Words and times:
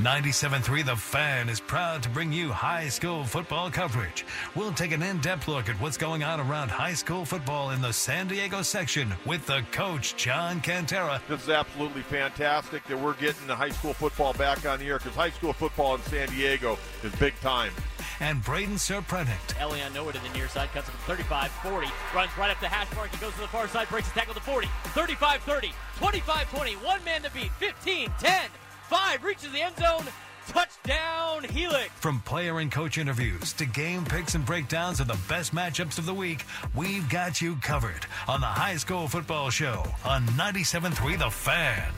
97.3 0.00 0.86
The 0.86 0.94
Fan 0.94 1.48
is 1.48 1.58
proud 1.58 2.04
to 2.04 2.08
bring 2.08 2.32
you 2.32 2.52
high 2.52 2.86
school 2.86 3.24
football 3.24 3.68
coverage. 3.68 4.24
We'll 4.54 4.70
take 4.70 4.92
an 4.92 5.02
in-depth 5.02 5.48
look 5.48 5.68
at 5.68 5.74
what's 5.80 5.96
going 5.96 6.22
on 6.22 6.38
around 6.38 6.70
high 6.70 6.94
school 6.94 7.24
football 7.24 7.72
in 7.72 7.80
the 7.80 7.92
San 7.92 8.28
Diego 8.28 8.62
section 8.62 9.12
with 9.26 9.44
the 9.46 9.62
coach, 9.72 10.14
John 10.14 10.60
Kentera. 10.60 11.20
This 11.26 11.42
is 11.42 11.48
absolutely 11.48 12.02
fantastic 12.02 12.84
that 12.84 12.96
we're 12.96 13.14
getting 13.14 13.48
the 13.48 13.56
high 13.56 13.70
school 13.70 13.92
football 13.92 14.32
back 14.34 14.64
on 14.66 14.78
the 14.78 14.86
air 14.86 14.98
because 14.98 15.16
high 15.16 15.30
school 15.30 15.52
football 15.52 15.96
in 15.96 16.02
San 16.02 16.28
Diego 16.28 16.78
is 17.02 17.12
big 17.16 17.34
time. 17.40 17.72
And 18.20 18.40
Braden 18.44 18.76
Serprenict. 18.76 19.56
Elion 19.56 19.92
nowhere 19.92 20.12
to 20.12 20.22
the 20.22 20.28
near 20.28 20.46
side, 20.46 20.68
cuts 20.68 20.86
it 20.88 20.92
from 20.92 21.16
35 21.16 21.50
40, 21.50 21.88
runs 22.14 22.30
right 22.38 22.52
up 22.52 22.60
the 22.60 22.68
hash 22.68 22.94
mark, 22.94 23.10
and 23.10 23.20
goes 23.20 23.34
to 23.34 23.40
the 23.40 23.48
far 23.48 23.66
side, 23.66 23.88
breaks 23.88 24.06
his 24.06 24.14
tackle 24.14 24.34
to 24.34 24.40
40, 24.40 24.68
35 24.94 25.42
30, 25.42 25.72
25 25.96 26.50
20, 26.50 26.72
one 26.74 27.02
man 27.02 27.22
to 27.22 27.30
beat, 27.32 27.50
15 27.58 28.12
10 28.20 28.48
five, 28.88 29.22
reaches 29.22 29.52
the 29.52 29.60
end 29.60 29.76
zone. 29.76 30.06
Touchdown, 30.48 31.44
Helix. 31.44 31.90
From 31.96 32.20
player 32.20 32.58
and 32.60 32.72
coach 32.72 32.96
interviews 32.96 33.52
to 33.54 33.66
game 33.66 34.04
picks 34.04 34.34
and 34.34 34.46
breakdowns 34.46 34.98
of 34.98 35.06
the 35.06 35.18
best 35.28 35.54
matchups 35.54 35.98
of 35.98 36.06
the 36.06 36.14
week, 36.14 36.44
we've 36.74 37.08
got 37.10 37.40
you 37.42 37.56
covered 37.56 38.06
on 38.26 38.40
the 38.40 38.46
High 38.46 38.76
School 38.76 39.06
Football 39.08 39.50
Show 39.50 39.84
on 40.06 40.26
97.3 40.28 41.18
The 41.18 41.30
Fan. 41.30 41.92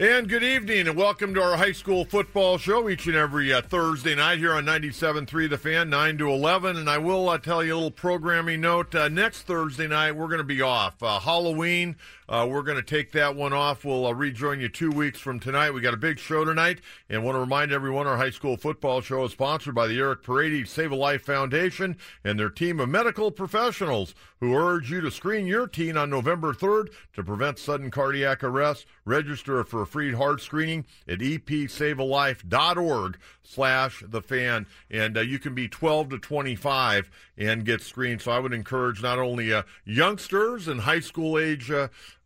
And 0.00 0.30
good 0.30 0.42
evening, 0.42 0.88
and 0.88 0.96
welcome 0.96 1.34
to 1.34 1.42
our 1.42 1.58
high 1.58 1.72
school 1.72 2.06
football 2.06 2.56
show 2.56 2.88
each 2.88 3.06
and 3.06 3.14
every 3.14 3.52
uh, 3.52 3.60
Thursday 3.60 4.14
night 4.14 4.38
here 4.38 4.54
on 4.54 4.64
97.3 4.64 5.50
The 5.50 5.58
Fan, 5.58 5.90
9 5.90 6.16
to 6.16 6.30
11. 6.30 6.78
And 6.78 6.88
I 6.88 6.96
will 6.96 7.28
uh, 7.28 7.36
tell 7.36 7.62
you 7.62 7.74
a 7.74 7.76
little 7.76 7.90
programming 7.90 8.62
note. 8.62 8.94
Uh, 8.94 9.10
next 9.10 9.42
Thursday 9.42 9.86
night, 9.86 10.12
we're 10.12 10.28
going 10.28 10.38
to 10.38 10.44
be 10.44 10.62
off. 10.62 11.02
Uh, 11.02 11.18
Halloween, 11.18 11.96
uh, 12.30 12.46
we're 12.48 12.62
going 12.62 12.78
to 12.78 12.82
take 12.82 13.12
that 13.12 13.36
one 13.36 13.52
off. 13.52 13.84
We'll 13.84 14.06
uh, 14.06 14.12
rejoin 14.12 14.60
you 14.60 14.70
two 14.70 14.90
weeks 14.90 15.18
from 15.18 15.38
tonight. 15.38 15.72
We 15.72 15.82
got 15.82 15.92
a 15.92 15.98
big 15.98 16.18
show 16.18 16.46
tonight, 16.46 16.80
and 17.10 17.22
want 17.22 17.34
to 17.34 17.40
remind 17.40 17.70
everyone 17.70 18.06
our 18.06 18.16
high 18.16 18.30
school 18.30 18.56
football 18.56 19.02
show 19.02 19.24
is 19.24 19.32
sponsored 19.32 19.74
by 19.74 19.86
the 19.86 19.98
Eric 19.98 20.22
Paredes 20.22 20.70
Save 20.70 20.92
a 20.92 20.96
Life 20.96 21.22
Foundation 21.22 21.98
and 22.24 22.38
their 22.38 22.48
team 22.48 22.80
of 22.80 22.88
medical 22.88 23.30
professionals 23.30 24.14
who 24.38 24.54
urge 24.54 24.90
you 24.90 25.02
to 25.02 25.10
screen 25.10 25.46
your 25.46 25.66
teen 25.66 25.96
on 25.98 26.08
November 26.08 26.54
3rd 26.54 26.88
to 27.12 27.22
prevent 27.22 27.58
sudden 27.58 27.90
cardiac 27.90 28.42
arrest. 28.42 28.86
Register 29.10 29.62
for 29.64 29.82
a 29.82 29.86
free 29.86 30.12
heart 30.12 30.40
screening 30.40 30.86
at 31.06 31.18
epsavealife.org 31.18 33.18
slash 33.42 34.02
the 34.06 34.22
fan. 34.22 34.66
And 34.90 35.18
uh, 35.18 35.20
you 35.20 35.38
can 35.38 35.54
be 35.54 35.68
12 35.68 36.10
to 36.10 36.18
25 36.18 37.10
and 37.36 37.64
get 37.64 37.82
screened. 37.82 38.22
So 38.22 38.32
I 38.32 38.38
would 38.38 38.54
encourage 38.54 39.02
not 39.02 39.18
only 39.18 39.52
uh, 39.52 39.62
youngsters 39.84 40.68
and 40.68 40.80
high 40.80 41.00
school 41.00 41.38
age 41.38 41.70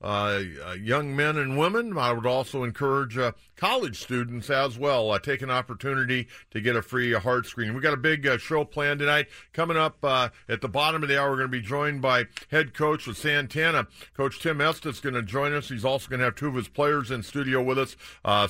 uh, 0.04 0.42
uh, 0.66 0.72
young 0.74 1.16
men 1.16 1.38
and 1.38 1.56
women. 1.56 1.96
I 1.96 2.12
would 2.12 2.26
also 2.26 2.62
encourage 2.62 3.16
uh, 3.16 3.32
college 3.56 3.98
students 3.98 4.50
as 4.50 4.78
well. 4.78 5.10
Uh, 5.10 5.18
take 5.18 5.40
an 5.40 5.50
opportunity 5.50 6.28
to 6.50 6.60
get 6.60 6.76
a 6.76 6.82
free 6.82 7.14
heart 7.14 7.46
screen. 7.46 7.72
We've 7.72 7.82
got 7.82 7.94
a 7.94 7.96
big 7.98 8.26
uh, 8.26 8.36
show 8.36 8.64
planned 8.64 9.00
tonight. 9.00 9.28
Coming 9.54 9.78
up 9.78 9.96
uh, 10.04 10.28
at 10.46 10.60
the 10.60 10.68
bottom 10.68 11.02
of 11.02 11.08
the 11.08 11.18
hour, 11.18 11.30
we're 11.30 11.38
going 11.38 11.50
to 11.50 11.56
be 11.56 11.62
joined 11.62 12.02
by 12.02 12.26
head 12.50 12.74
coach 12.74 13.06
of 13.06 13.16
Santana, 13.16 13.86
Coach 14.14 14.40
Tim 14.40 14.60
Estes, 14.60 15.00
going 15.00 15.14
to 15.14 15.22
join 15.22 15.54
us. 15.54 15.70
He's 15.70 15.86
also 15.86 16.10
going 16.10 16.18
to 16.18 16.26
have 16.26 16.34
two 16.34 16.48
of 16.48 16.54
his 16.54 16.68
players 16.68 17.10
in 17.10 17.22
studio 17.22 17.62
with 17.62 17.78
us, 17.78 17.96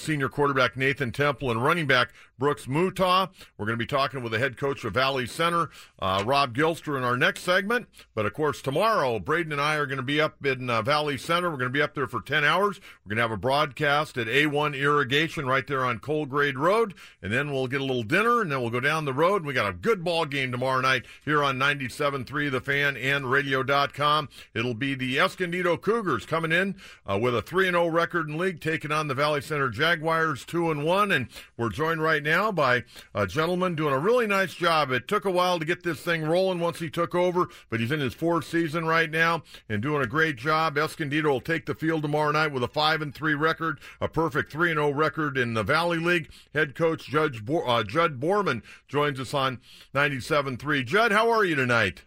senior 0.03 0.29
quarterback 0.29 0.77
Nathan 0.77 1.13
Temple 1.13 1.53
and 1.53 1.63
running 1.63 1.87
back 1.87 2.11
Brooks 2.39 2.67
Mutaw. 2.67 3.31
We're 3.57 3.67
going 3.67 3.79
to 3.79 3.83
be 3.83 3.87
talking 3.87 4.23
with 4.23 4.33
the 4.33 4.39
head 4.39 4.57
coach 4.57 4.85
of 4.85 4.95
Valley 4.95 5.27
Center, 5.27 5.71
Rob 6.01 6.55
Gilster, 6.55 6.97
in 6.97 7.05
our 7.05 7.17
next 7.17 7.43
segment. 7.43 7.87
But 8.15 8.27
of 8.27 8.35
course, 8.35 8.61
tomorrow, 8.61 9.19
Braden 9.19 9.53
and 9.53 9.61
I 9.61 9.77
are 9.77 9.87
going 9.87 9.99
to 9.99 10.03
be 10.03 10.21
up 10.21 10.45
in 10.45 10.67
Valley 10.85 11.19
Center. 11.19 11.51
We're 11.51 11.59
going 11.59 11.71
to 11.71 11.79
be 11.79 11.83
up 11.83 11.95
there 11.95 12.07
for 12.07 12.21
10 12.21 12.45
hours. 12.45 12.81
We're 13.05 13.11
going 13.11 13.17
to 13.17 13.23
have 13.23 13.31
a 13.31 13.37
broadcast 13.37 14.19
at 14.19 14.27
A1 14.27 14.79
Irrigation 14.79 15.47
right 15.47 15.67
there 15.67 15.85
on 15.85 15.99
Cole 15.99 16.27
Grade 16.27 16.59
Road. 16.59 16.95
And 17.23 17.33
then 17.33 17.53
we'll 17.53 17.69
get 17.69 17.81
a 17.81 17.85
little 17.85 18.03
dinner 18.03 18.41
and 18.41 18.51
then 18.51 18.61
we'll 18.61 18.71
go 18.71 18.81
down 18.81 19.05
the 19.05 19.13
road. 19.13 19.45
We 19.45 19.53
got 19.53 19.69
a 19.69 19.73
good 19.73 20.03
ball 20.05 20.27
game 20.27 20.51
tomorrow 20.51 20.81
night 20.81 21.05
here 21.25 21.43
on 21.43 21.59
97.3 21.59 22.51
The 22.51 22.61
Fan 22.61 22.97
and 22.97 23.31
radio.com. 23.31 24.29
It'll 24.55 24.75
be 24.75 24.95
the 24.95 25.21
Escondido 25.21 25.77
Cougars 25.77 26.27
coming 26.27 26.53
in 26.53 26.77
uh, 27.07 27.19
with 27.19 27.37
a 27.37 27.43
3 27.43 27.67
0 27.67 27.89
record 27.89 28.29
in 28.29 28.39
league, 28.39 28.61
taking 28.61 28.93
on 28.93 29.09
the 29.09 29.15
Valley 29.15 29.41
Center 29.41 29.69
Jaguars 29.69 30.45
2 30.45 30.71
and 30.71 30.85
1. 30.85 31.13
And 31.13 31.29
we're 31.57 31.71
joined 31.71 32.03
right 32.03 32.23
now 32.25 32.51
by 32.51 32.83
a 33.15 33.27
gentleman 33.29 33.77
doing 33.77 33.95
a 33.95 33.99
really 33.99 34.27
nice 34.27 34.55
job. 34.55 34.91
It 34.91 35.07
took 35.07 35.25
a 35.25 35.31
while 35.31 35.61
to 35.61 35.65
get 35.65 35.85
this 35.85 36.01
thing 36.01 36.25
rolling 36.25 36.59
once 36.59 36.81
he 36.81 36.91
took 36.91 37.15
over, 37.15 37.49
but 37.71 37.79
he's 37.79 37.93
in 37.93 38.01
his 38.01 38.15
fourth 38.15 38.47
season 38.47 38.87
right 38.87 39.11
now 39.11 39.45
and 39.69 39.81
doing 39.81 40.03
a 40.03 40.09
great 40.09 40.35
job. 40.37 40.77
Escondido 40.77 41.31
will 41.31 41.41
take 41.41 41.67
the 41.67 41.75
field 41.75 42.03
tomorrow 42.03 42.33
night 42.33 42.51
with 42.51 42.65
a 42.65 42.69
five 42.69 43.01
and 43.01 43.15
three 43.15 43.35
record, 43.35 43.79
a 44.01 44.09
perfect 44.09 44.51
three 44.51 44.71
and 44.71 44.79
zero 44.79 44.91
record 44.93 45.39
in 45.39 45.55
the 45.55 45.63
Valley 45.63 45.99
League. 45.99 46.31
Head 46.53 46.75
coach 46.75 47.07
Judge 47.07 47.45
Bo- 47.45 47.65
uh, 47.65 47.85
Judd 47.85 48.19
Boardman 48.19 48.63
joins 48.89 49.21
us 49.21 49.35
on 49.35 49.61
97.3. 49.95 50.85
Judd, 50.85 51.13
how 51.13 51.31
are 51.31 51.45
you 51.45 51.55
tonight? 51.55 52.03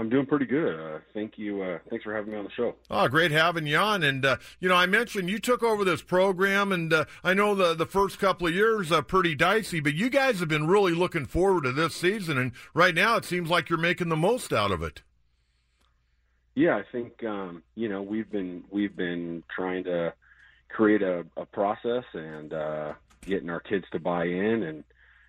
I'm 0.00 0.08
doing 0.08 0.24
pretty 0.24 0.46
good. 0.46 0.80
Uh, 0.80 0.98
thank 1.12 1.36
you. 1.36 1.60
Uh, 1.60 1.78
thanks 1.90 2.04
for 2.04 2.14
having 2.14 2.32
me 2.32 2.38
on 2.38 2.44
the 2.44 2.50
show. 2.52 2.74
Oh, 2.90 3.06
great 3.06 3.30
having 3.30 3.66
you 3.66 3.76
on. 3.76 4.02
And 4.02 4.24
uh, 4.24 4.38
you 4.58 4.66
know, 4.66 4.74
I 4.74 4.86
mentioned 4.86 5.28
you 5.28 5.38
took 5.38 5.62
over 5.62 5.84
this 5.84 6.00
program, 6.00 6.72
and 6.72 6.90
uh, 6.90 7.04
I 7.22 7.34
know 7.34 7.54
the 7.54 7.74
the 7.74 7.84
first 7.84 8.18
couple 8.18 8.46
of 8.46 8.54
years 8.54 8.90
are 8.90 9.02
pretty 9.02 9.34
dicey, 9.34 9.78
but 9.78 9.92
you 9.92 10.08
guys 10.08 10.40
have 10.40 10.48
been 10.48 10.66
really 10.66 10.92
looking 10.92 11.26
forward 11.26 11.64
to 11.64 11.72
this 11.72 11.94
season, 11.94 12.38
and 12.38 12.52
right 12.72 12.94
now 12.94 13.16
it 13.16 13.26
seems 13.26 13.50
like 13.50 13.68
you're 13.68 13.78
making 13.78 14.08
the 14.08 14.16
most 14.16 14.54
out 14.54 14.70
of 14.70 14.82
it. 14.82 15.02
Yeah, 16.54 16.76
I 16.76 16.82
think 16.90 17.22
um, 17.24 17.62
you 17.74 17.90
know 17.90 18.00
we've 18.00 18.30
been 18.30 18.64
we've 18.70 18.96
been 18.96 19.42
trying 19.54 19.84
to 19.84 20.14
create 20.70 21.02
a, 21.02 21.26
a 21.36 21.44
process 21.44 22.04
and 22.14 22.54
uh, 22.54 22.94
getting 23.26 23.50
our 23.50 23.60
kids 23.60 23.84
to 23.92 23.98
buy 23.98 24.24
in, 24.24 24.62
and 24.62 24.84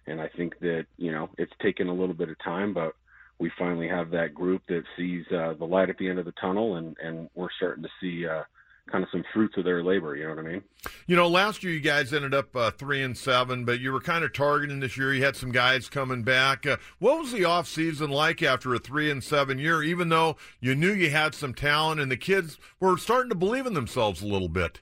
and 0.07 0.21
I 0.21 0.29
think 0.29 0.59
that 0.59 0.85
you 0.95 1.11
know 1.11 1.29
it's 1.37 1.51
taken 1.61 1.89
a 1.89 1.93
little 1.93 2.15
bit 2.15 2.29
of 2.29 2.39
time, 2.39 2.73
but 2.73 2.95
we 3.41 3.52
finally 3.57 3.88
have 3.88 4.12
that 4.12 4.35
group 4.35 4.62
that 4.68 4.84
sees 4.96 5.25
uh, 5.31 5.56
the 5.57 5.66
light 5.66 5.90
at 5.90 5.97
the 5.97 6.07
end 6.07 6.19
of 6.19 6.25
the 6.25 6.34
tunnel, 6.34 6.75
and 6.75 6.96
and 7.03 7.28
we're 7.34 7.50
starting 7.57 7.84
to 7.84 7.90
see 8.00 8.28
uh, 8.28 8.44
kind 8.90 9.03
of 9.03 9.09
some 9.12 9.24
fruits 9.34 9.57
of 9.57 9.63
their 9.63 9.84
labor. 9.84 10.16
You 10.16 10.25
know 10.25 10.35
what 10.35 10.46
I 10.46 10.50
mean? 10.50 10.62
You 11.07 11.16
know, 11.16 11.28
last 11.28 11.63
year 11.63 11.74
you 11.74 11.79
guys 11.79 12.13
ended 12.13 12.35
up 12.35 12.56
uh, 12.56 12.69
three 12.69 13.02
and 13.02 13.18
seven, 13.18 13.66
but 13.66 13.79
you 13.79 13.91
were 13.91 14.00
kind 14.00 14.24
of 14.24 14.31
targeting 14.31 14.79
this 14.79 14.96
year. 14.96 15.12
You 15.12 15.24
had 15.24 15.35
some 15.35 15.52
guys 15.52 15.90
coming 15.90 16.22
back. 16.22 16.68
Uh, 16.68 16.78
what 17.00 17.18
was 17.18 17.31
the 17.31 17.44
off 17.44 17.68
season 17.68 18.12
like 18.12 18.44
after 18.44 18.75
a 18.75 18.79
three 18.79 19.09
and 19.09 19.24
seven 19.24 19.58
year? 19.58 19.81
Even 19.81 20.09
though 20.09 20.38
you 20.59 20.75
knew 20.75 20.94
you 20.94 21.09
had 21.09 21.34
some 21.34 21.56
talent, 21.56 22.00
and 22.00 22.12
the 22.12 22.18
kids 22.18 22.59
were 22.79 22.96
starting 22.96 23.29
to 23.29 23.35
believe 23.35 23.66
in 23.66 23.73
themselves 23.73 24.22
a 24.22 24.28
little 24.28 24.50
bit. 24.50 24.81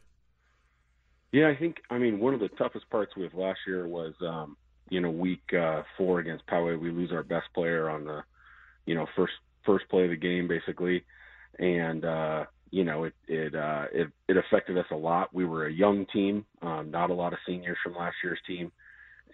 Yeah, 1.32 1.48
I 1.48 1.56
think. 1.56 1.78
I 1.90 1.98
mean, 1.98 2.20
one 2.20 2.34
of 2.34 2.42
the 2.42 2.50
toughest 2.50 2.90
parts 2.90 3.16
with 3.16 3.34
last 3.34 3.60
year 3.66 3.88
was, 3.88 4.16
um, 4.20 4.58
you 4.90 5.00
know, 5.00 5.12
week 5.12 5.54
uh, 5.54 5.84
four 5.98 6.20
against 6.20 6.46
Poway, 6.48 6.78
we 6.78 6.92
lose 6.92 7.14
our 7.14 7.24
best 7.24 7.48
player 7.54 7.90
on 7.90 8.04
the 8.04 8.22
you 8.90 8.96
know, 8.96 9.06
first 9.16 9.34
first 9.68 9.88
play 9.88 10.06
of 10.06 10.10
the 10.10 10.16
game 10.16 10.48
basically, 10.48 11.04
and 11.60 12.04
uh, 12.04 12.46
you 12.72 12.84
know 12.84 13.04
it 13.04 13.14
it 13.28 13.54
uh, 13.54 13.86
it 13.94 14.08
it 14.28 14.36
affected 14.36 14.80
us 14.80 14.88
a 14.90 14.96
lot. 14.96 15.32
We 15.32 15.46
were 15.46 15.68
a 15.68 15.72
young 15.72 16.08
team, 16.12 16.44
um, 16.64 16.90
not 16.90 17.12
a 17.12 17.14
lot 17.14 17.32
of 17.32 17.40
seniors 17.46 17.78
from 17.84 17.94
last 17.94 18.16
year's 18.24 18.40
team, 18.48 18.72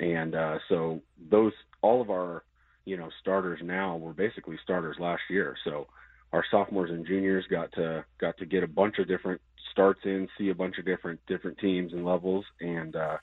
and 0.01 0.35
uh, 0.35 0.57
so 0.68 1.00
those 1.31 1.53
all 1.81 2.01
of 2.01 2.09
our 2.09 2.44
you 2.83 2.97
know 2.97 3.07
starters 3.21 3.62
now 3.63 3.95
were 3.95 4.12
basically 4.12 4.57
starters 4.62 4.97
last 5.00 5.21
year. 5.30 5.56
So 5.63 5.88
our 6.33 6.44
sophomores 6.51 6.91
and 6.91 7.07
juniors 7.07 7.45
got 7.50 7.71
to 7.75 8.03
got 8.19 8.38
to 8.39 8.45
get 8.45 8.62
a 8.62 8.68
bunch 8.68 9.00
of 9.00 9.07
different 9.07 9.39
starts 9.71 10.01
in, 10.03 10.27
see 10.38 10.50
a 10.50 10.56
bunch 10.56 10.80
of 10.80 10.85
different 10.85 11.21
different 11.27 11.57
teams 11.59 11.94
and 11.94 12.03
levels, 12.03 12.44
and 12.59 12.94
uh, 12.97 13.15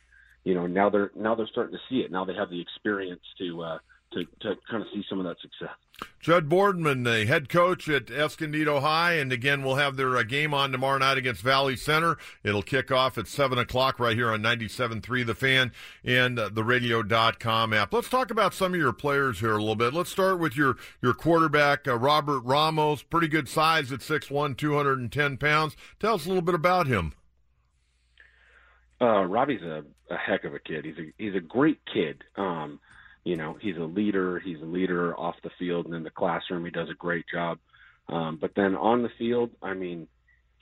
you 0.45 0.55
know 0.55 0.67
now 0.67 0.89
they're 0.89 1.11
now 1.15 1.35
they're 1.35 1.47
starting 1.53 1.77
to 1.77 1.83
see 1.91 2.01
it. 2.01 2.11
Now 2.11 2.25
they 2.25 2.35
have 2.35 2.49
the 2.49 2.63
experience 2.63 3.21
to 3.37 3.63
uh, 3.63 3.79
to, 4.13 4.25
to 4.41 4.57
kind 4.71 4.83
of 4.83 4.89
see 4.93 5.05
some 5.09 5.19
of 5.19 5.25
that 5.25 5.37
success. 5.41 5.75
Judd 6.21 6.49
Boardman, 6.49 7.03
the 7.03 7.27
head 7.27 7.49
coach 7.49 7.89
at 7.89 8.11
Escondido 8.11 8.81
High, 8.81 9.15
and 9.15 9.33
again, 9.33 9.63
we'll 9.63 9.77
have 9.77 9.97
their 9.97 10.17
uh, 10.17 10.23
game 10.23 10.55
on 10.55 10.73
tomorrow 10.73 10.99
night 10.99 11.19
against 11.19 11.43
Valley 11.43 11.77
Center. 11.77 12.17
It'll 12.43 12.63
kick 12.63 12.91
off 12.91 13.19
at 13.19 13.29
7 13.29 13.59
o'clock 13.59 13.99
right 13.99 14.17
here 14.17 14.31
on 14.31 14.43
97.3 14.43 15.27
The 15.27 15.35
Fan 15.35 15.73
and 16.05 16.39
uh, 16.39 16.49
the 16.49 16.65
radio.com 16.65 17.73
app. 17.73 17.93
Let's 17.93 18.09
talk 18.09 18.31
about 18.31 18.55
some 18.55 18.75
of 18.75 18.81
your 18.81 18.93
players 18.93 19.41
here 19.41 19.53
a 19.53 19.59
little 19.59 19.77
bit. 19.77 19.95
Let's 19.95 20.11
start 20.11 20.39
with 20.39 20.57
your, 20.57 20.77
your 21.01 21.15
quarterback, 21.15 21.87
uh, 21.87 21.97
Robert 21.97 22.41
Ramos, 22.41 23.03
pretty 23.03 23.29
good 23.29 23.49
size 23.49 23.93
at 23.93 24.01
6'1", 24.01 24.57
210 24.57 25.37
pounds. 25.37 25.77
Tell 26.01 26.15
us 26.15 26.25
a 26.25 26.29
little 26.29 26.43
bit 26.43 26.55
about 26.55 26.87
him. 26.87 27.15
Uh, 29.01 29.25
Robbie's 29.25 29.63
a, 29.63 29.83
a 30.11 30.17
heck 30.17 30.45
of 30.45 30.55
a 30.55 30.61
kid. 30.61 30.85
He's 30.85 30.97
a 30.97 31.13
he's 31.19 31.35
a 31.35 31.41
great 31.41 31.81
kid. 31.93 32.23
Um, 32.37 32.79
you 33.25 33.37
know, 33.37 33.57
he's 33.61 33.77
a 33.77 33.85
leader. 33.85 34.41
He's 34.41 34.61
a 34.61 34.67
leader 34.67 35.17
off 35.19 35.37
the 35.43 35.51
field 35.59 35.87
and 35.87 35.95
in 35.95 36.03
the 36.03 36.11
classroom. 36.11 36.65
He 36.65 36.71
does 36.71 36.91
a 36.91 36.95
great 36.95 37.25
job. 37.33 37.59
Um, 38.09 38.39
but 38.41 38.53
then 38.57 38.75
on 38.75 39.03
the 39.03 39.11
field, 39.19 39.51
I 39.63 39.75
mean, 39.75 40.09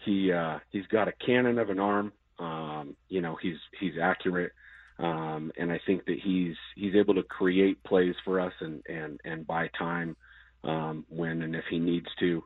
he 0.05 0.33
uh, 0.33 0.59
he's 0.71 0.87
got 0.87 1.09
a 1.09 1.13
cannon 1.25 1.59
of 1.59 1.71
an 1.71 1.79
arm. 1.79 2.13
Um, 2.39 2.97
you 3.09 3.21
know, 3.21 3.37
he's 3.41 3.57
he's 3.79 3.95
accurate, 4.01 4.53
um, 4.99 5.53
and 5.59 5.71
I 5.71 5.81
think 5.87 6.05
that 6.07 6.19
he's 6.23 6.55
he's 6.75 6.95
able 6.95 7.15
to 7.15 7.23
create 7.23 7.83
plays 7.85 8.15
for 8.25 8.41
us 8.41 8.53
and 8.61 8.83
and 8.89 9.21
and 9.25 9.47
buy 9.47 9.69
time 9.79 10.17
um, 10.65 11.05
when 11.09 11.43
and 11.43 11.55
if 11.55 11.65
he 11.71 11.79
needs 11.79 12.09
to. 12.21 12.45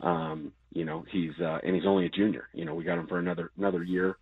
Um, 0.00 0.52
you 0.72 0.84
know, 0.84 1.04
he's 1.10 1.32
uh, 1.40 1.58
and 1.62 1.74
he's 1.74 1.86
only 1.86 2.06
a 2.06 2.10
junior. 2.10 2.48
You 2.52 2.64
know, 2.64 2.74
we 2.74 2.84
got 2.84 2.98
him 2.98 3.06
for 3.06 3.18
another 3.18 3.50
another 3.56 3.82
year. 3.82 4.16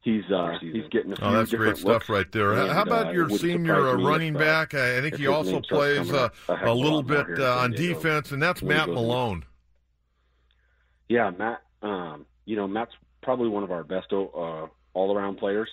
He's 0.00 0.24
uh, 0.30 0.58
he's 0.60 0.86
getting 0.90 1.12
a 1.12 1.16
few 1.16 1.24
Oh, 1.26 1.32
that's 1.32 1.52
great 1.52 1.76
stuff 1.76 1.86
looks, 1.86 2.08
right 2.08 2.32
there. 2.32 2.52
and, 2.52 2.70
How 2.70 2.82
about 2.82 3.08
uh, 3.08 3.10
your 3.10 3.24
it 3.24 3.32
would 3.32 3.40
senior 3.40 3.88
uh, 3.88 3.94
running 3.96 4.34
if, 4.34 4.40
uh, 4.40 4.44
back? 4.44 4.74
I 4.74 5.00
think 5.00 5.16
he 5.16 5.26
also 5.26 5.60
plays 5.60 6.06
coming 6.06 6.14
uh, 6.14 6.24
up 6.24 6.34
a 6.48 6.70
a 6.70 6.72
little 6.72 7.02
bit 7.02 7.26
uh, 7.38 7.58
on 7.58 7.72
Diego 7.72 7.94
defense, 7.94 8.30
and 8.30 8.40
that's 8.40 8.62
Matt 8.62 8.86
goes 8.86 8.88
in. 8.88 8.94
Malone. 8.94 9.44
Yeah, 11.08 11.30
Matt. 11.30 11.62
Um, 11.82 12.26
you 12.44 12.56
know, 12.56 12.68
Matt's 12.68 12.92
probably 13.22 13.48
one 13.48 13.62
of 13.64 13.72
our 13.72 13.82
best 13.84 14.12
uh, 14.12 14.66
all-around 14.94 15.36
players. 15.38 15.68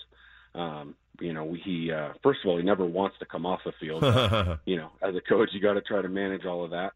Um, 0.56 0.96
you 1.20 1.34
know, 1.34 1.54
he 1.64 1.92
uh, 1.92 2.14
first 2.24 2.40
of 2.44 2.50
all, 2.50 2.58
he 2.58 2.64
never 2.64 2.86
wants 2.86 3.18
to 3.20 3.26
come 3.26 3.46
off 3.46 3.62
the 3.64 3.74
field. 3.80 4.04
you 4.66 4.78
know, 4.78 4.92
as 5.02 5.16
a 5.16 5.22
coach, 5.22 5.50
you 5.54 5.62
got 5.62 5.74
to 5.74 5.82
try 5.82 6.02
to 6.02 6.10
manage 6.10 6.46
all 6.46 6.64
of 6.64 6.72
that. 6.72 6.94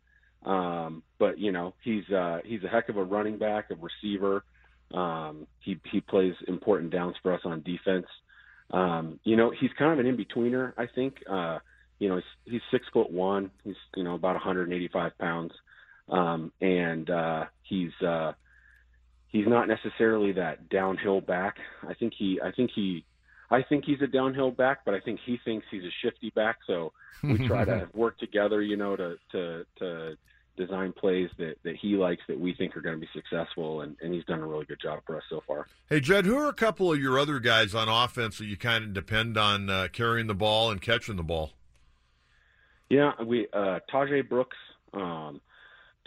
Um, 0.49 1.03
but 1.19 1.37
you 1.37 1.51
know, 1.51 1.73
he's 1.83 2.09
uh, 2.09 2.39
he's 2.43 2.63
a 2.63 2.67
heck 2.67 2.89
of 2.89 2.97
a 2.97 3.03
running 3.03 3.37
back, 3.37 3.69
a 3.71 3.75
receiver. 3.75 4.43
Um, 4.93 5.47
he 5.59 5.79
he 5.91 6.01
plays 6.01 6.33
important 6.47 6.91
downs 6.91 7.15
for 7.21 7.33
us 7.33 7.41
on 7.45 7.61
defense. 7.61 8.07
Um, 8.71 9.19
you 9.23 9.35
know, 9.35 9.51
he's 9.57 9.71
kind 9.77 9.93
of 9.93 9.99
an 9.99 10.05
in 10.05 10.17
betweener. 10.17 10.73
I 10.77 10.87
think. 10.87 11.15
Uh, 11.29 11.59
you 11.99 12.07
know, 12.07 12.15
he's, 12.15 12.53
he's 12.53 12.61
six 12.71 12.85
foot 12.93 13.11
one. 13.11 13.51
He's 13.63 13.75
you 13.95 14.03
know 14.03 14.15
about 14.15 14.35
185 14.35 15.17
pounds, 15.17 15.51
um, 16.09 16.51
and 16.61 17.09
uh, 17.09 17.45
he's 17.63 17.91
uh, 18.01 18.33
he's 19.27 19.47
not 19.47 19.67
necessarily 19.67 20.31
that 20.33 20.69
downhill 20.69 21.21
back. 21.21 21.57
I 21.87 21.93
think 21.93 22.13
he 22.17 22.39
I 22.43 22.51
think 22.51 22.71
he 22.73 23.05
I 23.51 23.63
think 23.63 23.83
he's 23.85 24.01
a 24.01 24.07
downhill 24.07 24.51
back, 24.51 24.79
but 24.85 24.93
I 24.93 24.99
think 24.99 25.19
he 25.25 25.39
thinks 25.43 25.65
he's 25.69 25.83
a 25.83 25.93
shifty 26.01 26.29
back. 26.31 26.59
So 26.67 26.93
we 27.23 27.47
try 27.47 27.65
to 27.65 27.89
work 27.93 28.17
together, 28.17 28.61
you 28.61 28.77
know, 28.77 28.95
to 28.95 29.15
to 29.31 29.65
to 29.79 30.17
design 30.59 30.93
plays 30.93 31.29
that 31.37 31.55
that 31.63 31.75
he 31.77 31.95
likes 31.95 32.21
that 32.27 32.39
we 32.39 32.53
think 32.53 32.75
are 32.77 32.81
going 32.81 32.95
to 32.95 33.01
be 33.01 33.09
successful, 33.13 33.81
and, 33.81 33.95
and 34.01 34.13
he's 34.13 34.25
done 34.25 34.41
a 34.41 34.45
really 34.45 34.65
good 34.65 34.79
job 34.81 34.99
for 35.07 35.17
us 35.17 35.23
so 35.29 35.41
far. 35.47 35.65
Hey, 35.89 35.99
Jed, 36.01 36.25
who 36.25 36.37
are 36.37 36.49
a 36.49 36.53
couple 36.53 36.91
of 36.91 36.99
your 36.99 37.17
other 37.17 37.39
guys 37.39 37.73
on 37.73 37.87
offense 37.87 38.37
that 38.37 38.45
you 38.45 38.57
kind 38.57 38.83
of 38.83 38.93
depend 38.93 39.37
on 39.37 39.69
uh, 39.69 39.87
carrying 39.91 40.27
the 40.27 40.35
ball 40.35 40.69
and 40.69 40.81
catching 40.81 41.15
the 41.15 41.23
ball? 41.23 41.53
Yeah, 42.89 43.11
we 43.23 43.47
uh 43.53 43.79
Tajay 43.91 44.27
Brooks. 44.27 44.57
Um 44.93 45.41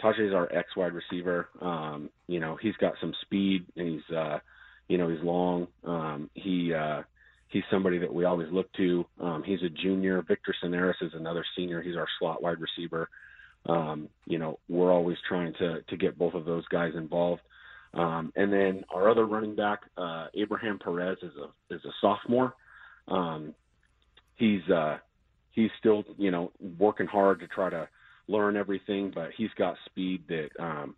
Tajay's 0.01 0.33
our 0.33 0.51
ex 0.51 0.75
wide 0.75 0.93
receiver. 0.93 1.47
Um, 1.61 2.09
you 2.27 2.39
know, 2.39 2.57
he's 2.61 2.75
got 2.75 2.93
some 2.99 3.13
speed 3.21 3.65
and 3.75 3.87
he's 3.87 4.15
uh 4.15 4.39
you 4.87 4.97
know, 4.97 5.09
he's 5.09 5.23
long. 5.23 5.67
Um 5.85 6.29
he 6.33 6.73
uh 6.73 7.03
he's 7.47 7.63
somebody 7.71 7.99
that 7.99 8.13
we 8.13 8.25
always 8.25 8.51
look 8.51 8.71
to. 8.73 9.05
Um 9.19 9.43
he's 9.43 9.63
a 9.63 9.69
junior. 9.69 10.21
Victor 10.21 10.53
Sonaris 10.61 11.01
is 11.01 11.13
another 11.13 11.45
senior. 11.55 11.81
He's 11.81 11.95
our 11.95 12.07
slot 12.19 12.43
wide 12.43 12.59
receiver. 12.59 13.09
Um, 13.65 14.09
you 14.25 14.39
know, 14.39 14.59
we're 14.67 14.91
always 14.91 15.17
trying 15.27 15.53
to 15.59 15.81
to 15.81 15.97
get 15.97 16.17
both 16.17 16.33
of 16.33 16.45
those 16.45 16.67
guys 16.67 16.93
involved. 16.95 17.41
Um, 17.93 18.33
and 18.35 18.51
then 18.51 18.83
our 18.93 19.09
other 19.09 19.25
running 19.25 19.55
back, 19.55 19.81
uh, 19.97 20.27
Abraham 20.33 20.79
Perez, 20.79 21.17
is 21.21 21.33
a 21.37 21.73
is 21.73 21.83
a 21.85 21.91
sophomore. 22.01 22.55
Um, 23.07 23.53
he's 24.35 24.67
uh, 24.69 24.97
he's 25.51 25.69
still 25.79 26.03
you 26.17 26.31
know 26.31 26.51
working 26.79 27.07
hard 27.07 27.39
to 27.39 27.47
try 27.47 27.69
to 27.69 27.87
learn 28.27 28.57
everything, 28.57 29.11
but 29.13 29.29
he's 29.37 29.51
got 29.57 29.75
speed 29.85 30.23
that 30.27 30.49
um, 30.59 30.95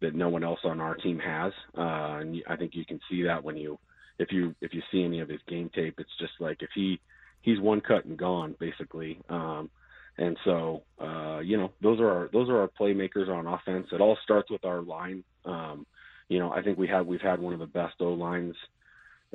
that 0.00 0.14
no 0.14 0.28
one 0.28 0.44
else 0.44 0.60
on 0.64 0.80
our 0.80 0.96
team 0.96 1.18
has, 1.18 1.52
uh, 1.78 2.18
and 2.20 2.42
I 2.48 2.56
think 2.56 2.74
you 2.74 2.84
can 2.84 3.00
see 3.08 3.22
that 3.22 3.42
when 3.42 3.56
you 3.56 3.78
if 4.18 4.32
you 4.32 4.54
if 4.60 4.74
you 4.74 4.82
see 4.90 5.04
any 5.04 5.20
of 5.20 5.28
his 5.28 5.40
game 5.48 5.70
tape, 5.74 5.94
it's 5.98 6.16
just 6.18 6.32
like 6.40 6.58
if 6.60 6.70
he 6.74 7.00
he's 7.42 7.60
one 7.60 7.80
cut 7.80 8.04
and 8.04 8.18
gone 8.18 8.54
basically. 8.58 9.20
Um, 9.28 9.70
and 10.18 10.36
so 10.44 10.82
uh, 11.00 11.40
you 11.40 11.56
know 11.56 11.72
those 11.82 12.00
are 12.00 12.08
our 12.08 12.30
those 12.32 12.48
are 12.48 12.60
our 12.60 12.70
playmakers 12.80 13.28
on 13.28 13.46
offense. 13.46 13.86
It 13.92 14.00
all 14.00 14.18
starts 14.24 14.50
with 14.50 14.64
our 14.64 14.82
line. 14.82 15.24
Um, 15.44 15.86
you 16.28 16.38
know 16.38 16.50
I 16.50 16.62
think 16.62 16.78
we 16.78 16.88
have 16.88 17.06
we've 17.06 17.20
had 17.20 17.40
one 17.40 17.52
of 17.52 17.60
the 17.60 17.66
best 17.66 17.94
O 18.00 18.12
lines 18.12 18.54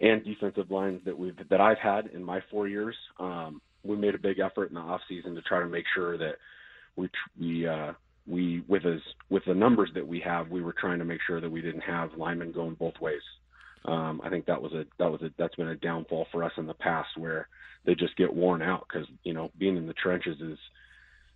and 0.02 0.24
defensive 0.24 0.72
lines 0.72 1.02
that 1.06 1.18
we've 1.18 1.36
that 1.50 1.62
I've 1.62 1.78
had 1.78 2.08
in 2.08 2.24
my 2.24 2.40
four 2.50 2.68
years. 2.68 2.96
Um, 3.20 3.62
we 3.84 3.96
made 3.96 4.16
a 4.16 4.20
big 4.20 4.40
effort 4.40 4.70
in 4.70 4.76
the 4.76 4.82
off 4.82 5.02
season 5.10 5.36
to 5.36 5.42
try 5.42 5.60
to 5.60 5.68
make 5.68 5.86
sure 5.94 6.18
that 6.18 6.36
we 6.96 7.10
we 7.40 7.68
uh, 7.68 7.94
we 8.28 8.64
with 8.68 8.86
us 8.86 9.02
with 9.30 9.44
the 9.46 9.54
numbers 9.54 9.90
that 9.96 10.08
we 10.08 10.20
have, 10.22 10.50
we 10.50 10.62
were 10.62 10.76
trying 10.80 11.00
to 11.00 11.06
make 11.06 11.20
sure 11.26 11.42
that 11.42 11.50
we 11.50 11.62
didn't 11.62 11.82
have 11.82 12.12
linemen 12.18 12.52
going 12.52 12.76
both 12.76 13.00
ways. 13.02 13.22
Um, 13.86 14.22
I 14.24 14.30
think 14.30 14.46
that 14.46 14.62
was 14.62 14.74
a 14.74 14.86
that 15.00 15.12
was 15.12 15.22
a 15.22 15.32
that's 15.38 15.56
been 15.56 15.70
a 15.70 15.76
downfall 15.76 16.28
for 16.32 16.44
us 16.44 16.52
in 16.58 16.68
the 16.68 16.74
past 16.74 17.10
where 17.18 17.48
they 17.86 17.96
just 17.96 18.16
get 18.16 18.34
worn 18.34 18.62
out 18.62 18.86
because 18.88 19.08
you 19.24 19.34
know 19.34 19.52
being 19.58 19.78
in 19.78 19.88
the 19.88 19.94
trenches 19.94 20.40
is 20.40 20.60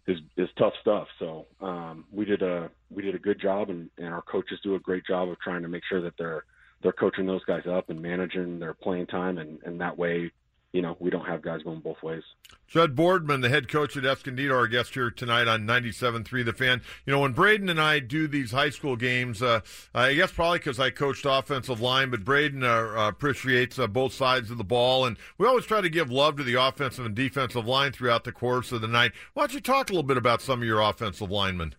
is 0.08 0.20
is 0.38 0.50
tough 0.58 0.74
stuff. 0.82 1.08
So 1.20 1.48
um, 1.62 2.06
we 2.12 2.26
did 2.26 2.42
a 2.42 2.70
we 2.94 3.02
did 3.02 3.16
a 3.16 3.20
good 3.20 3.42
job, 3.42 3.70
and, 3.70 3.90
and 3.98 4.10
our 4.10 4.22
coaches 4.22 4.60
do 4.64 4.76
a 4.76 4.80
great 4.80 5.06
job 5.06 5.30
of 5.30 5.40
trying 5.40 5.64
to 5.64 5.68
make 5.68 5.84
sure 5.90 6.02
that 6.02 6.14
they're 6.18 6.46
they're 6.84 6.92
coaching 6.92 7.26
those 7.26 7.44
guys 7.46 7.64
up 7.70 7.90
and 7.90 8.02
managing 8.02 8.60
their 8.60 8.74
playing 8.74 9.08
time, 9.08 9.38
and, 9.38 9.60
and 9.66 9.82
that 9.82 9.98
way, 9.98 10.32
you 10.76 10.82
know, 10.82 10.98
we 11.00 11.10
don't 11.10 11.26
have 11.26 11.42
guys 11.42 11.64
going 11.64 11.80
both 11.80 12.04
ways. 12.04 12.24
Judd 12.68 12.98
Boardman, 12.98 13.40
the 13.40 13.48
head 13.48 13.70
coach 13.70 13.96
at 13.96 14.04
Escondido, 14.04 14.54
our 14.54 14.68
guest 14.68 14.94
here 14.94 15.10
tonight 15.10 15.48
on 15.48 15.66
97.3 15.66 16.44
The 16.44 16.52
Fan. 16.52 16.82
You 17.06 17.14
know, 17.14 17.22
when 17.22 17.32
Braden 17.32 17.70
and 17.70 17.80
I 17.80 18.00
do 18.00 18.28
these 18.28 18.52
high 18.52 18.72
school 18.72 18.98
games, 18.98 19.42
uh, 19.42 19.62
I 19.94 20.16
guess 20.16 20.34
probably 20.34 20.60
because 20.60 20.78
I 20.78 20.90
coached 20.90 21.26
offensive 21.26 21.80
line, 21.80 22.10
but 22.10 22.26
Braden 22.26 22.62
uh, 22.66 23.08
appreciates 23.08 23.80
uh, 23.80 23.88
both 23.88 24.14
sides 24.14 24.52
of 24.52 24.58
the 24.58 24.66
ball, 24.66 25.06
and 25.06 25.16
we 25.38 25.48
always 25.48 25.66
try 25.66 25.80
to 25.80 25.88
give 25.88 26.12
love 26.12 26.36
to 26.38 26.44
the 26.44 26.56
offensive 26.56 27.06
and 27.06 27.16
defensive 27.16 27.66
line 27.66 27.94
throughout 27.94 28.26
the 28.26 28.34
course 28.34 28.74
of 28.74 28.82
the 28.82 28.88
night. 28.88 29.14
Why 29.34 29.44
don't 29.44 29.54
you 29.54 29.62
talk 29.62 29.90
a 29.90 29.94
little 29.94 30.04
bit 30.04 30.18
about 30.18 30.42
some 30.42 30.62
of 30.62 30.68
your 30.68 30.82
offensive 30.82 31.32
linemen? 31.32 31.76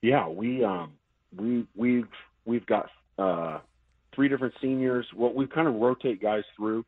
Yeah, 0.00 0.28
we 0.28 0.62
um, 0.62 0.92
we 1.36 1.66
we've 1.74 2.08
we've 2.44 2.66
got 2.66 2.88
uh, 3.18 3.58
three 4.14 4.28
different 4.28 4.54
seniors. 4.62 5.06
Well, 5.12 5.32
we 5.32 5.48
kind 5.48 5.66
of 5.66 5.74
rotate 5.74 6.22
guys 6.22 6.44
through. 6.56 6.84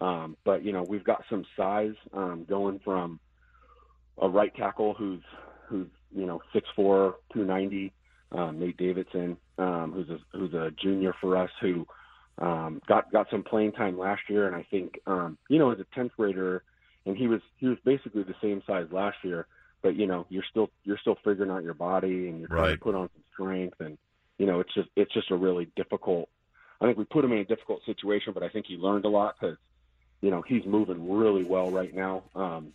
Um, 0.00 0.36
but 0.44 0.64
you 0.64 0.72
know, 0.72 0.82
we've 0.82 1.04
got 1.04 1.24
some 1.30 1.44
size 1.56 1.94
um, 2.12 2.44
going 2.48 2.80
from 2.84 3.18
a 4.20 4.28
right 4.28 4.54
tackle 4.54 4.94
who's 4.94 5.22
who's 5.68 5.88
you 6.14 6.26
know 6.26 6.40
six 6.52 6.68
four, 6.76 7.16
two 7.32 7.44
ninety, 7.44 7.92
um, 8.32 8.58
Nate 8.58 8.76
Davidson, 8.76 9.36
um, 9.58 9.92
who's 9.94 10.08
a 10.10 10.18
who's 10.36 10.54
a 10.54 10.70
junior 10.82 11.14
for 11.20 11.36
us 11.36 11.50
who 11.60 11.86
um, 12.38 12.80
got 12.86 13.10
got 13.12 13.26
some 13.30 13.42
playing 13.42 13.72
time 13.72 13.98
last 13.98 14.22
year, 14.28 14.46
and 14.46 14.54
I 14.54 14.66
think 14.70 15.00
um, 15.06 15.38
you 15.48 15.58
know 15.58 15.70
as 15.70 15.78
a 15.80 15.86
tenth 15.94 16.12
grader, 16.16 16.62
and 17.06 17.16
he 17.16 17.26
was 17.26 17.40
he 17.58 17.66
was 17.66 17.78
basically 17.84 18.22
the 18.22 18.34
same 18.42 18.62
size 18.66 18.86
last 18.90 19.16
year, 19.22 19.46
but 19.82 19.96
you 19.96 20.06
know 20.06 20.26
you're 20.28 20.44
still 20.50 20.70
you're 20.84 20.98
still 20.98 21.16
figuring 21.24 21.50
out 21.50 21.62
your 21.62 21.74
body 21.74 22.28
and 22.28 22.38
you're 22.38 22.48
trying 22.48 22.68
Right. 22.68 22.78
to 22.78 22.84
put 22.84 22.94
on 22.94 23.08
some 23.14 23.24
strength, 23.32 23.80
and 23.80 23.96
you 24.38 24.46
know 24.46 24.60
it's 24.60 24.74
just 24.74 24.88
it's 24.96 25.12
just 25.14 25.30
a 25.30 25.36
really 25.36 25.70
difficult. 25.76 26.28
I 26.80 26.84
think 26.84 26.98
we 26.98 27.04
put 27.04 27.24
him 27.24 27.32
in 27.32 27.38
a 27.38 27.44
difficult 27.44 27.80
situation, 27.86 28.34
but 28.34 28.42
I 28.42 28.50
think 28.50 28.66
he 28.66 28.76
learned 28.76 29.06
a 29.06 29.08
lot 29.08 29.34
because 29.40 29.56
you 30.20 30.30
know 30.30 30.42
he's 30.42 30.64
moving 30.64 31.10
really 31.10 31.44
well 31.44 31.70
right 31.70 31.94
now. 31.94 32.22
Um 32.34 32.72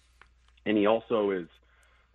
and 0.66 0.78
he 0.78 0.86
also 0.86 1.32
is 1.32 1.48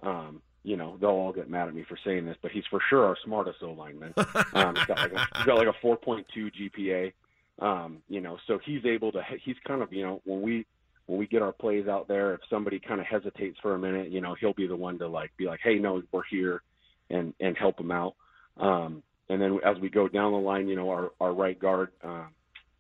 um 0.03 0.43
you 0.63 0.77
know 0.77 0.97
they'll 1.01 1.11
all 1.11 1.33
get 1.33 1.49
mad 1.49 1.69
at 1.69 1.75
me 1.75 1.85
for 1.89 1.97
saying 2.05 2.27
this 2.27 2.37
but 2.43 2.51
he's 2.51 2.67
for 2.67 2.81
sure 2.91 3.05
our 3.05 3.17
smartest 3.25 3.63
o 3.63 3.73
lineman 3.73 4.13
um 4.53 4.75
he's 4.75 4.85
got 4.87 4.99
like 4.99 5.13
a, 5.13 5.29
he's 5.37 5.47
got 5.47 5.59
like 5.59 5.69
a 5.69 5.87
4.2 5.87 6.25
gpa 6.53 7.13
um 7.61 7.99
you 8.09 8.21
know 8.21 8.37
so 8.47 8.59
he's 8.59 8.85
able 8.85 9.13
to 9.13 9.23
he's 9.45 9.57
kind 9.67 9.81
of 9.83 9.93
you 9.93 10.03
know 10.03 10.21
when 10.25 10.43
we 10.43 10.67
when 11.07 11.19
we 11.19 11.27
get 11.27 11.41
our 11.41 11.53
plays 11.53 11.87
out 11.87 12.09
there 12.09 12.35
if 12.35 12.41
somebody 12.51 12.81
kind 12.81 13.01
of 13.01 13.07
hesitates 13.07 13.59
for 13.61 13.75
a 13.75 13.79
minute 13.79 14.11
you 14.11 14.21
know 14.21 14.35
he'll 14.35 14.53
be 14.53 14.67
the 14.67 14.77
one 14.77 14.99
to 14.99 15.07
like 15.09 15.31
be 15.37 15.47
like 15.47 15.61
hey 15.63 15.77
no 15.79 16.03
we're 16.13 16.23
here 16.25 16.63
and 17.11 17.33
and 17.41 17.57
help 17.57 17.79
him 17.81 17.93
out. 17.93 18.15
Um 18.59 19.03
and 19.29 19.41
then 19.41 19.61
as 19.65 19.79
we 19.79 19.89
go 19.89 20.09
down 20.09 20.33
the 20.33 20.39
line 20.39 20.69
you 20.69 20.77
know 20.77 20.91
our 20.91 21.13
our 21.21 21.33
right 21.33 21.59
guard 21.59 21.91
um 22.03 22.29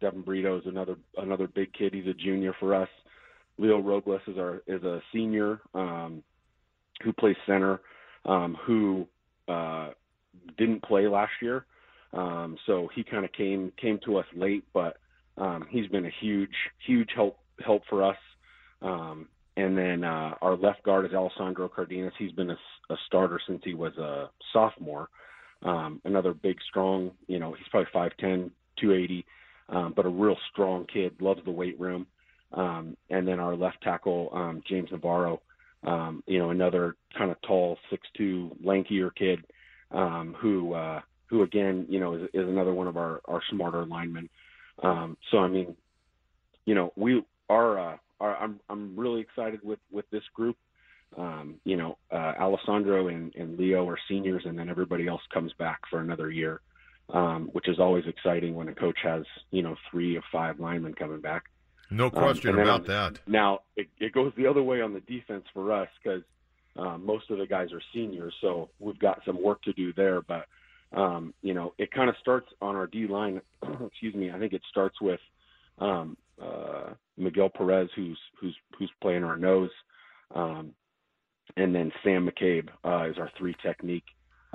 Devin 0.00 0.22
Brito 0.22 0.58
is 0.58 0.66
another 0.66 0.96
another 1.16 1.46
big 1.46 1.72
kid. 1.72 1.94
He's 1.94 2.06
a 2.06 2.14
junior 2.14 2.54
for 2.58 2.74
us. 2.74 2.88
Leo 3.58 3.80
Robles 3.80 4.20
is 4.26 4.38
our 4.38 4.62
is 4.66 4.82
a 4.82 5.00
senior 5.12 5.60
um, 5.74 6.22
who 7.02 7.12
plays 7.12 7.36
center, 7.46 7.80
um, 8.24 8.56
who 8.66 9.06
uh, 9.48 9.90
didn't 10.58 10.82
play 10.82 11.06
last 11.08 11.32
year, 11.40 11.64
um, 12.12 12.56
so 12.66 12.88
he 12.94 13.02
kind 13.02 13.24
of 13.24 13.32
came 13.32 13.72
came 13.80 13.98
to 14.04 14.16
us 14.16 14.26
late, 14.34 14.64
but 14.72 14.98
um, 15.38 15.66
he's 15.70 15.88
been 15.88 16.06
a 16.06 16.12
huge 16.20 16.54
huge 16.86 17.10
help 17.14 17.38
help 17.64 17.82
for 17.88 18.02
us. 18.02 18.16
Um, 18.82 19.28
and 19.56 19.76
then 19.76 20.04
uh, 20.04 20.34
our 20.42 20.54
left 20.54 20.82
guard 20.82 21.06
is 21.06 21.14
Alessandro 21.14 21.68
Cardenas. 21.68 22.12
He's 22.18 22.32
been 22.32 22.50
a, 22.50 22.58
a 22.90 22.96
starter 23.06 23.40
since 23.46 23.62
he 23.64 23.72
was 23.72 23.96
a 23.96 24.28
sophomore. 24.52 25.08
Um, 25.62 26.02
another 26.04 26.34
big, 26.34 26.58
strong, 26.68 27.12
you 27.26 27.38
know, 27.38 27.54
he's 27.54 27.66
probably 27.70 27.88
5'10", 27.94 28.50
280 28.78 29.24
um, 29.68 29.92
but 29.94 30.06
a 30.06 30.08
real 30.08 30.36
strong 30.52 30.86
kid, 30.92 31.14
loves 31.20 31.40
the 31.44 31.50
weight 31.50 31.78
room. 31.78 32.06
Um, 32.52 32.96
and 33.10 33.26
then 33.26 33.40
our 33.40 33.56
left 33.56 33.82
tackle, 33.82 34.30
um, 34.32 34.62
James 34.68 34.90
Navarro, 34.92 35.42
um, 35.84 36.22
you 36.26 36.38
know, 36.38 36.50
another 36.50 36.96
kind 37.16 37.30
of 37.30 37.40
tall, 37.42 37.76
six 37.90 38.06
two, 38.16 38.56
lankier 38.64 39.10
kid, 39.14 39.44
um, 39.90 40.34
who 40.40 40.72
uh, 40.72 41.00
who 41.26 41.42
again, 41.42 41.86
you 41.88 42.00
know, 42.00 42.14
is, 42.14 42.22
is 42.34 42.48
another 42.48 42.72
one 42.72 42.86
of 42.86 42.96
our 42.96 43.20
our 43.26 43.40
smarter 43.50 43.84
linemen. 43.84 44.28
Um, 44.82 45.16
so 45.30 45.38
I 45.38 45.48
mean, 45.48 45.76
you 46.64 46.74
know, 46.74 46.92
we 46.96 47.22
are. 47.48 47.78
Uh, 47.78 47.96
are 48.20 48.36
I'm 48.36 48.60
I'm 48.68 48.98
really 48.98 49.20
excited 49.20 49.60
with 49.62 49.78
with 49.90 50.08
this 50.10 50.22
group. 50.34 50.56
Um, 51.16 51.56
you 51.64 51.76
know, 51.76 51.98
uh, 52.10 52.32
Alessandro 52.38 53.08
and, 53.08 53.34
and 53.36 53.58
Leo 53.58 53.88
are 53.88 53.98
seniors, 54.08 54.42
and 54.44 54.58
then 54.58 54.68
everybody 54.68 55.06
else 55.06 55.22
comes 55.32 55.52
back 55.58 55.80
for 55.88 56.00
another 56.00 56.30
year, 56.30 56.60
um, 57.10 57.50
which 57.52 57.68
is 57.68 57.78
always 57.78 58.04
exciting 58.06 58.54
when 58.54 58.68
a 58.68 58.74
coach 58.74 58.98
has 59.02 59.24
you 59.50 59.62
know 59.62 59.76
three 59.90 60.16
or 60.16 60.22
five 60.32 60.60
linemen 60.60 60.94
coming 60.94 61.20
back. 61.20 61.44
No 61.90 62.06
um, 62.06 62.10
question 62.10 62.54
um, 62.54 62.60
about 62.60 62.86
that. 62.86 63.20
Now 63.26 63.60
it, 63.76 63.88
it 63.98 64.12
goes 64.12 64.32
the 64.36 64.46
other 64.46 64.62
way 64.62 64.80
on 64.80 64.92
the 64.92 65.00
defense 65.00 65.44
for 65.52 65.72
us 65.72 65.88
because 66.02 66.22
um, 66.76 67.06
most 67.06 67.30
of 67.30 67.38
the 67.38 67.46
guys 67.46 67.72
are 67.72 67.82
seniors, 67.94 68.34
so 68.40 68.70
we've 68.78 68.98
got 68.98 69.20
some 69.24 69.42
work 69.42 69.62
to 69.62 69.72
do 69.72 69.92
there. 69.92 70.20
But 70.22 70.46
um, 70.92 71.34
you 71.42 71.54
know, 71.54 71.74
it 71.78 71.90
kind 71.90 72.08
of 72.08 72.16
starts 72.20 72.48
on 72.60 72.76
our 72.76 72.86
D 72.86 73.06
line. 73.06 73.40
excuse 73.86 74.14
me. 74.14 74.30
I 74.30 74.38
think 74.38 74.52
it 74.52 74.62
starts 74.70 75.00
with 75.00 75.20
um, 75.78 76.16
uh, 76.42 76.90
Miguel 77.16 77.48
Perez, 77.48 77.88
who's 77.94 78.18
who's 78.40 78.56
who's 78.78 78.90
playing 79.00 79.24
our 79.24 79.36
nose, 79.36 79.70
um, 80.34 80.72
and 81.56 81.74
then 81.74 81.92
Sam 82.02 82.28
McCabe 82.28 82.68
uh, 82.84 83.10
is 83.10 83.18
our 83.18 83.30
three 83.38 83.54
technique. 83.62 84.04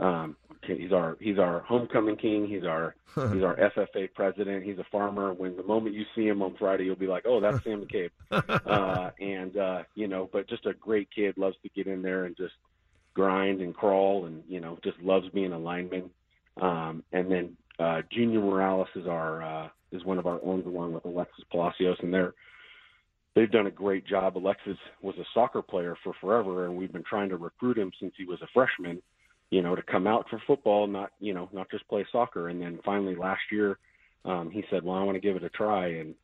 Um, 0.01 0.35
he's 0.63 0.91
our 0.91 1.15
he's 1.19 1.39
our 1.39 1.59
homecoming 1.61 2.17
king. 2.17 2.47
He's 2.47 2.63
our 2.63 2.95
he's 3.33 3.43
our 3.43 3.55
FFA 3.55 4.13
president. 4.13 4.63
He's 4.63 4.79
a 4.79 4.85
farmer. 4.91 5.33
When 5.33 5.55
the 5.55 5.63
moment 5.63 5.95
you 5.95 6.05
see 6.15 6.27
him 6.27 6.41
on 6.41 6.55
Friday, 6.57 6.85
you'll 6.85 6.95
be 6.95 7.07
like, 7.07 7.23
oh, 7.25 7.39
that's 7.39 7.63
Sam 7.63 7.85
McCabe. 7.85 8.09
uh, 8.31 9.11
and 9.19 9.55
uh, 9.57 9.83
you 9.95 10.07
know, 10.07 10.29
but 10.31 10.49
just 10.49 10.65
a 10.65 10.73
great 10.73 11.09
kid. 11.13 11.37
Loves 11.37 11.55
to 11.63 11.69
get 11.69 11.87
in 11.87 12.01
there 12.01 12.25
and 12.25 12.35
just 12.35 12.53
grind 13.13 13.61
and 13.61 13.75
crawl, 13.75 14.25
and 14.25 14.43
you 14.47 14.59
know, 14.59 14.77
just 14.83 14.99
loves 15.01 15.29
being 15.29 15.53
a 15.53 15.59
lineman. 15.59 16.09
Um, 16.61 17.03
and 17.11 17.31
then 17.31 17.57
uh, 17.79 18.01
Junior 18.11 18.39
Morales 18.39 18.87
is 18.95 19.07
our 19.07 19.43
uh, 19.43 19.69
is 19.91 20.03
one 20.03 20.17
of 20.17 20.25
our 20.25 20.39
own, 20.43 20.63
along 20.65 20.93
with 20.93 21.05
Alexis 21.05 21.45
Palacios, 21.51 21.97
and 22.01 22.13
they're 22.13 22.33
they've 23.35 23.51
done 23.51 23.67
a 23.67 23.71
great 23.71 24.05
job. 24.05 24.37
Alexis 24.37 24.77
was 25.01 25.15
a 25.17 25.25
soccer 25.33 25.61
player 25.61 25.95
for 26.03 26.13
forever, 26.19 26.65
and 26.65 26.75
we've 26.75 26.91
been 26.91 27.03
trying 27.03 27.29
to 27.29 27.37
recruit 27.37 27.77
him 27.77 27.91
since 27.99 28.13
he 28.17 28.25
was 28.25 28.41
a 28.41 28.47
freshman. 28.53 29.01
You 29.51 29.61
know, 29.61 29.75
to 29.75 29.83
come 29.83 30.07
out 30.07 30.25
for 30.29 30.41
football, 30.47 30.87
not 30.87 31.11
you 31.19 31.33
know, 31.33 31.49
not 31.53 31.69
just 31.69 31.87
play 31.87 32.05
soccer. 32.11 32.49
And 32.49 32.61
then 32.61 32.79
finally 32.83 33.15
last 33.15 33.41
year, 33.51 33.77
um, 34.25 34.49
he 34.49 34.63
said, 34.69 34.83
"Well, 34.83 34.95
I 34.95 35.03
want 35.03 35.15
to 35.15 35.21
give 35.21 35.35
it 35.35 35.43
a 35.43 35.49
try." 35.49 35.87
And 35.87 36.15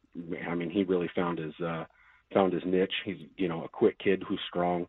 I 0.50 0.56
mean, 0.56 0.70
he 0.70 0.84
really 0.84 1.10
found 1.16 1.38
his 1.38 1.54
uh, 1.64 1.86
found 2.34 2.54
his 2.54 2.64
niche. 2.66 2.94
He's 3.06 3.18
you 3.38 3.48
know 3.48 3.64
a 3.64 3.70
quick 3.70 4.00
kid 4.00 4.24
who's 4.28 4.40
strong. 4.50 4.88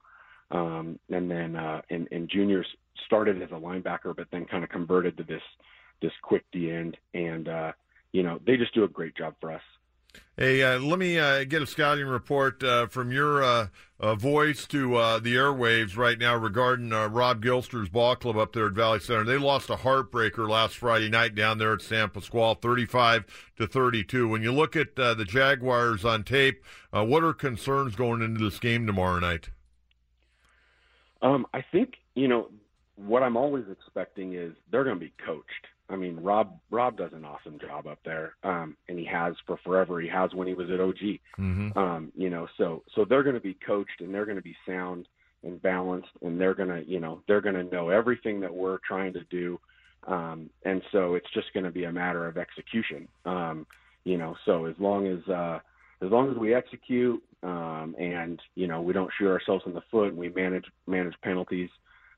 Um, 0.50 0.98
and 1.10 1.30
then 1.30 1.56
uh, 1.56 1.82
and, 1.90 2.08
and 2.10 2.28
juniors 2.30 2.66
started 3.06 3.42
as 3.42 3.50
a 3.50 3.54
linebacker, 3.54 4.16
but 4.16 4.28
then 4.32 4.46
kind 4.46 4.64
of 4.64 4.70
converted 4.70 5.16
to 5.18 5.24
this 5.24 5.42
this 6.00 6.12
quick 6.22 6.44
D 6.52 6.70
end, 6.70 6.96
and 7.14 7.48
uh, 7.48 7.72
you 8.12 8.22
know 8.22 8.38
they 8.46 8.56
just 8.56 8.74
do 8.74 8.84
a 8.84 8.88
great 8.88 9.16
job 9.16 9.34
for 9.40 9.52
us. 9.52 9.62
Hey, 10.36 10.62
uh, 10.62 10.78
let 10.78 10.98
me 10.98 11.18
uh, 11.18 11.44
get 11.44 11.62
a 11.62 11.66
scouting 11.66 12.06
report 12.06 12.62
uh, 12.62 12.86
from 12.86 13.10
your 13.10 13.42
uh, 13.42 13.66
uh, 13.98 14.14
voice 14.14 14.66
to 14.68 14.94
uh, 14.94 15.18
the 15.18 15.34
airwaves 15.34 15.96
right 15.96 16.18
now 16.18 16.36
regarding 16.36 16.90
Rob 16.90 17.42
Gilster's 17.42 17.88
ball 17.88 18.14
club 18.14 18.36
up 18.36 18.52
there 18.52 18.66
at 18.66 18.72
Valley 18.72 19.00
Center. 19.00 19.24
They 19.24 19.36
lost 19.36 19.68
a 19.68 19.76
heartbreaker 19.76 20.48
last 20.48 20.76
Friday 20.76 21.08
night 21.08 21.34
down 21.34 21.58
there 21.58 21.72
at 21.72 21.82
San 21.82 22.10
Pasqual, 22.10 22.54
35 22.54 23.24
to 23.56 23.66
32. 23.66 24.28
When 24.28 24.42
you 24.42 24.52
look 24.52 24.76
at 24.76 24.94
the 24.94 25.24
Jaguars 25.26 26.04
on 26.04 26.22
tape, 26.22 26.62
what 26.92 27.24
are 27.24 27.34
concerns 27.34 27.96
going 27.96 28.22
into 28.22 28.38
this 28.38 28.60
game 28.60 28.86
tomorrow 28.86 29.18
night? 29.18 29.50
Um, 31.20 31.46
I 31.52 31.64
think 31.72 31.94
you 32.14 32.28
know 32.28 32.48
what 32.94 33.22
I'm 33.22 33.36
always 33.36 33.64
expecting 33.70 34.34
is 34.34 34.52
they're 34.70 34.84
going 34.84 34.98
to 34.98 35.04
be 35.04 35.12
coached. 35.24 35.66
I 35.90 35.96
mean, 35.96 36.16
Rob 36.16 36.58
Rob 36.70 36.96
does 36.96 37.12
an 37.12 37.24
awesome 37.24 37.58
job 37.58 37.86
up 37.86 37.98
there, 38.04 38.34
um, 38.42 38.76
and 38.88 38.98
he 38.98 39.04
has 39.06 39.34
for 39.46 39.58
forever. 39.64 40.00
He 40.00 40.08
has 40.08 40.34
when 40.34 40.46
he 40.46 40.54
was 40.54 40.70
at 40.70 40.80
OG. 40.80 41.18
Mm-hmm. 41.38 41.78
Um, 41.78 42.12
you 42.14 42.30
know, 42.30 42.46
so 42.56 42.82
so 42.94 43.04
they're 43.04 43.22
going 43.22 43.34
to 43.34 43.40
be 43.40 43.56
coached 43.66 44.00
and 44.00 44.12
they're 44.12 44.26
going 44.26 44.36
to 44.36 44.42
be 44.42 44.56
sound 44.66 45.08
and 45.42 45.60
balanced, 45.62 46.08
and 46.22 46.40
they're 46.40 46.54
going 46.54 46.68
to 46.68 46.84
you 46.88 47.00
know 47.00 47.22
they're 47.26 47.40
going 47.40 47.54
to 47.54 47.74
know 47.74 47.88
everything 47.88 48.40
that 48.40 48.54
we're 48.54 48.78
trying 48.86 49.12
to 49.14 49.24
do, 49.30 49.58
um, 50.06 50.50
and 50.64 50.82
so 50.92 51.14
it's 51.14 51.30
just 51.32 51.52
going 51.54 51.64
to 51.64 51.70
be 51.70 51.84
a 51.84 51.92
matter 51.92 52.26
of 52.26 52.36
execution. 52.36 53.08
Um, 53.24 53.66
you 54.04 54.18
know, 54.18 54.36
so 54.44 54.66
as 54.66 54.74
long 54.78 55.06
as 55.06 55.26
uh, 55.28 55.60
as 56.02 56.10
long 56.10 56.30
as 56.30 56.36
we 56.36 56.54
execute 56.54 57.22
um, 57.42 57.94
and 57.98 58.40
you 58.54 58.66
know 58.66 58.80
we 58.80 58.92
don't 58.92 59.10
shoot 59.18 59.28
ourselves 59.28 59.64
in 59.66 59.74
the 59.74 59.82
foot 59.90 60.08
and 60.08 60.16
we 60.16 60.28
manage 60.28 60.66
manage 60.86 61.14
penalties 61.22 61.70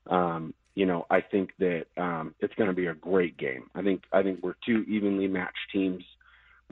um, 0.08 0.54
you 0.74 0.86
know, 0.86 1.06
I 1.10 1.20
think 1.20 1.50
that 1.58 1.86
um, 1.96 2.34
it's 2.40 2.54
going 2.54 2.68
to 2.68 2.74
be 2.74 2.86
a 2.86 2.94
great 2.94 3.36
game. 3.36 3.70
I 3.74 3.82
think 3.82 4.02
I 4.12 4.22
think 4.22 4.40
we're 4.42 4.54
two 4.64 4.84
evenly 4.88 5.26
matched 5.26 5.70
teams, 5.72 6.04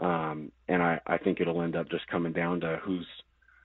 um, 0.01 0.53
and 0.69 0.83
I, 0.83 1.01
I 1.07 1.19
think 1.19 1.41
it'll 1.41 1.63
end 1.63 1.77
up 1.77 1.91
just 1.91 2.07
coming 2.07 2.33
down 2.33 2.61
to 2.61 2.81
who's 2.83 3.07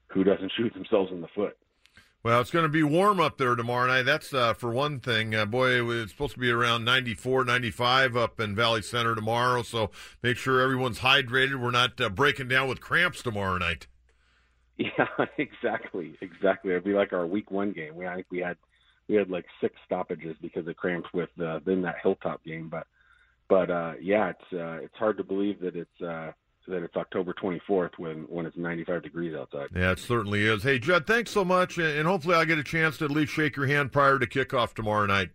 who 0.07 0.23
doesn't 0.23 0.51
shoot 0.57 0.73
themselves 0.73 1.11
in 1.11 1.21
the 1.21 1.27
foot. 1.35 1.57
Well, 2.23 2.39
it's 2.39 2.51
going 2.51 2.63
to 2.63 2.69
be 2.69 2.83
warm 2.83 3.19
up 3.19 3.37
there 3.37 3.53
tomorrow 3.53 3.87
night. 3.87 4.03
That's 4.03 4.33
uh, 4.33 4.53
for 4.53 4.71
one 4.71 5.01
thing. 5.01 5.35
Uh, 5.35 5.45
boy, 5.45 5.85
it's 5.91 6.13
supposed 6.13 6.35
to 6.35 6.39
be 6.39 6.51
around 6.51 6.85
94, 6.85 7.43
95 7.43 8.15
up 8.15 8.39
in 8.39 8.55
Valley 8.55 8.81
Center 8.81 9.13
tomorrow. 9.13 9.61
So 9.61 9.91
make 10.21 10.37
sure 10.37 10.61
everyone's 10.61 10.99
hydrated. 10.99 11.61
We're 11.61 11.71
not 11.71 11.99
uh, 11.99 12.07
breaking 12.07 12.47
down 12.47 12.69
with 12.69 12.79
cramps 12.79 13.21
tomorrow 13.21 13.57
night. 13.57 13.87
Yeah, 14.75 15.05
exactly, 15.37 16.17
exactly. 16.19 16.71
It'd 16.71 16.83
be 16.83 16.93
like 16.93 17.13
our 17.13 17.27
week 17.27 17.51
one 17.51 17.73
game. 17.73 17.95
We 17.95 18.07
I 18.07 18.15
think 18.15 18.25
we 18.31 18.39
had 18.39 18.57
we 19.07 19.15
had 19.15 19.29
like 19.29 19.45
six 19.61 19.75
stoppages 19.85 20.35
because 20.41 20.67
of 20.67 20.75
cramps 20.75 21.09
with 21.13 21.29
uh, 21.43 21.59
then 21.65 21.81
that 21.81 21.95
hilltop 22.01 22.43
game. 22.43 22.69
But 22.69 22.87
but 23.49 23.69
uh, 23.69 23.93
yeah, 24.01 24.29
it's 24.29 24.53
uh, 24.53 24.83
it's 24.83 24.95
hard 24.95 25.17
to 25.17 25.23
believe 25.23 25.59
that 25.61 25.75
it's 25.75 26.01
uh, 26.01 26.31
that 26.67 26.83
it's 26.83 26.95
October 26.95 27.33
24th 27.33 27.91
when 27.97 28.23
when 28.29 28.45
it's 28.45 28.57
95 28.57 29.03
degrees 29.03 29.35
outside. 29.35 29.67
Yeah, 29.75 29.91
it 29.91 29.99
certainly 29.99 30.45
is. 30.45 30.63
Hey, 30.63 30.79
Judd, 30.79 31.05
thanks 31.05 31.31
so 31.31 31.43
much, 31.43 31.77
and 31.77 32.07
hopefully 32.07 32.35
I'll 32.35 32.45
get 32.45 32.57
a 32.57 32.63
chance 32.63 32.97
to 32.97 33.05
at 33.05 33.11
least 33.11 33.33
shake 33.33 33.55
your 33.55 33.67
hand 33.67 33.91
prior 33.91 34.19
to 34.19 34.25
kickoff 34.25 34.73
tomorrow 34.73 35.05
night. 35.05 35.29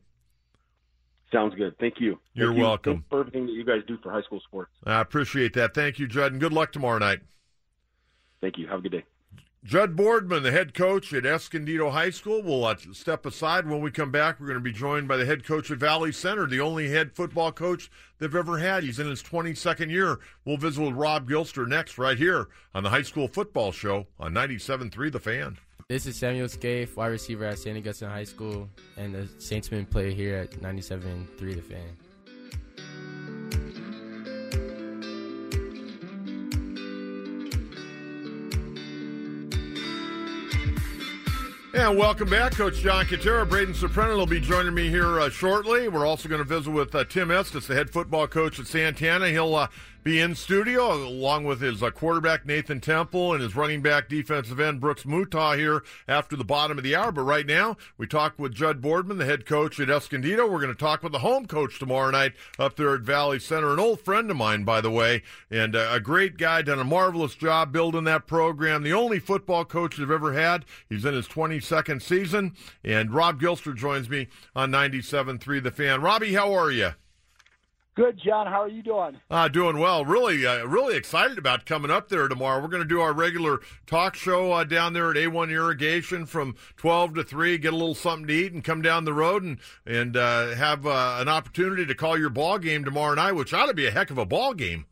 Sounds 1.33 1.55
good. 1.55 1.77
Thank 1.79 2.01
you. 2.01 2.19
You're 2.33 2.53
Thank 2.53 2.63
welcome. 2.63 2.93
You 2.95 3.03
for 3.11 3.21
everything 3.21 3.47
that 3.47 3.53
you 3.53 3.65
guys 3.65 3.83
do 3.87 3.99
for 4.03 4.11
high 4.11 4.23
school 4.23 4.41
sports. 4.41 4.73
I 4.85 5.01
appreciate 5.01 5.53
that. 5.55 5.75
Thank 5.75 5.99
you, 5.99 6.07
Judd, 6.07 6.33
and 6.33 6.41
good 6.41 6.55
luck 6.55 6.73
tomorrow 6.73 6.99
night. 6.99 7.21
Thank 8.41 8.57
you. 8.57 8.67
Have 8.67 8.79
a 8.79 8.83
good 8.83 8.93
day. 8.93 9.05
Judd 9.69 9.97
Boardman, 9.97 10.45
the 10.45 10.51
head 10.51 10.73
coach 10.73 11.13
at 11.13 11.27
Escondido 11.27 11.91
High 11.91 12.09
School, 12.09 12.43
will 12.43 12.65
uh, 12.65 12.75
step 12.93 13.27
aside. 13.27 13.69
When 13.69 13.83
we 13.83 13.91
come 13.91 14.11
back, 14.11 14.41
we're 14.41 14.47
going 14.47 14.59
to 14.59 14.65
be 14.65 14.73
joined 14.73 15.07
by 15.07 15.19
the 15.19 15.27
head 15.27 15.45
coach 15.45 15.71
at 15.71 15.77
Valley 15.77 16.11
Center, 16.11 16.47
the 16.47 16.59
only 16.59 16.89
head 16.89 17.13
football 17.13 17.53
coach 17.53 17.91
they've 18.19 18.35
ever 18.35 18.57
had. 18.57 18.83
He's 18.83 18.99
in 18.99 19.07
his 19.07 19.23
22nd 19.23 19.91
year. 19.91 20.21
We'll 20.47 20.57
visit 20.57 20.81
with 20.81 20.95
Rob 20.95 21.29
Gilster 21.29 21.69
next, 21.69 21.99
right 21.99 22.17
here 22.17 22.49
on 22.75 22.83
the 22.83 22.89
High 22.89 23.03
School 23.03 23.29
Football 23.29 23.73
Show 23.73 24.07
on 24.19 24.33
97.3 24.33 25.13
The 25.13 25.21
Fan. 25.21 25.59
This 25.91 26.07
is 26.07 26.17
Samuel 26.17 26.49
Scaife, 26.49 26.97
wide 26.97 27.09
receiver 27.09 27.45
at 27.45 27.59
St. 27.59 27.77
Augustine 27.77 28.09
High 28.09 28.25
School, 28.25 28.71
and 28.97 29.15
the 29.15 29.25
Saintsman 29.39 29.91
player 29.91 30.13
here 30.13 30.37
at 30.37 30.53
97.3 30.63 31.39
The 31.39 31.61
Fan. 31.61 32.08
And 41.79 41.97
welcome 41.97 42.29
back, 42.29 42.53
Coach 42.57 42.81
John 42.81 43.05
Kentera. 43.07 43.49
Braden 43.49 43.73
Soprano 43.73 44.17
will 44.17 44.27
be 44.27 44.41
joining 44.41 44.75
me 44.75 44.89
here 44.89 45.21
uh, 45.21 45.31
shortly. 45.31 45.87
We're 45.87 46.05
also 46.05 46.29
going 46.29 46.41
to 46.41 46.45
visit 46.45 46.73
with 46.73 46.93
uh, 46.93 47.05
Tim 47.05 47.31
Estes, 47.31 47.69
the 47.69 47.75
head 47.77 47.89
football 47.89 48.27
coach 48.27 48.59
at 48.59 48.67
Santana. 48.67 49.29
He'll 49.29 49.55
uh, 49.55 49.69
be 50.03 50.21
in 50.21 50.35
studio 50.35 50.95
along 50.95 51.45
with 51.45 51.61
his 51.61 51.83
uh, 51.83 51.91
quarterback 51.91 52.47
Nathan 52.47 52.81
Temple 52.81 53.33
and 53.33 53.43
his 53.43 53.57
running 53.57 53.83
back 53.83 54.09
defensive 54.09 54.61
end 54.61 54.81
Brooks 54.81 55.03
Mutah 55.03 55.57
here 55.57 55.83
after 56.07 56.37
the 56.37 56.45
bottom 56.45 56.79
of 56.79 56.85
the 56.85 56.95
hour. 56.95 57.13
But 57.13 57.23
right 57.23 57.47
now, 57.47 57.77
we 57.97 58.07
talk 58.07 58.39
with 58.39 58.55
Judd 58.55 58.81
Boardman, 58.81 59.19
the 59.19 59.25
head 59.25 59.45
coach 59.45 59.79
at 59.81 59.91
Escondido. 59.91 60.47
We're 60.47 60.61
going 60.61 60.75
to 60.75 60.79
talk 60.79 61.03
with 61.03 61.13
the 61.13 61.19
home 61.19 61.47
coach 61.47 61.79
tomorrow 61.79 62.11
night 62.11 62.33
up 62.59 62.77
there 62.77 62.95
at 62.95 63.01
Valley 63.01 63.39
Center, 63.39 63.73
an 63.73 63.81
old 63.81 64.01
friend 64.01 64.31
of 64.31 64.37
mine, 64.37 64.65
by 64.65 64.81
the 64.81 64.91
way, 64.91 65.23
and 65.51 65.75
uh, 65.75 65.89
a 65.91 66.01
great 66.01 66.39
guy, 66.39 66.63
done 66.63 66.79
a 66.79 66.85
marvelous 66.85 67.35
job 67.35 67.73
building 67.73 68.05
that 68.05 68.27
program. 68.27 68.83
The 68.83 68.93
only 68.93 69.19
football 69.19 69.65
coach 69.65 69.97
they've 69.97 70.11
ever 70.11 70.33
had. 70.33 70.65
He's 70.89 71.05
in 71.05 71.15
his 71.15 71.29
22nd 71.29 72.01
season, 72.03 72.55
and 72.85 73.13
Rob 73.13 73.41
Gilster 73.41 73.75
joins 73.75 74.09
me 74.09 74.29
on 74.55 74.71
97.3 74.71 75.63
The 75.63 75.71
Fan. 75.71 76.01
Robbie, 76.01 76.35
how 76.35 76.53
are 76.55 76.71
you? 76.71 76.93
Good, 77.99 78.21
John. 78.25 78.47
How 78.47 78.63
are 78.63 78.69
you 78.69 78.81
doing? 78.81 79.19
Uh, 79.29 79.49
doing 79.49 79.77
well. 79.77 80.05
Really, 80.05 80.47
uh, 80.47 80.65
really 80.67 80.97
excited 80.97 81.37
about 81.37 81.67
coming 81.67 81.91
up 81.91 82.09
there 82.09 82.29
tomorrow. 82.29 82.63
We're 82.63 82.69
going 82.69 82.85
to 82.85 82.89
do 82.89 83.01
our 83.01 83.13
regular 83.13 83.59
talk 83.89 84.15
show 84.15 84.53
uh, 84.53 84.63
down 84.63 84.93
there 84.93 85.11
at 85.11 85.17
A1 85.17 85.51
Irrigation 85.51 86.25
from 86.25 86.55
12 86.77 87.15
to 87.15 87.25
3, 87.25 87.59
get 87.59 87.73
a 87.73 87.77
little 87.77 87.97
something 87.97 88.29
to 88.29 88.33
eat, 88.33 88.53
and 88.53 88.63
come 88.63 88.83
down 88.83 89.05
the 89.05 89.13
road 89.13 89.43
and, 89.43 89.59
and 89.85 90.17
uh, 90.17 90.55
have 90.55 90.87
uh, 90.87 91.17
an 91.19 91.29
opportunity 91.29 91.85
to 91.87 91.95
call 91.97 92.17
your 92.17 92.31
ball 92.31 92.61
game 92.61 92.85
tomorrow 92.85 93.17
night, 93.17 93.33
which 93.33 93.53
ought 93.53 93.67
to 93.67 93.75
be 93.75 93.87
a 93.87 93.91
heck 93.91 94.11
of 94.11 94.19
a 94.19 94.25
ball 94.25 94.55
game. 94.55 94.87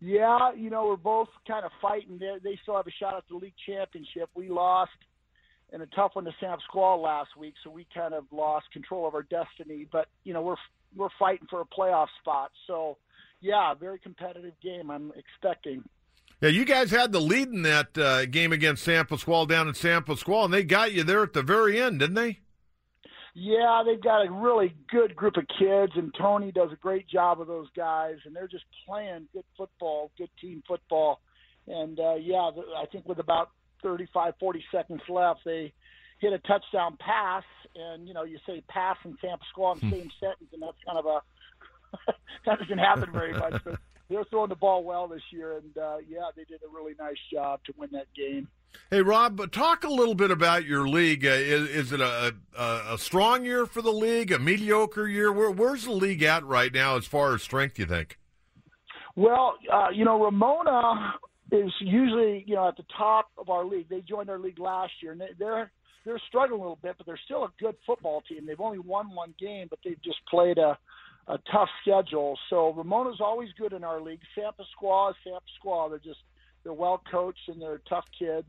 Yeah, 0.00 0.54
you 0.54 0.70
know 0.70 0.86
we're 0.86 0.96
both 0.96 1.28
kind 1.46 1.66
of 1.66 1.72
fighting. 1.82 2.16
They, 2.18 2.36
they 2.42 2.58
still 2.62 2.76
have 2.76 2.86
a 2.86 2.90
shot 2.90 3.18
at 3.18 3.24
the 3.28 3.36
league 3.36 3.52
championship. 3.66 4.30
We 4.34 4.48
lost 4.48 4.92
in 5.74 5.82
a 5.82 5.86
tough 5.86 6.12
one 6.14 6.24
to 6.24 6.32
San 6.40 6.56
Pasqual 6.56 7.02
last 7.02 7.36
week, 7.36 7.52
so 7.62 7.68
we 7.68 7.86
kind 7.94 8.14
of 8.14 8.24
lost 8.32 8.70
control 8.72 9.06
of 9.06 9.14
our 9.14 9.24
destiny. 9.24 9.86
But 9.92 10.08
you 10.22 10.32
know 10.32 10.40
we're 10.40 10.56
we're 10.96 11.08
fighting 11.18 11.46
for 11.48 11.60
a 11.60 11.64
playoff 11.66 12.08
spot. 12.20 12.50
So 12.66 12.96
yeah, 13.40 13.74
very 13.74 13.98
competitive 13.98 14.54
game. 14.62 14.90
I'm 14.90 15.12
expecting. 15.16 15.84
Yeah, 16.40 16.48
you 16.48 16.64
guys 16.64 16.90
had 16.90 17.12
the 17.12 17.20
lead 17.20 17.48
in 17.48 17.62
that 17.62 17.96
uh, 17.96 18.26
game 18.26 18.52
against 18.52 18.82
San 18.82 19.04
Pasqual 19.06 19.46
down 19.46 19.68
in 19.68 19.74
San 19.74 20.02
Pasqual, 20.02 20.46
and 20.46 20.54
they 20.54 20.64
got 20.64 20.92
you 20.92 21.04
there 21.04 21.22
at 21.22 21.32
the 21.32 21.42
very 21.42 21.80
end, 21.80 22.00
didn't 22.00 22.16
they? 22.16 22.40
Yeah, 23.34 23.82
they've 23.84 24.02
got 24.02 24.26
a 24.26 24.30
really 24.30 24.74
good 24.90 25.16
group 25.16 25.36
of 25.36 25.44
kids, 25.58 25.92
and 25.96 26.14
Tony 26.16 26.52
does 26.52 26.70
a 26.72 26.76
great 26.76 27.08
job 27.08 27.40
of 27.40 27.48
those 27.48 27.66
guys, 27.76 28.16
and 28.24 28.34
they're 28.34 28.48
just 28.48 28.64
playing 28.86 29.26
good 29.32 29.44
football, 29.56 30.12
good 30.16 30.30
team 30.40 30.62
football. 30.68 31.20
And 31.66 31.98
uh, 31.98 32.14
yeah, 32.14 32.50
I 32.76 32.86
think 32.92 33.06
with 33.08 33.18
about 33.18 33.50
35, 33.82 34.34
40 34.38 34.64
seconds 34.70 35.00
left, 35.08 35.40
they 35.44 35.72
hit 36.24 36.32
a 36.32 36.38
touchdown 36.38 36.96
pass, 36.98 37.44
and 37.76 38.08
you 38.08 38.14
know, 38.14 38.24
you 38.24 38.38
say 38.46 38.62
pass 38.68 38.96
and 39.04 39.16
San 39.20 39.36
Pasqual 39.38 39.74
in 39.74 39.78
the 39.80 39.86
hmm. 39.86 39.92
same 39.92 40.10
sentence, 40.20 40.50
and 40.52 40.62
that's 40.62 40.76
kind 40.86 40.98
of 40.98 41.06
a 41.06 41.20
that 42.46 42.58
doesn't 42.58 42.78
happen 42.78 43.12
very 43.12 43.32
much. 43.38 43.62
But 43.64 43.78
they're 44.08 44.24
throwing 44.24 44.48
the 44.48 44.56
ball 44.56 44.84
well 44.84 45.06
this 45.06 45.22
year, 45.30 45.58
and 45.58 45.76
uh, 45.76 45.98
yeah, 46.08 46.30
they 46.34 46.44
did 46.44 46.60
a 46.62 46.74
really 46.74 46.94
nice 46.98 47.18
job 47.32 47.60
to 47.66 47.74
win 47.76 47.90
that 47.92 48.06
game. 48.16 48.48
Hey 48.90 49.02
Rob, 49.02 49.52
talk 49.52 49.84
a 49.84 49.88
little 49.88 50.16
bit 50.16 50.32
about 50.32 50.64
your 50.64 50.88
league. 50.88 51.24
Uh, 51.24 51.30
is, 51.30 51.68
is, 51.68 51.92
it 51.92 52.00
a, 52.00 52.34
a, 52.58 52.94
a, 52.94 52.98
strong 52.98 53.44
year 53.44 53.66
for 53.66 53.80
the 53.80 53.92
league? 53.92 54.32
A 54.32 54.38
mediocre 54.40 55.06
year? 55.06 55.32
Where, 55.32 55.50
where's 55.50 55.84
the 55.84 55.92
league 55.92 56.24
at 56.24 56.44
right 56.44 56.72
now 56.72 56.96
as 56.96 57.06
far 57.06 57.34
as 57.34 57.42
strength? 57.42 57.78
You 57.78 57.86
think? 57.86 58.18
Well, 59.14 59.54
uh, 59.72 59.90
you 59.94 60.04
know, 60.04 60.20
Ramona 60.24 61.14
is 61.52 61.70
usually 61.80 62.44
you 62.48 62.56
know 62.56 62.66
at 62.66 62.76
the 62.76 62.84
top 62.96 63.30
of 63.38 63.48
our 63.48 63.64
league. 63.64 63.88
They 63.88 64.00
joined 64.00 64.28
our 64.28 64.40
league 64.40 64.58
last 64.58 64.92
year, 65.00 65.12
and 65.12 65.22
they're 65.38 65.70
they're 66.04 66.20
struggling 66.28 66.60
a 66.60 66.62
little 66.62 66.78
bit, 66.82 66.96
but 66.96 67.06
they're 67.06 67.20
still 67.24 67.44
a 67.44 67.52
good 67.60 67.76
football 67.86 68.22
team. 68.28 68.46
They've 68.46 68.60
only 68.60 68.78
won 68.78 69.14
one 69.14 69.34
game, 69.38 69.68
but 69.70 69.78
they've 69.84 70.02
just 70.02 70.18
played 70.28 70.58
a 70.58 70.78
a 71.26 71.38
tough 71.50 71.68
schedule. 71.80 72.38
So 72.50 72.72
Ramona's 72.74 73.20
always 73.20 73.48
good 73.58 73.72
in 73.72 73.82
our 73.82 74.00
league. 74.00 74.20
San 74.34 74.50
Pasqual 74.52 75.10
is 75.10 75.16
San 75.24 75.32
Pasqual. 75.32 75.88
They're 75.88 75.98
just 75.98 76.20
they're 76.62 76.72
well 76.72 77.02
coached 77.10 77.48
and 77.48 77.60
they're 77.60 77.80
tough 77.88 78.04
kids. 78.18 78.48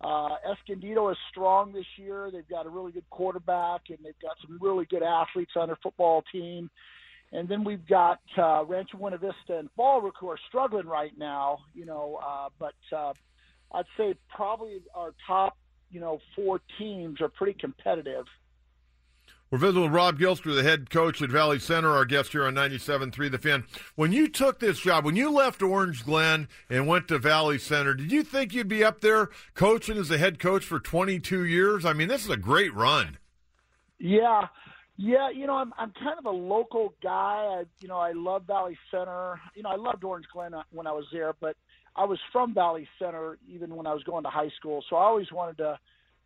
Uh, 0.00 0.36
Escondido 0.50 1.10
is 1.10 1.16
strong 1.30 1.72
this 1.72 1.86
year. 1.96 2.30
They've 2.32 2.48
got 2.48 2.66
a 2.66 2.68
really 2.68 2.92
good 2.92 3.08
quarterback 3.10 3.82
and 3.88 3.98
they've 4.04 4.18
got 4.22 4.36
some 4.46 4.58
really 4.60 4.86
good 4.86 5.02
athletes 5.02 5.52
on 5.56 5.68
their 5.68 5.78
football 5.82 6.22
team. 6.30 6.70
And 7.32 7.48
then 7.48 7.62
we've 7.62 7.86
got 7.86 8.20
uh, 8.38 8.64
Rancho 8.64 8.96
Buena 8.96 9.18
Vista 9.18 9.58
and 9.58 9.68
Fallbrook 9.78 10.12
who 10.18 10.28
are 10.28 10.38
struggling 10.48 10.86
right 10.86 11.12
now, 11.18 11.58
you 11.74 11.84
know. 11.84 12.18
Uh, 12.24 12.48
but 12.58 12.96
uh, 12.96 13.12
I'd 13.72 13.84
say 13.96 14.14
probably 14.34 14.78
our 14.94 15.14
top, 15.26 15.56
you 15.90 16.00
know, 16.00 16.20
four 16.34 16.60
teams 16.78 17.20
are 17.20 17.28
pretty 17.28 17.58
competitive. 17.58 18.26
We're 19.50 19.58
visiting 19.58 19.84
with 19.84 19.92
Rob 19.92 20.18
Gilster, 20.18 20.54
the 20.54 20.62
head 20.62 20.90
coach 20.90 21.22
at 21.22 21.30
Valley 21.30 21.58
Center, 21.58 21.90
our 21.90 22.04
guest 22.04 22.32
here 22.32 22.44
on 22.44 22.54
97.3 22.54 23.30
The 23.30 23.38
Fan. 23.38 23.64
When 23.94 24.12
you 24.12 24.28
took 24.28 24.60
this 24.60 24.78
job, 24.78 25.06
when 25.06 25.16
you 25.16 25.30
left 25.30 25.62
Orange 25.62 26.04
Glen 26.04 26.48
and 26.68 26.86
went 26.86 27.08
to 27.08 27.18
Valley 27.18 27.58
Center, 27.58 27.94
did 27.94 28.12
you 28.12 28.22
think 28.22 28.52
you'd 28.52 28.68
be 28.68 28.84
up 28.84 29.00
there 29.00 29.30
coaching 29.54 29.96
as 29.96 30.10
a 30.10 30.18
head 30.18 30.38
coach 30.38 30.66
for 30.66 30.78
22 30.78 31.44
years? 31.46 31.86
I 31.86 31.94
mean, 31.94 32.08
this 32.08 32.24
is 32.24 32.30
a 32.30 32.36
great 32.36 32.74
run. 32.74 33.16
Yeah. 33.98 34.48
Yeah, 35.00 35.30
you 35.30 35.46
know, 35.46 35.54
I'm 35.54 35.72
I'm 35.78 35.92
kind 35.92 36.18
of 36.18 36.26
a 36.26 36.30
local 36.30 36.92
guy. 37.00 37.60
I, 37.60 37.64
you 37.80 37.86
know, 37.86 37.98
I 37.98 38.10
love 38.12 38.42
Valley 38.48 38.76
Center. 38.90 39.40
You 39.54 39.62
know, 39.62 39.68
I 39.68 39.76
loved 39.76 40.02
Orange 40.02 40.26
Glen 40.32 40.54
uh, 40.54 40.64
when 40.72 40.88
I 40.88 40.92
was 40.92 41.04
there, 41.12 41.34
but 41.40 41.56
I 41.98 42.04
was 42.04 42.18
from 42.32 42.54
Valley 42.54 42.88
Center 42.98 43.38
even 43.48 43.74
when 43.74 43.86
I 43.86 43.92
was 43.92 44.02
going 44.04 44.24
to 44.24 44.30
high 44.30 44.50
school. 44.56 44.84
So 44.88 44.96
I 44.96 45.04
always 45.04 45.30
wanted 45.32 45.58
to 45.58 45.78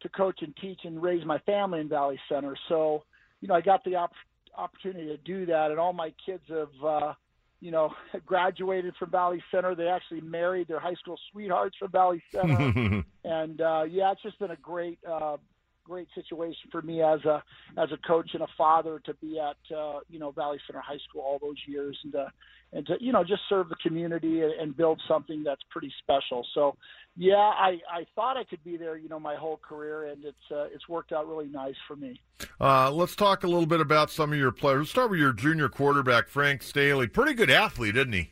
to 0.03 0.09
coach 0.09 0.41
and 0.43 0.55
teach 0.57 0.81
and 0.85 1.01
raise 1.01 1.25
my 1.25 1.39
family 1.41 1.81
in 1.81 1.89
Valley 1.89 2.19
Center. 2.29 2.57
So 2.69 3.05
you 3.43 3.49
know, 3.49 3.55
I 3.55 3.61
got 3.61 3.85
the 3.85 3.97
op- 3.97 4.13
opportunity 4.57 5.07
to 5.07 5.17
do 5.19 5.45
that, 5.47 5.71
and 5.71 5.79
all 5.79 5.93
my 5.93 6.15
kids 6.25 6.45
have, 6.49 6.85
uh, 6.85 7.13
you 7.61 7.71
know, 7.71 7.93
graduated 8.27 8.95
from 8.99 9.11
Valley 9.11 9.43
Center. 9.51 9.75
They 9.75 9.89
actually 9.89 10.23
married 10.23 10.69
their 10.69 10.81
high 10.81 10.95
school 10.95 11.19
sweethearts 11.31 11.77
from 11.79 11.91
Valley 11.91 12.23
Center, 12.33 13.05
and 13.25 13.61
uh, 13.61 13.83
yeah, 13.89 14.13
it's 14.13 14.23
just 14.23 14.39
been 14.39 14.53
a 14.53 14.57
great, 14.57 14.99
uh, 15.09 15.37
great 15.85 16.09
situation 16.15 16.71
for 16.71 16.83
me 16.83 17.03
as 17.03 17.25
a 17.25 17.43
as 17.77 17.91
a 17.93 17.97
coach 18.07 18.31
and 18.35 18.43
a 18.43 18.49
father 18.57 19.01
to 19.05 19.15
be 19.15 19.39
at, 19.39 19.77
uh, 19.77 20.01
you 20.09 20.19
know, 20.19 20.31
Valley 20.31 20.59
Center 20.67 20.81
High 20.81 20.99
School 21.09 21.23
all 21.23 21.39
those 21.41 21.57
years, 21.67 21.99
and 22.05 22.15
uh, 22.15 22.27
and 22.73 22.87
to 22.87 22.97
you 23.01 23.13
know 23.13 23.25
just 23.25 23.43
serve 23.49 23.69
the 23.69 23.77
community 23.77 24.41
and, 24.43 24.53
and 24.53 24.77
build 24.77 25.01
something 25.09 25.43
that's 25.43 25.63
pretty 25.71 25.93
special. 26.03 26.47
So 26.55 26.77
yeah, 27.17 27.37
I, 27.37 27.79
I 27.91 28.07
thought 28.15 28.37
I 28.37 28.45
could 28.45 28.65
be 28.65 28.77
there, 28.77 28.97
you 28.97 29.09
know, 29.09 29.21
my 29.21 29.37
whole 29.37 29.59
career, 29.59 30.07
and 30.07 30.25
it's 30.25 30.51
uh, 30.51 30.65
it's 30.73 30.89
worked 30.89 31.13
out 31.13 31.29
really 31.29 31.49
nice 31.49 31.75
for 31.87 31.97
me. 31.97 32.21
Uh, 32.61 32.91
let's 32.91 33.15
talk 33.15 33.45
a 33.45 33.47
little 33.47 33.67
bit 33.67 33.81
about 33.81 34.11
some 34.11 34.33
of 34.33 34.39
your 34.39 34.53
players. 34.53 34.79
Let's 34.79 34.91
start 34.91 35.11
with 35.11 35.21
your 35.21 35.33
junior 35.33 35.69
quarterback, 35.69 36.29
Frank 36.29 36.63
Staley. 36.63 37.07
Pretty 37.07 37.35
good 37.35 37.51
athlete, 37.51 37.97
isn't 37.97 38.13
he? 38.13 38.31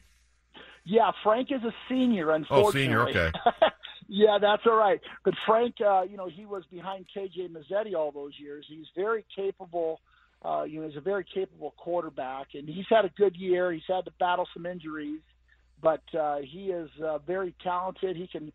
Yeah, 0.85 1.13
Frank 1.23 1.53
is 1.53 1.63
a 1.63 1.75
senior, 1.89 2.31
unfortunately. 2.33 2.67
Oh, 2.67 2.71
senior, 2.71 3.09
okay. 3.09 3.33
yeah, 4.11 4.39
that's 4.41 4.63
all 4.67 4.77
right. 4.77 5.01
But 5.25 5.35
Frank, 5.47 5.77
uh, 5.81 6.03
you 6.03 6.17
know, 6.17 6.29
he 6.29 6.45
was 6.45 6.65
behind 6.71 7.07
KJ 7.17 7.51
Mazzetti 7.51 7.95
all 7.95 8.13
those 8.13 8.33
years. 8.39 8.67
He's 8.69 8.87
very 8.95 9.25
capable. 9.35 10.01
Uh, 10.45 10.65
you 10.65 10.81
know, 10.81 10.89
he's 10.89 10.97
a 10.97 11.03
very 11.03 11.25
capable 11.25 11.75
quarterback, 11.77 12.49
and 12.55 12.69
he's 12.69 12.87
had 12.89 13.05
a 13.05 13.11
good 13.17 13.37
year. 13.37 13.73
He's 13.73 13.83
had 13.89 14.05
to 14.07 14.11
battle 14.19 14.49
some 14.55 14.67
injuries 14.67 15.21
but 15.83 16.03
uh, 16.19 16.39
he 16.43 16.71
is 16.71 16.91
uh, 17.05 17.19
very 17.19 17.55
talented. 17.63 18.17
He 18.17 18.27
can, 18.27 18.53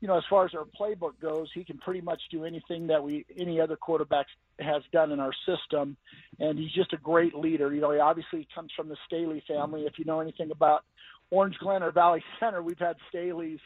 you 0.00 0.08
know, 0.08 0.16
as 0.16 0.24
far 0.28 0.44
as 0.44 0.52
our 0.54 0.64
playbook 0.64 1.20
goes, 1.20 1.48
he 1.54 1.64
can 1.64 1.78
pretty 1.78 2.00
much 2.00 2.20
do 2.30 2.44
anything 2.44 2.86
that 2.88 3.02
we 3.02 3.24
any 3.38 3.60
other 3.60 3.76
quarterback 3.76 4.26
has 4.58 4.82
done 4.92 5.12
in 5.12 5.20
our 5.20 5.32
system, 5.46 5.96
and 6.38 6.58
he's 6.58 6.72
just 6.72 6.92
a 6.92 6.98
great 6.98 7.34
leader. 7.34 7.72
You 7.72 7.80
know, 7.80 7.92
he 7.92 7.98
obviously 7.98 8.46
comes 8.54 8.70
from 8.76 8.88
the 8.88 8.96
Staley 9.06 9.42
family. 9.46 9.82
If 9.82 9.98
you 9.98 10.04
know 10.04 10.20
anything 10.20 10.50
about 10.50 10.84
Orange 11.30 11.56
Glen 11.58 11.82
or 11.82 11.92
Valley 11.92 12.22
Center, 12.40 12.62
we've 12.62 12.78
had 12.78 12.96
Staleys 13.12 13.60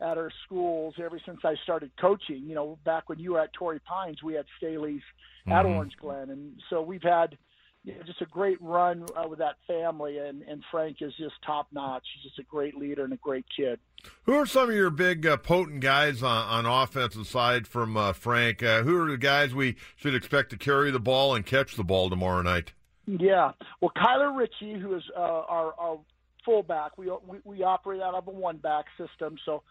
at 0.00 0.16
our 0.18 0.30
schools 0.44 0.94
ever 1.02 1.20
since 1.26 1.40
I 1.44 1.54
started 1.62 1.90
coaching. 2.00 2.44
You 2.46 2.54
know, 2.54 2.78
back 2.84 3.08
when 3.08 3.18
you 3.18 3.32
were 3.32 3.40
at 3.40 3.52
Torrey 3.52 3.80
Pines, 3.80 4.22
we 4.22 4.34
had 4.34 4.46
Staleys 4.62 4.96
mm-hmm. 4.96 5.52
at 5.52 5.66
Orange 5.66 5.96
Glen, 6.00 6.30
and 6.30 6.60
so 6.70 6.82
we've 6.82 7.02
had 7.02 7.36
you 7.84 7.94
know, 7.94 8.02
just 8.04 8.20
a 8.20 8.26
great 8.26 8.60
run 8.60 9.06
uh, 9.16 9.26
with 9.28 9.38
that 9.38 9.56
family, 9.66 10.18
and, 10.18 10.42
and 10.42 10.62
Frank 10.70 10.98
is 11.00 11.14
just 11.16 11.34
top 11.44 11.68
notch. 11.72 12.04
He's 12.14 12.30
just 12.30 12.38
a 12.38 12.42
great 12.42 12.76
leader 12.76 13.04
and 13.04 13.12
a 13.12 13.16
great 13.16 13.46
kid. 13.54 13.78
Who 14.24 14.34
are 14.34 14.46
some 14.46 14.68
of 14.68 14.74
your 14.74 14.90
big 14.90 15.26
uh, 15.26 15.36
potent 15.38 15.80
guys 15.80 16.22
on, 16.22 16.66
on 16.66 16.66
offensive 16.66 17.26
side 17.26 17.66
from 17.66 17.96
uh, 17.96 18.12
Frank? 18.12 18.62
Uh, 18.62 18.82
who 18.82 19.00
are 19.00 19.10
the 19.10 19.16
guys 19.16 19.54
we 19.54 19.76
should 19.96 20.14
expect 20.14 20.50
to 20.50 20.56
carry 20.56 20.90
the 20.90 21.00
ball 21.00 21.34
and 21.34 21.46
catch 21.46 21.76
the 21.76 21.84
ball 21.84 22.10
tomorrow 22.10 22.42
night? 22.42 22.72
Yeah, 23.06 23.52
well, 23.80 23.92
Kyler 23.96 24.36
Ritchie, 24.36 24.78
who 24.78 24.94
is 24.94 25.02
uh, 25.16 25.20
our, 25.20 25.72
our 25.78 25.98
fullback, 26.44 26.98
we, 26.98 27.10
we 27.26 27.38
we 27.44 27.62
operate 27.62 28.02
out 28.02 28.14
of 28.14 28.28
a 28.28 28.30
one 28.30 28.58
back 28.58 28.86
system, 28.98 29.36
so. 29.44 29.62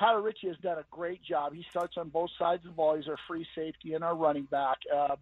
Kyler 0.00 0.22
Ritchie 0.22 0.48
has 0.48 0.56
done 0.62 0.78
a 0.78 0.84
great 0.90 1.22
job. 1.22 1.54
He 1.54 1.64
starts 1.70 1.96
on 1.96 2.08
both 2.08 2.30
sides 2.38 2.64
of 2.64 2.72
the 2.72 2.76
ball. 2.76 2.96
He's 2.96 3.08
our 3.08 3.18
free 3.28 3.46
safety 3.54 3.94
and 3.94 4.04
our 4.04 4.14
running 4.14 4.46
back. 4.50 4.78
Uh, 4.94 5.16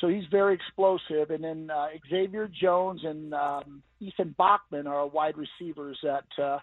so 0.00 0.08
he's 0.08 0.24
very 0.30 0.54
explosive. 0.54 1.30
And 1.30 1.44
then 1.44 1.70
uh, 1.70 1.88
Xavier 2.08 2.48
Jones 2.48 3.00
and 3.04 3.34
um, 3.34 3.82
Ethan 4.00 4.34
Bachman 4.38 4.86
are 4.86 5.06
wide 5.06 5.34
receivers 5.36 5.98
that 6.02 6.42
uh, 6.42 6.58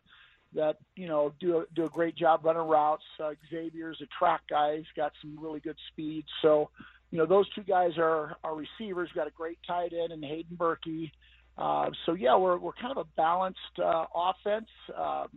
that 0.55 0.77
you 0.95 1.07
know 1.07 1.33
do 1.39 1.59
a, 1.59 1.65
do 1.75 1.85
a 1.85 1.89
great 1.89 2.15
job 2.15 2.41
running 2.43 2.67
routes. 2.67 3.03
Uh, 3.23 3.31
Xavier's 3.49 4.01
a 4.01 4.07
track 4.17 4.41
guy; 4.49 4.77
he's 4.77 4.85
got 4.95 5.11
some 5.21 5.37
really 5.39 5.59
good 5.59 5.77
speed. 5.91 6.25
So 6.41 6.69
you 7.11 7.17
know 7.17 7.25
those 7.25 7.47
two 7.53 7.63
guys 7.63 7.91
are 7.97 8.35
are 8.43 8.55
receivers. 8.55 9.09
Got 9.13 9.27
a 9.27 9.31
great 9.31 9.59
tight 9.67 9.93
end 9.93 10.11
and 10.11 10.23
Hayden 10.23 10.57
Berkey. 10.57 11.11
Uh, 11.57 11.89
so 12.05 12.13
yeah, 12.13 12.35
we're 12.35 12.57
we're 12.57 12.73
kind 12.73 12.91
of 12.91 12.97
a 12.97 13.07
balanced 13.15 13.59
uh, 13.83 14.05
offense. 14.15 14.69
Um, 14.97 15.27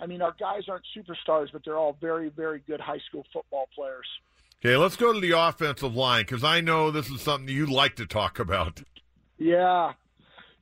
I 0.00 0.06
mean, 0.06 0.22
our 0.22 0.34
guys 0.38 0.62
aren't 0.68 0.84
superstars, 0.96 1.48
but 1.52 1.62
they're 1.64 1.78
all 1.78 1.96
very, 2.00 2.28
very 2.28 2.62
good 2.66 2.80
high 2.80 3.00
school 3.08 3.24
football 3.32 3.68
players. 3.74 4.06
Okay, 4.60 4.76
let's 4.76 4.96
go 4.96 5.12
to 5.12 5.20
the 5.20 5.32
offensive 5.32 5.94
line 5.94 6.22
because 6.22 6.42
I 6.42 6.60
know 6.60 6.90
this 6.90 7.08
is 7.08 7.20
something 7.20 7.54
you 7.54 7.66
like 7.66 7.96
to 7.96 8.06
talk 8.06 8.38
about. 8.38 8.82
Yeah, 9.38 9.92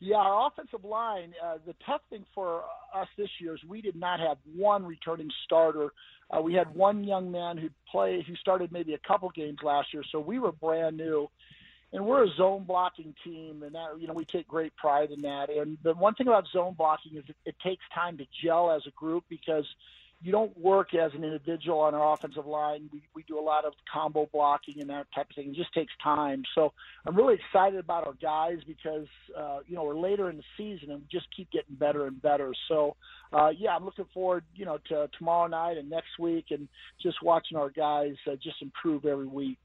yeah. 0.00 0.16
Our 0.16 0.48
offensive 0.48 0.84
line. 0.84 1.32
Uh, 1.42 1.58
the 1.64 1.74
tough 1.86 2.00
thing 2.10 2.24
for 2.34 2.64
us 2.94 3.08
this 3.16 3.30
year 3.40 3.54
is 3.54 3.60
we 3.68 3.80
did 3.80 3.96
not 3.96 4.20
have 4.20 4.38
one 4.54 4.84
returning 4.84 5.30
starter. 5.44 5.90
Uh, 6.30 6.40
we 6.40 6.54
had 6.54 6.74
one 6.74 7.04
young 7.04 7.30
man 7.30 7.56
who 7.56 7.68
played, 7.90 8.24
who 8.26 8.34
started 8.36 8.72
maybe 8.72 8.94
a 8.94 8.98
couple 9.06 9.30
games 9.30 9.58
last 9.62 9.92
year, 9.92 10.02
so 10.10 10.18
we 10.18 10.38
were 10.38 10.52
brand 10.52 10.96
new. 10.96 11.28
And 11.94 12.04
we're 12.04 12.24
a 12.24 12.28
zone 12.36 12.64
blocking 12.64 13.14
team, 13.24 13.62
and 13.62 13.74
that 13.74 13.98
you 13.98 14.06
know 14.06 14.14
we 14.14 14.26
take 14.26 14.48
great 14.48 14.74
pride 14.76 15.10
in 15.10 15.22
that. 15.22 15.48
And 15.48 15.78
the 15.82 15.94
one 15.94 16.14
thing 16.14 16.26
about 16.26 16.44
zone 16.52 16.74
blocking 16.76 17.16
is 17.16 17.24
it, 17.28 17.36
it 17.46 17.54
takes 17.64 17.84
time 17.94 18.18
to 18.18 18.26
gel 18.42 18.70
as 18.70 18.82
a 18.86 18.90
group 18.90 19.24
because 19.30 19.64
you 20.24 20.32
don't 20.32 20.58
work 20.58 20.94
as 20.94 21.12
an 21.12 21.22
individual 21.22 21.80
on 21.80 21.94
our 21.94 22.14
offensive 22.14 22.46
line. 22.46 22.88
We, 22.90 23.02
we 23.14 23.22
do 23.24 23.38
a 23.38 23.42
lot 23.42 23.66
of 23.66 23.74
combo 23.92 24.26
blocking 24.32 24.80
and 24.80 24.88
that 24.88 25.06
type 25.14 25.28
of 25.28 25.36
thing. 25.36 25.50
It 25.50 25.54
just 25.54 25.74
takes 25.74 25.92
time. 26.02 26.44
So 26.54 26.72
I'm 27.06 27.14
really 27.14 27.34
excited 27.34 27.78
about 27.78 28.06
our 28.06 28.14
guys 28.22 28.58
because, 28.66 29.06
uh, 29.36 29.58
you 29.66 29.76
know, 29.76 29.84
we're 29.84 29.98
later 29.98 30.30
in 30.30 30.38
the 30.38 30.42
season 30.56 30.90
and 30.90 31.00
we 31.00 31.06
just 31.12 31.26
keep 31.36 31.50
getting 31.50 31.74
better 31.74 32.06
and 32.06 32.20
better. 32.22 32.54
So, 32.68 32.96
uh, 33.34 33.50
yeah, 33.50 33.76
I'm 33.76 33.84
looking 33.84 34.06
forward, 34.14 34.44
you 34.54 34.64
know, 34.64 34.78
to 34.88 35.10
tomorrow 35.18 35.46
night 35.46 35.76
and 35.76 35.90
next 35.90 36.18
week 36.18 36.46
and 36.50 36.68
just 37.02 37.22
watching 37.22 37.58
our 37.58 37.68
guys 37.68 38.14
uh, 38.26 38.36
just 38.42 38.62
improve 38.62 39.04
every 39.04 39.26
week. 39.26 39.58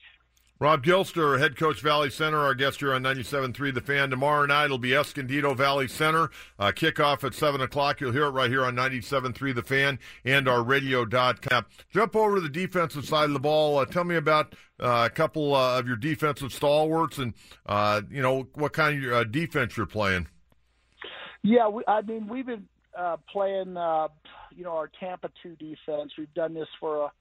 Rob 0.61 0.83
Gilster, 0.83 1.39
head 1.39 1.55
coach 1.55 1.79
Valley 1.79 2.09
Center, 2.09 2.39
our 2.39 2.53
guest 2.53 2.81
here 2.81 2.93
on 2.93 3.01
97.3 3.01 3.73
The 3.73 3.79
Fan. 3.79 4.09
Tomorrow 4.09 4.45
night 4.45 4.65
it'll 4.65 4.77
be 4.77 4.93
Escondido 4.93 5.53
Valley 5.53 5.87
Center. 5.87 6.29
Uh, 6.59 6.73
kickoff 6.75 7.23
at 7.23 7.33
7 7.33 7.61
o'clock. 7.61 8.01
You'll 8.01 8.11
hear 8.11 8.25
it 8.25 8.31
right 8.31 8.49
here 8.49 8.65
on 8.65 8.75
97.3 8.75 9.55
The 9.55 9.63
Fan 9.63 9.99
and 10.25 10.49
our 10.49 10.61
radio.com. 10.61 11.65
Jump 11.93 12.13
over 12.13 12.35
to 12.35 12.41
the 12.41 12.49
defensive 12.49 13.05
side 13.05 13.25
of 13.25 13.33
the 13.33 13.39
ball. 13.39 13.77
Uh, 13.77 13.85
tell 13.85 14.03
me 14.03 14.17
about 14.17 14.53
uh, 14.81 15.07
a 15.09 15.09
couple 15.09 15.55
uh, 15.55 15.79
of 15.79 15.87
your 15.87 15.95
defensive 15.95 16.51
stalwarts 16.51 17.19
and, 17.19 17.33
uh, 17.65 18.01
you 18.11 18.21
know, 18.21 18.45
what 18.55 18.73
kind 18.73 19.01
of 19.05 19.13
uh, 19.13 19.23
defense 19.23 19.77
you're 19.77 19.85
playing. 19.85 20.27
Yeah, 21.41 21.69
we, 21.69 21.83
I 21.87 22.01
mean, 22.01 22.27
we've 22.27 22.45
been 22.45 22.67
playing, 23.31 23.77
you 24.57 24.65
know, 24.65 24.71
our 24.71 24.91
Tampa 24.99 25.29
2 25.41 25.55
defense. 25.55 26.11
We've 26.17 26.33
done 26.33 26.53
this 26.53 26.67
for 26.81 27.05
a 27.05 27.11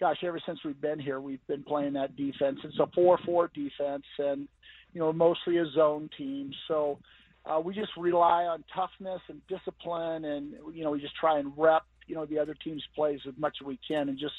gosh, 0.00 0.18
ever 0.24 0.40
since 0.46 0.58
we've 0.64 0.80
been 0.80 0.98
here, 0.98 1.20
we've 1.20 1.46
been 1.46 1.62
playing 1.62 1.94
that 1.94 2.16
defense. 2.16 2.58
It's 2.64 2.78
a 2.78 2.86
four-four 2.94 3.50
defense, 3.54 4.04
and 4.18 4.48
you 4.92 5.00
know, 5.00 5.12
mostly 5.12 5.58
a 5.58 5.66
zone 5.74 6.08
team. 6.16 6.52
So 6.68 6.98
uh, 7.44 7.60
we 7.60 7.74
just 7.74 7.92
rely 7.96 8.44
on 8.44 8.64
toughness 8.74 9.20
and 9.28 9.40
discipline, 9.48 10.24
and 10.24 10.54
you 10.74 10.84
know, 10.84 10.90
we 10.90 11.00
just 11.00 11.16
try 11.16 11.38
and 11.38 11.52
rep 11.56 11.82
you 12.06 12.14
know 12.14 12.24
the 12.26 12.38
other 12.38 12.54
team's 12.54 12.84
plays 12.94 13.20
as 13.26 13.34
much 13.36 13.56
as 13.60 13.66
we 13.66 13.78
can, 13.86 14.08
and 14.08 14.18
just 14.18 14.34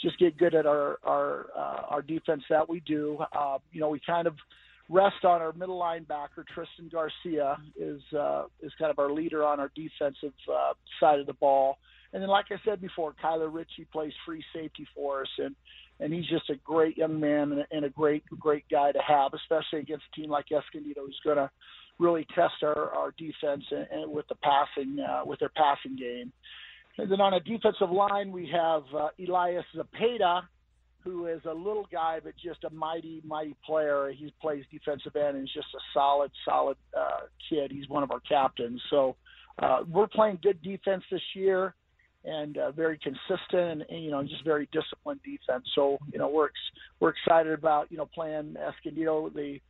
just 0.00 0.18
get 0.18 0.36
good 0.36 0.54
at 0.54 0.66
our 0.66 0.98
our 1.04 1.46
uh, 1.56 1.82
our 1.88 2.02
defense 2.02 2.42
that 2.50 2.68
we 2.68 2.80
do. 2.80 3.18
Uh, 3.32 3.58
you 3.72 3.80
know, 3.80 3.88
we 3.88 4.00
kind 4.06 4.26
of 4.26 4.34
rest 4.88 5.24
on 5.24 5.40
our 5.40 5.52
middle 5.52 5.80
linebacker 5.80 6.46
Tristan 6.54 6.88
Garcia 6.90 7.56
is 7.78 8.00
uh, 8.16 8.44
is 8.62 8.72
kind 8.78 8.90
of 8.90 8.98
our 8.98 9.10
leader 9.10 9.44
on 9.44 9.60
our 9.60 9.70
defensive 9.74 10.34
uh, 10.52 10.72
side 11.00 11.18
of 11.18 11.26
the 11.26 11.32
ball. 11.34 11.78
And 12.12 12.22
then, 12.22 12.28
like 12.28 12.46
I 12.50 12.56
said 12.64 12.80
before, 12.80 13.14
Kyler 13.22 13.52
Ritchie 13.52 13.86
plays 13.92 14.12
free 14.24 14.44
safety 14.54 14.86
for 14.94 15.22
us, 15.22 15.28
and 15.38 15.54
and 15.98 16.12
he's 16.12 16.26
just 16.26 16.50
a 16.50 16.56
great 16.56 16.96
young 16.96 17.18
man 17.18 17.52
and 17.52 17.60
a, 17.60 17.64
and 17.70 17.84
a 17.84 17.90
great 17.90 18.24
great 18.38 18.64
guy 18.70 18.92
to 18.92 19.00
have, 19.06 19.32
especially 19.34 19.80
against 19.80 20.04
a 20.12 20.20
team 20.20 20.30
like 20.30 20.46
Escondido, 20.52 21.06
who's 21.06 21.20
going 21.24 21.36
to 21.36 21.50
really 21.98 22.26
test 22.34 22.54
our 22.62 22.90
our 22.90 23.12
defense 23.18 23.64
and, 23.70 23.86
and 23.90 24.12
with 24.12 24.26
the 24.28 24.34
passing 24.36 24.98
uh, 25.00 25.22
with 25.24 25.40
their 25.40 25.50
passing 25.50 25.96
game. 25.96 26.32
And 26.98 27.10
then 27.10 27.20
on 27.20 27.34
a 27.34 27.40
defensive 27.40 27.90
line, 27.90 28.32
we 28.32 28.48
have 28.52 28.82
uh, 28.96 29.08
Elias 29.18 29.64
Zapata, 29.74 30.48
who 31.00 31.26
is 31.26 31.40
a 31.44 31.52
little 31.52 31.86
guy 31.92 32.20
but 32.22 32.34
just 32.42 32.64
a 32.64 32.70
mighty 32.70 33.22
mighty 33.24 33.56
player. 33.64 34.12
He 34.16 34.32
plays 34.40 34.64
defensive 34.70 35.16
end 35.16 35.36
and 35.36 35.44
is 35.44 35.54
just 35.54 35.68
a 35.74 35.80
solid 35.92 36.30
solid 36.44 36.76
uh, 36.96 37.26
kid. 37.50 37.70
He's 37.70 37.88
one 37.88 38.02
of 38.02 38.10
our 38.10 38.20
captains. 38.20 38.80
So 38.90 39.16
uh, 39.58 39.80
we're 39.90 40.06
playing 40.06 40.38
good 40.42 40.62
defense 40.62 41.02
this 41.10 41.22
year 41.34 41.74
and 42.26 42.58
uh, 42.58 42.72
very 42.72 42.98
consistent 42.98 43.82
and, 43.88 44.04
you 44.04 44.10
know 44.10 44.22
just 44.22 44.44
very 44.44 44.68
disciplined 44.72 45.20
defense. 45.24 45.64
So 45.74 45.98
you 46.12 46.18
know 46.18 46.28
we're 46.28 46.46
ex- 46.46 46.72
we're 47.00 47.10
excited 47.10 47.52
about 47.52 47.90
you 47.90 47.96
know 47.96 48.06
playing 48.06 48.56
Escondido. 48.56 49.30
They 49.34 49.62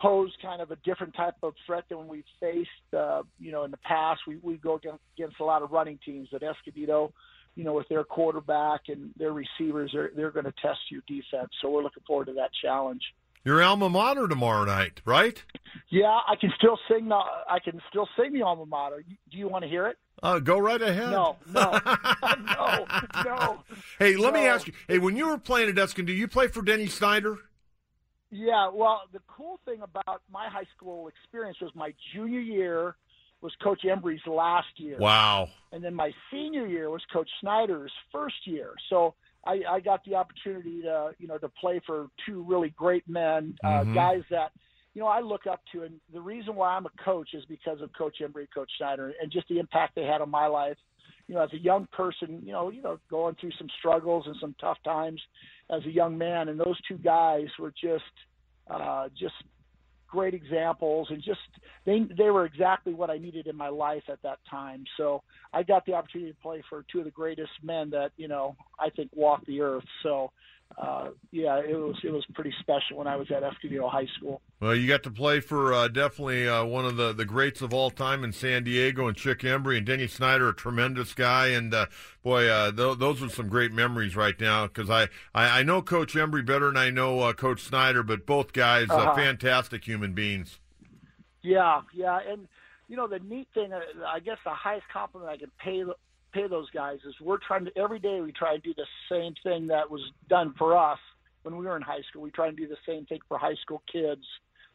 pose 0.00 0.32
kind 0.42 0.62
of 0.62 0.70
a 0.70 0.76
different 0.76 1.14
type 1.14 1.34
of 1.42 1.52
threat 1.66 1.84
than 1.90 2.08
we've 2.08 2.24
faced 2.40 2.94
uh, 2.96 3.22
you 3.38 3.52
know 3.52 3.64
in 3.64 3.70
the 3.70 3.78
past. 3.78 4.22
We 4.26 4.38
we 4.42 4.56
go 4.56 4.80
against 5.16 5.40
a 5.40 5.44
lot 5.44 5.62
of 5.62 5.70
running 5.70 5.98
teams, 6.04 6.28
but 6.32 6.42
Escondido. 6.42 7.12
You 7.56 7.64
know, 7.64 7.74
with 7.74 7.88
their 7.88 8.04
quarterback 8.04 8.82
and 8.88 9.10
their 9.18 9.32
receivers, 9.32 9.90
they're, 9.92 10.12
they're 10.14 10.30
going 10.30 10.44
to 10.44 10.54
test 10.62 10.78
your 10.88 11.02
defense. 11.08 11.50
So 11.60 11.68
we're 11.68 11.82
looking 11.82 12.04
forward 12.06 12.26
to 12.26 12.32
that 12.34 12.50
challenge. 12.62 13.02
Your 13.44 13.62
alma 13.62 13.88
mater 13.88 14.28
tomorrow 14.28 14.64
night, 14.64 15.00
right? 15.04 15.42
Yeah, 15.88 16.18
I 16.28 16.36
can 16.36 16.52
still 16.58 16.78
sing. 16.88 17.08
The, 17.08 17.14
I 17.14 17.58
can 17.64 17.80
still 17.88 18.08
sing 18.16 18.32
the 18.32 18.42
alma 18.42 18.66
mater. 18.66 19.02
Do 19.30 19.38
you 19.38 19.48
want 19.48 19.64
to 19.64 19.68
hear 19.68 19.86
it? 19.86 19.96
Uh, 20.22 20.38
go 20.38 20.58
right 20.58 20.80
ahead. 20.80 21.10
No, 21.10 21.36
no, 21.52 21.80
no, 22.56 22.86
no. 23.24 23.64
Hey, 23.98 24.16
let 24.16 24.34
no. 24.34 24.40
me 24.40 24.46
ask 24.46 24.66
you. 24.66 24.74
Hey, 24.88 24.98
when 24.98 25.16
you 25.16 25.28
were 25.28 25.38
playing 25.38 25.70
at 25.70 25.78
Escondido, 25.78 26.18
you 26.18 26.28
play 26.28 26.48
for 26.48 26.62
Denny 26.62 26.86
Snyder? 26.86 27.38
Yeah. 28.30 28.70
Well, 28.72 29.02
the 29.12 29.20
cool 29.26 29.58
thing 29.64 29.80
about 29.82 30.22
my 30.30 30.48
high 30.48 30.66
school 30.76 31.08
experience 31.08 31.56
was 31.60 31.70
my 31.74 31.94
junior 32.14 32.40
year 32.40 32.96
was 33.40 33.52
Coach 33.62 33.84
Embry's 33.90 34.20
last 34.26 34.68
year. 34.76 34.98
Wow. 34.98 35.48
And 35.72 35.82
then 35.82 35.94
my 35.94 36.12
senior 36.30 36.66
year 36.66 36.90
was 36.90 37.02
Coach 37.10 37.30
Snyder's 37.40 37.92
first 38.12 38.46
year. 38.46 38.74
So 38.90 39.14
I, 39.44 39.60
I 39.68 39.80
got 39.80 40.04
the 40.04 40.14
opportunity 40.14 40.82
to, 40.82 41.12
you 41.18 41.26
know, 41.26 41.38
to 41.38 41.48
play 41.48 41.80
for 41.86 42.08
two 42.26 42.42
really 42.42 42.70
great 42.70 43.08
men, 43.08 43.56
uh, 43.64 43.84
Mhm. 43.84 43.94
guys 43.94 44.22
that 44.30 44.52
you 44.94 45.00
know, 45.00 45.06
I 45.06 45.20
look 45.20 45.46
up 45.46 45.60
to, 45.72 45.84
and 45.84 46.00
the 46.12 46.20
reason 46.20 46.56
why 46.56 46.70
I'm 46.70 46.86
a 46.86 46.90
coach 47.04 47.32
is 47.32 47.44
because 47.44 47.80
of 47.80 47.92
Coach 47.92 48.16
Embry, 48.20 48.48
Coach 48.52 48.70
Snyder, 48.76 49.12
and 49.22 49.30
just 49.30 49.46
the 49.48 49.58
impact 49.58 49.94
they 49.94 50.02
had 50.04 50.20
on 50.20 50.30
my 50.30 50.46
life. 50.46 50.76
You 51.28 51.36
know, 51.36 51.42
as 51.42 51.52
a 51.52 51.58
young 51.58 51.86
person, 51.92 52.42
you 52.44 52.52
know, 52.52 52.70
you 52.70 52.82
know, 52.82 52.98
going 53.08 53.36
through 53.36 53.52
some 53.52 53.68
struggles 53.78 54.26
and 54.26 54.34
some 54.40 54.54
tough 54.60 54.78
times 54.84 55.22
as 55.70 55.84
a 55.86 55.90
young 55.90 56.18
man, 56.18 56.48
and 56.48 56.58
those 56.58 56.76
two 56.88 56.98
guys 56.98 57.46
were 57.56 57.70
just, 57.80 58.02
uh, 58.68 59.08
just 59.16 59.34
great 60.10 60.34
examples, 60.34 61.08
and 61.10 61.22
just 61.22 61.40
they 61.86 62.00
they 62.16 62.30
were 62.30 62.44
exactly 62.44 62.92
what 62.92 63.10
I 63.10 63.18
needed 63.18 63.46
in 63.46 63.56
my 63.56 63.68
life 63.68 64.02
at 64.08 64.22
that 64.22 64.38
time. 64.50 64.84
So 64.96 65.22
I 65.52 65.62
got 65.62 65.86
the 65.86 65.94
opportunity 65.94 66.32
to 66.32 66.38
play 66.38 66.62
for 66.68 66.84
two 66.90 66.98
of 66.98 67.04
the 67.04 67.10
greatest 67.10 67.52
men 67.62 67.90
that 67.90 68.10
you 68.16 68.28
know 68.28 68.56
I 68.78 68.90
think 68.90 69.10
walk 69.14 69.44
the 69.46 69.60
earth. 69.60 69.84
So 70.02 70.32
uh, 70.78 71.10
yeah, 71.30 71.58
it 71.58 71.74
was 71.74 71.96
it 72.04 72.10
was 72.10 72.24
pretty 72.34 72.54
special 72.60 72.96
when 72.96 73.06
I 73.06 73.16
was 73.16 73.30
at 73.30 73.42
Escondido 73.42 73.88
High 73.88 74.06
School. 74.16 74.40
Well, 74.60 74.74
you 74.74 74.86
got 74.86 75.02
to 75.04 75.10
play 75.10 75.40
for 75.40 75.72
uh, 75.72 75.88
definitely 75.88 76.46
uh, 76.48 76.64
one 76.64 76.84
of 76.84 76.96
the, 76.96 77.12
the 77.12 77.24
greats 77.24 77.62
of 77.62 77.72
all 77.72 77.90
time 77.90 78.24
in 78.24 78.32
San 78.32 78.64
Diego, 78.64 79.08
and 79.08 79.16
Chick 79.16 79.40
Embry 79.40 79.78
and 79.78 79.86
Denny 79.86 80.06
Snyder, 80.06 80.50
a 80.50 80.54
tremendous 80.54 81.14
guy, 81.14 81.48
and 81.48 81.72
uh, 81.72 81.86
boy, 82.22 82.46
uh, 82.46 82.70
th- 82.70 82.98
those 82.98 83.22
are 83.22 83.30
some 83.30 83.48
great 83.48 83.72
memories 83.72 84.16
right 84.16 84.38
now. 84.38 84.66
Because 84.66 84.90
I, 84.90 85.08
I, 85.34 85.60
I 85.60 85.62
know 85.62 85.80
Coach 85.82 86.14
Embry 86.14 86.44
better 86.44 86.66
than 86.66 86.76
I 86.76 86.90
know 86.90 87.20
uh, 87.20 87.32
Coach 87.32 87.62
Snyder, 87.62 88.02
but 88.02 88.26
both 88.26 88.52
guys, 88.52 88.88
uh 88.90 88.96
Uh-huh. 88.96 89.14
fantastic 89.14 89.84
human 89.86 90.12
beings. 90.12 90.58
Yeah, 91.42 91.80
yeah, 91.94 92.18
and 92.28 92.46
you 92.88 92.96
know 92.96 93.06
the 93.08 93.18
neat 93.18 93.48
thing, 93.54 93.72
uh, 93.72 93.80
I 94.06 94.20
guess 94.20 94.36
the 94.44 94.50
highest 94.50 94.86
compliment 94.92 95.30
I 95.30 95.36
can 95.38 95.50
pay 95.58 95.84
pay 96.32 96.48
those 96.48 96.70
guys 96.70 96.98
is 97.06 97.14
we're 97.20 97.38
trying 97.46 97.64
to 97.64 97.78
every 97.78 97.98
day 97.98 98.20
we 98.20 98.32
try 98.32 98.54
and 98.54 98.62
do 98.62 98.74
the 98.74 98.86
same 99.10 99.34
thing 99.42 99.66
that 99.68 99.90
was 99.90 100.00
done 100.28 100.54
for 100.58 100.76
us 100.76 100.98
when 101.42 101.56
we 101.56 101.64
were 101.64 101.76
in 101.76 101.82
high 101.82 102.02
school. 102.08 102.22
We 102.22 102.30
try 102.30 102.48
and 102.48 102.56
do 102.56 102.68
the 102.68 102.76
same 102.86 103.06
thing 103.06 103.20
for 103.28 103.38
high 103.38 103.54
school 103.62 103.82
kids 103.90 104.22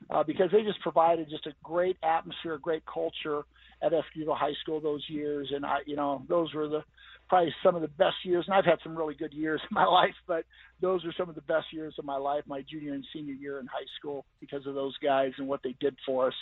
uh, 0.09 0.23
because 0.23 0.49
they 0.51 0.63
just 0.63 0.79
provided 0.81 1.29
just 1.29 1.45
a 1.45 1.53
great 1.63 1.97
atmosphere, 2.03 2.55
a 2.55 2.59
great 2.59 2.83
culture 2.85 3.43
at 3.81 3.93
Escondido 3.93 4.33
High 4.33 4.53
School 4.61 4.79
those 4.79 5.03
years, 5.09 5.51
and 5.53 5.65
I, 5.65 5.79
you 5.85 5.95
know, 5.95 6.23
those 6.27 6.53
were 6.53 6.67
the 6.67 6.83
probably 7.27 7.53
some 7.63 7.75
of 7.75 7.81
the 7.81 7.87
best 7.87 8.15
years. 8.23 8.45
And 8.47 8.55
I've 8.55 8.65
had 8.65 8.77
some 8.83 8.95
really 8.95 9.15
good 9.15 9.33
years 9.33 9.61
in 9.69 9.73
my 9.73 9.85
life, 9.85 10.13
but 10.27 10.45
those 10.81 11.03
are 11.05 11.13
some 11.17 11.29
of 11.29 11.35
the 11.35 11.41
best 11.41 11.67
years 11.71 11.95
of 11.97 12.05
my 12.05 12.17
life, 12.17 12.43
my 12.45 12.63
junior 12.69 12.93
and 12.93 13.05
senior 13.13 13.33
year 13.33 13.59
in 13.59 13.67
high 13.67 13.87
school, 13.97 14.25
because 14.39 14.65
of 14.67 14.75
those 14.75 14.95
guys 15.03 15.31
and 15.37 15.47
what 15.47 15.61
they 15.63 15.75
did 15.79 15.95
for 16.05 16.27
us. 16.27 16.33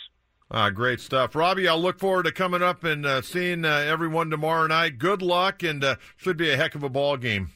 Uh, 0.50 0.70
great 0.70 1.00
stuff. 1.00 1.34
Robbie, 1.34 1.66
I'll 1.66 1.80
look 1.80 1.98
forward 1.98 2.24
to 2.24 2.32
coming 2.32 2.62
up 2.62 2.84
and 2.84 3.04
uh, 3.06 3.22
seeing 3.22 3.64
uh, 3.64 3.68
everyone 3.68 4.30
tomorrow 4.30 4.66
night. 4.66 4.98
Good 4.98 5.22
luck, 5.22 5.62
and 5.62 5.82
uh, 5.82 5.96
should 6.16 6.36
be 6.36 6.50
a 6.50 6.56
heck 6.56 6.74
of 6.74 6.82
a 6.82 6.88
ball 6.88 7.16
game. 7.16 7.50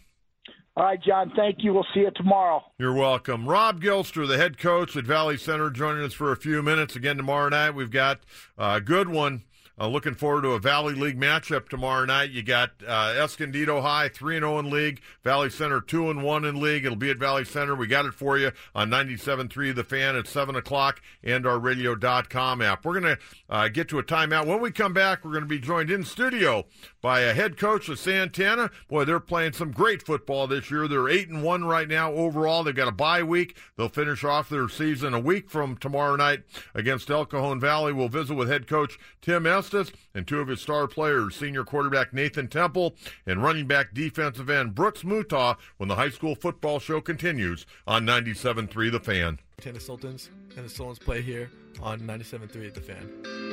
All 0.77 0.85
right, 0.85 1.03
John. 1.03 1.33
Thank 1.35 1.59
you. 1.61 1.75
We'll 1.75 1.87
see 1.93 2.01
you 2.01 2.11
tomorrow. 2.15 2.63
You're 2.79 2.95
welcome. 2.95 3.49
Rob 3.49 3.83
Gilster, 3.83 4.27
the 4.29 4.37
head 4.37 4.59
coach 4.59 4.97
at 4.97 5.05
Valley 5.05 5.37
Center, 5.37 5.71
joining 5.71 6.05
us 6.05 6.13
for 6.13 6.31
a 6.31 6.37
few 6.37 6.63
minutes. 6.63 6.95
Again, 6.95 7.17
tomorrow 7.17 7.49
night, 7.49 7.73
we've 7.73 7.91
got 7.91 8.21
a 8.57 8.81
good 8.81 9.09
one. 9.09 9.43
Uh, 9.81 9.87
looking 9.87 10.15
forward 10.15 10.43
to 10.43 10.51
a 10.51 10.59
Valley 10.59 10.95
League 10.95 11.19
matchup 11.21 11.69
tomorrow 11.69 12.05
night. 12.05 12.31
You 12.31 12.43
got 12.43 12.71
uh, 12.87 13.15
Escondido 13.17 13.81
High 13.81 14.09
three 14.09 14.37
and 14.37 14.43
zero 14.43 14.59
in 14.59 14.71
league, 14.71 15.01
Valley 15.23 15.51
Center 15.51 15.81
two 15.81 16.11
and 16.11 16.23
one 16.23 16.45
in 16.45 16.61
league. 16.61 16.85
It'll 16.85 16.97
be 16.97 17.11
at 17.11 17.19
Valley 17.19 17.45
Center. 17.45 17.75
We 17.75 17.87
got 17.87 18.07
it 18.07 18.15
for 18.15 18.39
you 18.39 18.51
on 18.75 18.91
97.3 18.91 19.75
The 19.75 19.85
Fan 19.85 20.17
at 20.17 20.27
seven 20.27 20.57
o'clock 20.57 21.01
and 21.23 21.47
our 21.47 21.59
Radio.com 21.59 22.63
app. 22.63 22.85
We're 22.85 23.01
gonna 23.01 23.19
uh, 23.49 23.69
get 23.69 23.89
to 23.91 23.99
a 23.99 24.03
timeout. 24.03 24.47
When 24.47 24.61
we 24.61 24.71
come 24.71 24.93
back, 24.93 25.25
we're 25.25 25.35
gonna 25.35 25.47
be 25.47 25.59
joined 25.61 25.91
in 25.91 26.05
studio 26.05 26.65
by 27.01 27.21
a 27.21 27.35
head 27.35 27.57
coach 27.57 27.89
of 27.89 27.99
Santana. 27.99 28.71
Boy, 28.89 29.05
they're 29.05 29.21
playing 29.21 29.53
some 29.53 29.71
great 29.73 30.03
football 30.03 30.47
this 30.47 30.71
year. 30.71 30.89
They're 30.89 31.09
eight 31.09 31.29
and 31.29 31.43
one 31.43 31.65
right 31.65 31.89
now 31.89 32.13
overall. 32.13 32.65
They've 32.65 32.75
got 32.75 32.89
a 32.89 32.93
bye 32.93 33.23
week. 33.23 33.57
They'll 33.77 33.89
finish 33.89 34.25
off 34.25 34.49
their 34.49 34.69
season 34.69 35.15
a 35.15 35.21
week 35.21 35.51
from 35.51 35.77
tomorrow 35.77 36.17
night 36.17 36.43
against 36.75 37.11
El 37.11 37.27
Cajon 37.27 37.61
Valley. 37.61 37.93
We'll 37.93 38.09
visit 38.09 38.35
with 38.35 38.49
head 38.49 38.67
coach 38.67 38.99
Tim 39.23 39.47
Estes 39.47 39.93
and 40.15 40.27
two 40.27 40.41
of 40.41 40.49
his 40.49 40.61
star 40.61 40.87
players, 40.87 41.37
senior 41.37 41.65
quarterback 41.65 42.13
Nathan 42.13 42.49
Temple 42.49 42.95
and 43.27 43.43
running 43.43 43.67
back 43.67 43.95
defensive 43.95 44.51
end 44.51 44.75
Brooks 44.75 45.03
Mutaw, 45.03 45.57
when 45.77 45.89
the 45.89 45.95
high 45.97 46.11
school 46.11 46.35
football 46.35 46.79
show 46.79 47.01
continues 47.01 47.67
on 47.87 48.07
97.3 48.07 48.91
The 48.91 49.01
Fan. 49.01 49.39
Tennis 49.61 49.87
Sultans 49.87 50.31
and 50.57 50.65
the 50.65 50.71
Sultans 50.71 50.99
play 50.99 51.21
here 51.21 51.51
on 51.81 52.01
97.3 52.01 52.75
The 52.75 52.81
Fan. 52.81 53.48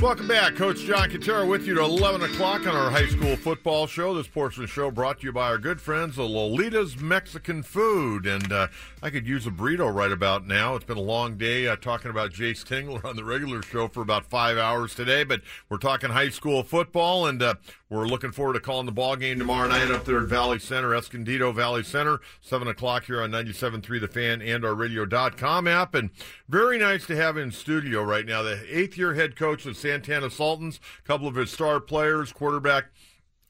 Welcome 0.00 0.28
back. 0.28 0.56
Coach 0.56 0.78
John 0.78 1.10
Kentera 1.10 1.46
with 1.46 1.66
you 1.66 1.74
to 1.74 1.82
11 1.82 2.22
o'clock 2.22 2.66
on 2.66 2.74
our 2.74 2.90
high 2.90 3.06
school 3.06 3.36
football 3.36 3.86
show. 3.86 4.14
This 4.14 4.26
portion 4.26 4.62
of 4.62 4.70
the 4.70 4.72
show 4.72 4.90
brought 4.90 5.20
to 5.20 5.26
you 5.26 5.32
by 5.32 5.48
our 5.48 5.58
good 5.58 5.78
friends 5.78 6.18
at 6.18 6.24
Lolita's 6.24 6.98
Mexican 6.98 7.62
Food. 7.62 8.26
And 8.26 8.50
uh, 8.50 8.68
I 9.02 9.10
could 9.10 9.26
use 9.26 9.46
a 9.46 9.50
burrito 9.50 9.92
right 9.92 10.10
about 10.10 10.46
now. 10.46 10.74
It's 10.74 10.86
been 10.86 10.96
a 10.96 11.02
long 11.02 11.36
day 11.36 11.68
uh, 11.68 11.76
talking 11.76 12.10
about 12.10 12.32
Jayce 12.32 12.64
Tingler 12.64 13.04
on 13.04 13.14
the 13.14 13.24
regular 13.24 13.60
show 13.60 13.88
for 13.88 14.00
about 14.00 14.24
five 14.24 14.56
hours 14.56 14.94
today, 14.94 15.22
but 15.22 15.42
we're 15.68 15.76
talking 15.76 16.08
high 16.08 16.30
school 16.30 16.62
football, 16.62 17.26
and 17.26 17.42
uh, 17.42 17.54
we're 17.90 18.06
looking 18.06 18.30
forward 18.30 18.54
to 18.54 18.60
calling 18.60 18.86
the 18.86 18.92
ball 18.92 19.16
game 19.16 19.38
tomorrow 19.38 19.68
night 19.68 19.90
up 19.90 20.04
there 20.04 20.20
at 20.20 20.28
Valley 20.28 20.60
Center, 20.60 20.94
Escondido 20.94 21.50
Valley 21.50 21.82
Center, 21.82 22.20
7 22.40 22.68
o'clock 22.68 23.04
here 23.04 23.20
on 23.20 23.32
97.3 23.32 24.00
The 24.00 24.06
Fan 24.06 24.40
and 24.40 24.64
our 24.64 24.74
radio.com 24.74 25.66
app. 25.66 25.94
And 25.94 26.10
very 26.48 26.78
nice 26.78 27.04
to 27.08 27.16
have 27.16 27.36
in 27.36 27.50
studio 27.50 28.02
right 28.04 28.24
now 28.24 28.42
the 28.42 28.64
eighth 28.70 28.96
year 28.96 29.14
head 29.14 29.34
coach 29.34 29.66
of 29.66 29.76
Santana 29.76 30.30
Sultans, 30.30 30.78
a 31.00 31.06
couple 31.06 31.26
of 31.26 31.34
his 31.34 31.50
star 31.50 31.80
players, 31.80 32.32
quarterback 32.32 32.86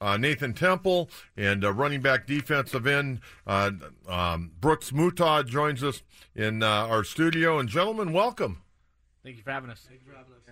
uh, 0.00 0.16
Nathan 0.16 0.55
Temple, 0.55 1.11
and 1.37 1.62
uh, 1.62 1.72
running 1.72 2.00
back 2.00 2.26
defensive 2.26 2.87
end 2.87 3.20
uh, 3.46 3.72
um, 4.09 4.53
Brooks 4.59 4.90
Mutah 4.90 5.46
joins 5.46 5.85
us 5.85 6.03
in 6.35 6.62
uh, 6.62 6.66
our 6.66 7.05
studio. 7.05 7.59
And 7.59 7.68
gentlemen, 7.68 8.14
welcome. 8.14 8.62
Thank 9.22 9.37
you 9.37 9.42
for 9.42 9.50
having 9.50 9.68
us. 9.68 9.87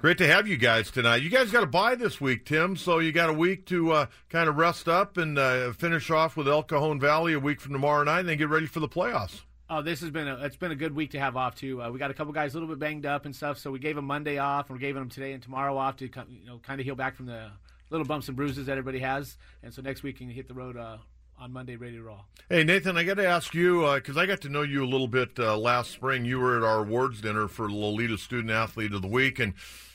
Great 0.00 0.18
to 0.18 0.28
have 0.28 0.46
you 0.46 0.56
guys 0.56 0.92
tonight. 0.92 1.22
You 1.22 1.28
guys 1.28 1.50
got 1.50 1.64
a 1.64 1.66
bye 1.66 1.96
this 1.96 2.20
week, 2.20 2.44
Tim, 2.44 2.76
so 2.76 3.00
you 3.00 3.10
got 3.10 3.30
a 3.30 3.32
week 3.32 3.66
to 3.66 3.90
uh, 3.90 4.06
kind 4.28 4.48
of 4.48 4.56
rest 4.56 4.86
up 4.86 5.16
and 5.16 5.36
uh, 5.36 5.72
finish 5.72 6.08
off 6.08 6.36
with 6.36 6.46
El 6.46 6.62
Cajon 6.62 7.00
Valley 7.00 7.32
a 7.32 7.40
week 7.40 7.60
from 7.60 7.72
tomorrow 7.72 8.04
night, 8.04 8.20
and 8.20 8.28
then 8.28 8.38
get 8.38 8.48
ready 8.48 8.66
for 8.66 8.78
the 8.78 8.88
playoffs. 8.88 9.40
Oh, 9.68 9.82
this 9.82 10.00
has 10.00 10.10
been 10.10 10.28
a 10.28 10.36
it's 10.36 10.54
been 10.54 10.70
a 10.70 10.76
good 10.76 10.94
week 10.94 11.10
to 11.10 11.18
have 11.18 11.36
off 11.36 11.56
too. 11.56 11.82
Uh, 11.82 11.90
we 11.90 11.98
got 11.98 12.12
a 12.12 12.14
couple 12.14 12.32
guys 12.32 12.54
a 12.54 12.58
little 12.58 12.68
bit 12.68 12.78
banged 12.78 13.06
up 13.06 13.24
and 13.24 13.34
stuff, 13.34 13.58
so 13.58 13.72
we 13.72 13.80
gave 13.80 13.96
them 13.96 14.04
Monday 14.04 14.38
off, 14.38 14.70
and 14.70 14.76
we're 14.76 14.80
giving 14.80 15.02
them 15.02 15.10
today 15.10 15.32
and 15.32 15.42
tomorrow 15.42 15.76
off 15.76 15.96
to 15.96 16.04
you 16.04 16.46
know 16.46 16.58
kind 16.58 16.80
of 16.80 16.84
heal 16.86 16.94
back 16.94 17.16
from 17.16 17.26
the 17.26 17.50
little 17.90 18.06
bumps 18.06 18.28
and 18.28 18.36
bruises 18.36 18.66
that 18.66 18.72
everybody 18.72 19.00
has, 19.00 19.36
and 19.64 19.74
so 19.74 19.82
next 19.82 20.04
week 20.04 20.18
can 20.18 20.30
hit 20.30 20.46
the 20.46 20.54
road 20.54 20.76
uh, 20.76 20.98
on 21.40 21.52
Monday 21.52 21.76
ready 21.76 21.98
Raw. 21.98 22.20
Hey 22.48 22.64
Nathan, 22.64 22.96
I 22.96 23.04
got 23.04 23.14
to 23.14 23.26
ask 23.26 23.54
you 23.54 23.92
because 23.94 24.16
I 24.16 24.26
got 24.26 24.40
to 24.42 24.48
know 24.48 24.62
you 24.62 24.84
a 24.84 24.86
little 24.86 25.08
bit 25.08 25.38
uh, 25.38 25.56
last 25.56 25.90
spring. 25.90 26.24
You 26.24 26.40
were 26.40 26.56
at 26.56 26.62
our 26.62 26.80
awards 26.80 27.20
dinner 27.20 27.48
for 27.48 27.70
Lolita 27.70 28.18
Student 28.18 28.50
Athlete 28.50 28.92
of 28.92 29.02
the 29.02 29.08
Week, 29.08 29.38
and 29.38 29.54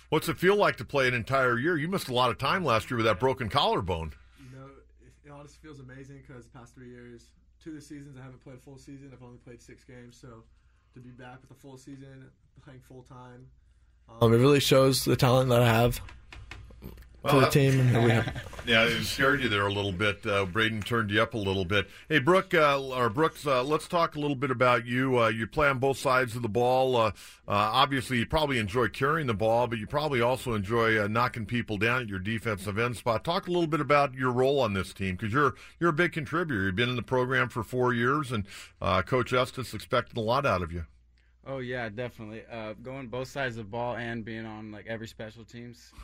what's 0.09 0.29
it 0.29 0.37
feel 0.37 0.55
like 0.55 0.77
to 0.77 0.85
play 0.85 1.07
an 1.07 1.13
entire 1.13 1.57
year? 1.57 1.77
You 1.77 1.87
missed 1.87 2.09
a 2.09 2.13
lot 2.13 2.29
of 2.29 2.37
time 2.37 2.63
last 2.63 2.89
year 2.89 2.97
with 2.97 3.05
that 3.05 3.19
broken 3.19 3.49
collarbone. 3.49 4.13
You 4.39 4.57
know, 4.57 4.65
it, 5.01 5.27
it 5.27 5.31
honestly 5.31 5.59
feels 5.61 5.79
amazing 5.79 6.21
because 6.25 6.45
the 6.45 6.57
past 6.57 6.75
three 6.75 6.89
years, 6.89 7.27
two 7.61 7.71
of 7.71 7.75
the 7.75 7.81
seasons 7.81 8.17
I 8.17 8.23
haven't 8.23 8.43
played 8.43 8.57
a 8.57 8.59
full 8.59 8.77
season. 8.77 9.11
I've 9.13 9.23
only 9.23 9.39
played 9.39 9.61
six 9.61 9.83
games, 9.83 10.17
so 10.19 10.43
to 10.93 10.99
be 10.99 11.09
back 11.09 11.41
with 11.41 11.51
a 11.51 11.59
full 11.59 11.77
season, 11.77 12.29
playing 12.63 12.81
full 12.81 13.03
time, 13.03 13.47
um, 14.21 14.33
it 14.33 14.37
really 14.37 14.59
shows 14.59 15.05
the 15.05 15.15
talent 15.15 15.49
that 15.49 15.61
I 15.61 15.67
have 15.67 15.99
Well, 17.23 17.33
for 17.33 17.39
the 17.41 17.47
team. 17.47 17.79
And 17.79 18.03
we 18.03 18.11
have, 18.11 18.41
Yeah, 18.65 18.85
it 18.85 19.03
scared 19.03 19.41
you 19.41 19.49
there 19.49 19.67
a 19.67 19.73
little 19.73 19.91
bit. 19.91 20.25
Uh, 20.25 20.45
Braden 20.45 20.83
turned 20.83 21.11
you 21.11 21.21
up 21.21 21.33
a 21.33 21.37
little 21.37 21.65
bit. 21.65 21.89
Hey, 22.07 22.19
Brooke, 22.19 22.53
uh, 22.53 22.81
or 22.81 23.09
Brooks, 23.09 23.45
uh, 23.45 23.61
let's 23.61 23.89
talk 23.89 24.15
a 24.15 24.19
little 24.19 24.37
bit 24.37 24.51
about 24.51 24.85
you. 24.85 25.21
Uh, 25.21 25.27
you 25.27 25.47
play 25.47 25.67
on 25.67 25.79
both 25.79 25.97
sides 25.97 26.33
of 26.35 26.43
the 26.43 26.49
ball. 26.49 26.95
Uh, 26.95 27.07
uh, 27.07 27.11
obviously, 27.47 28.19
you 28.19 28.25
probably 28.25 28.59
enjoy 28.59 28.87
carrying 28.87 29.27
the 29.27 29.33
ball, 29.33 29.67
but 29.67 29.79
you 29.79 29.87
probably 29.87 30.21
also 30.21 30.53
enjoy 30.53 30.97
uh, 30.97 31.07
knocking 31.07 31.45
people 31.45 31.77
down 31.77 32.03
at 32.03 32.07
your 32.07 32.19
defensive 32.19 32.77
end 32.77 32.95
spot. 32.95 33.25
Talk 33.25 33.47
a 33.47 33.51
little 33.51 33.67
bit 33.67 33.81
about 33.81 34.13
your 34.13 34.31
role 34.31 34.61
on 34.61 34.73
this 34.73 34.93
team 34.93 35.15
because 35.15 35.33
you're 35.33 35.55
you're 35.79 35.89
a 35.89 35.93
big 35.93 36.13
contributor. 36.13 36.65
You've 36.65 36.77
been 36.77 36.89
in 36.89 36.95
the 36.95 37.01
program 37.01 37.49
for 37.49 37.63
four 37.63 37.93
years, 37.93 38.31
and 38.31 38.45
uh, 38.81 39.01
Coach 39.01 39.33
Estes 39.33 39.73
expected 39.73 40.15
a 40.15 40.21
lot 40.21 40.45
out 40.45 40.61
of 40.61 40.71
you. 40.71 40.85
Oh 41.45 41.57
yeah, 41.57 41.89
definitely. 41.89 42.43
Uh, 42.49 42.75
going 42.81 43.07
both 43.07 43.27
sides 43.27 43.57
of 43.57 43.65
the 43.65 43.69
ball 43.69 43.97
and 43.97 44.23
being 44.23 44.45
on 44.45 44.71
like 44.71 44.87
every 44.87 45.07
special 45.07 45.43
teams, 45.43 45.91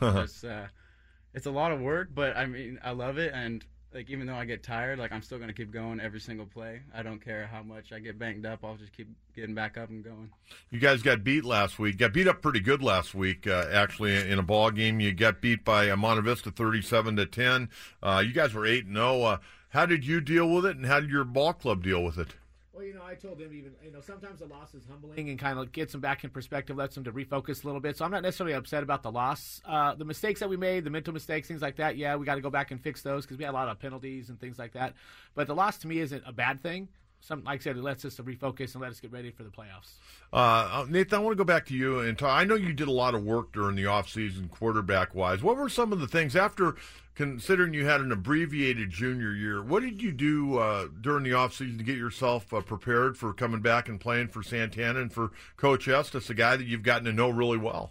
it's 1.34 1.46
a 1.46 1.50
lot 1.50 1.72
of 1.72 1.80
work. 1.80 2.08
But 2.14 2.36
I 2.36 2.46
mean, 2.46 2.78
I 2.82 2.92
love 2.92 3.18
it, 3.18 3.32
and 3.34 3.64
like 3.92 4.08
even 4.08 4.26
though 4.26 4.34
I 4.34 4.44
get 4.44 4.62
tired, 4.62 4.98
like 4.98 5.12
I'm 5.12 5.22
still 5.22 5.38
gonna 5.38 5.52
keep 5.52 5.72
going 5.72 6.00
every 6.00 6.20
single 6.20 6.46
play. 6.46 6.82
I 6.94 7.02
don't 7.02 7.22
care 7.22 7.46
how 7.46 7.62
much 7.62 7.92
I 7.92 7.98
get 7.98 8.18
banged 8.18 8.46
up. 8.46 8.64
I'll 8.64 8.76
just 8.76 8.92
keep 8.92 9.08
getting 9.34 9.54
back 9.54 9.76
up 9.76 9.88
and 9.90 10.04
going. 10.04 10.30
You 10.70 10.78
guys 10.78 11.02
got 11.02 11.24
beat 11.24 11.44
last 11.44 11.78
week. 11.78 11.98
Got 11.98 12.12
beat 12.12 12.28
up 12.28 12.42
pretty 12.42 12.60
good 12.60 12.82
last 12.82 13.14
week, 13.14 13.46
uh, 13.46 13.66
actually, 13.72 14.30
in 14.30 14.38
a 14.38 14.42
ball 14.42 14.70
game. 14.70 15.00
You 15.00 15.12
got 15.12 15.40
beat 15.40 15.64
by 15.64 15.90
uh, 15.90 15.96
Monte 15.96 16.22
Vista, 16.22 16.50
thirty-seven 16.50 17.16
to 17.16 17.26
ten. 17.26 17.68
Uh, 18.02 18.22
you 18.24 18.32
guys 18.32 18.54
were 18.54 18.66
eight 18.66 18.86
and 18.86 18.96
zero. 18.96 19.22
Uh, 19.22 19.38
how 19.70 19.86
did 19.86 20.04
you 20.04 20.20
deal 20.20 20.48
with 20.48 20.66
it, 20.66 20.76
and 20.76 20.86
how 20.86 21.00
did 21.00 21.10
your 21.10 21.24
ball 21.24 21.52
club 21.52 21.82
deal 21.82 22.02
with 22.02 22.18
it? 22.18 22.34
Well, 22.80 22.86
you 22.86 22.94
know, 22.94 23.04
I 23.04 23.14
told 23.14 23.38
them 23.38 23.52
even, 23.52 23.72
you 23.84 23.90
know, 23.90 24.00
sometimes 24.00 24.38
the 24.38 24.46
loss 24.46 24.72
is 24.72 24.86
humbling 24.88 25.28
and 25.28 25.38
kind 25.38 25.58
of 25.58 25.70
gets 25.70 25.92
them 25.92 26.00
back 26.00 26.24
in 26.24 26.30
perspective, 26.30 26.78
lets 26.78 26.94
them 26.94 27.04
to 27.04 27.12
refocus 27.12 27.62
a 27.62 27.66
little 27.66 27.78
bit. 27.78 27.98
So 27.98 28.06
I'm 28.06 28.10
not 28.10 28.22
necessarily 28.22 28.54
upset 28.54 28.82
about 28.82 29.02
the 29.02 29.12
loss. 29.12 29.60
Uh, 29.66 29.94
the 29.94 30.06
mistakes 30.06 30.40
that 30.40 30.48
we 30.48 30.56
made, 30.56 30.84
the 30.84 30.90
mental 30.90 31.12
mistakes, 31.12 31.46
things 31.46 31.60
like 31.60 31.76
that, 31.76 31.98
yeah, 31.98 32.16
we 32.16 32.24
got 32.24 32.36
to 32.36 32.40
go 32.40 32.48
back 32.48 32.70
and 32.70 32.80
fix 32.80 33.02
those 33.02 33.26
because 33.26 33.36
we 33.36 33.44
had 33.44 33.50
a 33.50 33.52
lot 33.52 33.68
of 33.68 33.78
penalties 33.78 34.30
and 34.30 34.40
things 34.40 34.58
like 34.58 34.72
that. 34.72 34.94
But 35.34 35.46
the 35.46 35.54
loss 35.54 35.76
to 35.80 35.88
me 35.88 35.98
isn't 35.98 36.22
a 36.24 36.32
bad 36.32 36.62
thing. 36.62 36.88
Some, 37.20 37.44
like 37.44 37.60
I 37.60 37.62
said, 37.62 37.76
it 37.76 37.82
lets 37.82 38.04
us 38.04 38.14
to 38.16 38.22
refocus 38.22 38.72
and 38.72 38.82
let 38.82 38.90
us 38.90 39.00
get 39.00 39.12
ready 39.12 39.30
for 39.30 39.42
the 39.42 39.50
playoffs. 39.50 39.92
Uh, 40.32 40.86
Nathan, 40.88 41.18
I 41.18 41.22
want 41.22 41.32
to 41.32 41.36
go 41.36 41.44
back 41.44 41.66
to 41.66 41.74
you 41.74 42.00
and 42.00 42.18
talk. 42.18 42.30
I 42.30 42.44
know 42.44 42.54
you 42.54 42.72
did 42.72 42.88
a 42.88 42.92
lot 42.92 43.14
of 43.14 43.22
work 43.22 43.52
during 43.52 43.76
the 43.76 43.84
offseason, 43.84 44.50
quarterback 44.50 45.14
wise. 45.14 45.42
What 45.42 45.56
were 45.56 45.68
some 45.68 45.92
of 45.92 46.00
the 46.00 46.08
things 46.08 46.34
after 46.34 46.76
considering 47.14 47.74
you 47.74 47.84
had 47.84 48.00
an 48.00 48.10
abbreviated 48.10 48.90
junior 48.90 49.32
year? 49.32 49.62
What 49.62 49.82
did 49.82 50.00
you 50.02 50.12
do 50.12 50.58
uh, 50.58 50.88
during 51.00 51.24
the 51.24 51.30
offseason 51.30 51.76
to 51.78 51.84
get 51.84 51.98
yourself 51.98 52.52
uh, 52.54 52.62
prepared 52.62 53.18
for 53.18 53.32
coming 53.34 53.60
back 53.60 53.88
and 53.88 54.00
playing 54.00 54.28
for 54.28 54.42
Santana 54.42 55.00
and 55.00 55.12
for 55.12 55.30
Coach 55.56 55.88
Estes, 55.88 56.30
a 56.30 56.34
guy 56.34 56.56
that 56.56 56.66
you've 56.66 56.82
gotten 56.82 57.04
to 57.04 57.12
know 57.12 57.28
really 57.28 57.58
well? 57.58 57.90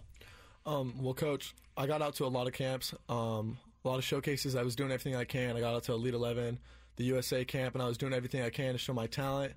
um, 0.70 0.94
well, 1.02 1.14
coach, 1.14 1.56
I 1.76 1.88
got 1.88 2.02
out 2.02 2.16
to 2.16 2.26
a 2.26 2.28
lot 2.28 2.48
of 2.48 2.54
camps, 2.54 2.94
um, 3.08 3.58
a 3.84 3.88
lot 3.88 3.98
of 3.98 4.04
showcases. 4.04 4.56
I 4.56 4.64
was 4.64 4.76
doing 4.76 4.92
everything 4.92 5.16
I 5.16 5.24
can. 5.24 5.56
I 5.56 5.60
got 5.60 5.74
out 5.76 5.84
to 5.84 5.94
Elite 5.94 6.14
Eleven, 6.14 6.60
the 7.00 7.06
USA 7.06 7.46
camp, 7.46 7.76
and 7.76 7.82
I 7.82 7.88
was 7.88 7.98
doing 7.98 8.14
everything 8.14 8.42
I 8.42 8.50
can 8.50 8.74
to 8.74 8.78
show 8.78 8.94
my 8.94 9.08
talent. 9.08 9.54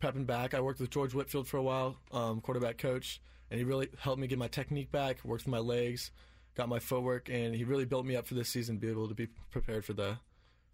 Prepping 0.00 0.26
back, 0.26 0.52
I 0.52 0.60
worked 0.60 0.78
with 0.78 0.90
George 0.90 1.14
Whitfield 1.14 1.48
for 1.48 1.56
a 1.56 1.62
while, 1.62 1.96
um, 2.12 2.42
quarterback 2.42 2.76
coach, 2.76 3.20
and 3.50 3.58
he 3.58 3.64
really 3.64 3.88
helped 3.98 4.20
me 4.20 4.26
get 4.26 4.38
my 4.38 4.46
technique 4.46 4.92
back. 4.92 5.24
Worked 5.24 5.46
with 5.46 5.52
my 5.52 5.58
legs, 5.58 6.10
got 6.54 6.68
my 6.68 6.78
footwork, 6.78 7.30
and 7.30 7.54
he 7.54 7.64
really 7.64 7.86
built 7.86 8.04
me 8.04 8.14
up 8.14 8.26
for 8.26 8.34
this 8.34 8.50
season. 8.50 8.76
Be 8.76 8.90
able 8.90 9.08
to 9.08 9.14
be 9.14 9.28
prepared 9.50 9.86
for 9.86 9.94
the 9.94 10.18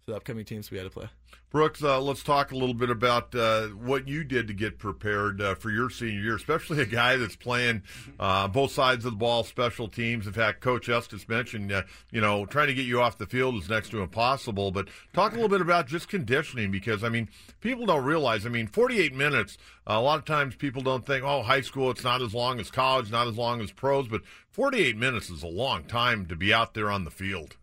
the 0.09 0.15
upcoming 0.15 0.45
teams 0.45 0.69
we 0.71 0.77
had 0.77 0.83
to 0.85 0.89
play. 0.89 1.09
Brooks, 1.51 1.83
uh, 1.83 1.99
let's 1.99 2.21
talk 2.21 2.51
a 2.51 2.55
little 2.55 2.75
bit 2.75 2.91
about 2.91 3.33
uh, 3.33 3.69
what 3.69 4.07
you 4.07 4.23
did 4.23 4.47
to 4.49 4.53
get 4.53 4.77
prepared 4.77 5.41
uh, 5.41 5.55
for 5.55 5.71
your 5.71 5.89
senior 5.89 6.21
year, 6.21 6.35
especially 6.35 6.79
a 6.79 6.85
guy 6.85 7.17
that's 7.17 7.35
playing 7.35 7.81
uh, 8.19 8.47
both 8.47 8.71
sides 8.71 9.03
of 9.03 9.13
the 9.13 9.17
ball, 9.17 9.43
special 9.43 9.87
teams. 9.87 10.27
In 10.27 10.33
fact, 10.33 10.61
Coach 10.61 10.89
Estes 10.89 11.27
mentioned, 11.27 11.71
uh, 11.71 11.81
you 12.11 12.21
know, 12.21 12.45
trying 12.45 12.67
to 12.67 12.75
get 12.75 12.85
you 12.85 13.01
off 13.01 13.17
the 13.17 13.25
field 13.25 13.55
is 13.55 13.67
next 13.67 13.89
to 13.89 14.03
impossible. 14.03 14.69
But 14.69 14.89
talk 15.11 15.31
a 15.31 15.35
little 15.35 15.49
bit 15.49 15.61
about 15.61 15.87
just 15.87 16.07
conditioning 16.07 16.69
because, 16.69 17.03
I 17.03 17.09
mean, 17.09 17.29
people 17.61 17.87
don't 17.87 18.05
realize, 18.05 18.45
I 18.45 18.49
mean, 18.49 18.67
48 18.67 19.15
minutes, 19.15 19.57
a 19.87 19.99
lot 19.99 20.19
of 20.19 20.25
times 20.25 20.55
people 20.55 20.83
don't 20.83 21.03
think, 21.03 21.23
oh, 21.23 21.41
high 21.41 21.61
school, 21.61 21.89
it's 21.89 22.03
not 22.03 22.21
as 22.21 22.35
long 22.35 22.59
as 22.59 22.69
college, 22.69 23.09
not 23.09 23.27
as 23.27 23.37
long 23.37 23.59
as 23.59 23.71
pros, 23.71 24.07
but 24.07 24.21
48 24.51 24.95
minutes 24.97 25.31
is 25.31 25.41
a 25.41 25.47
long 25.47 25.83
time 25.85 26.27
to 26.27 26.35
be 26.35 26.53
out 26.53 26.75
there 26.75 26.91
on 26.91 27.05
the 27.05 27.11
field. 27.11 27.55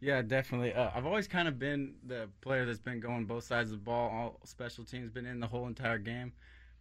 Yeah, 0.00 0.22
definitely. 0.22 0.72
Uh, 0.72 0.90
I've 0.94 1.04
always 1.04 1.28
kind 1.28 1.46
of 1.46 1.58
been 1.58 1.94
the 2.06 2.28
player 2.40 2.64
that's 2.64 2.78
been 2.78 3.00
going 3.00 3.26
both 3.26 3.44
sides 3.44 3.70
of 3.70 3.78
the 3.78 3.84
ball, 3.84 4.08
all 4.10 4.40
special 4.44 4.84
teams, 4.84 5.10
been 5.10 5.26
in 5.26 5.40
the 5.40 5.46
whole 5.46 5.66
entire 5.66 5.98
game. 5.98 6.32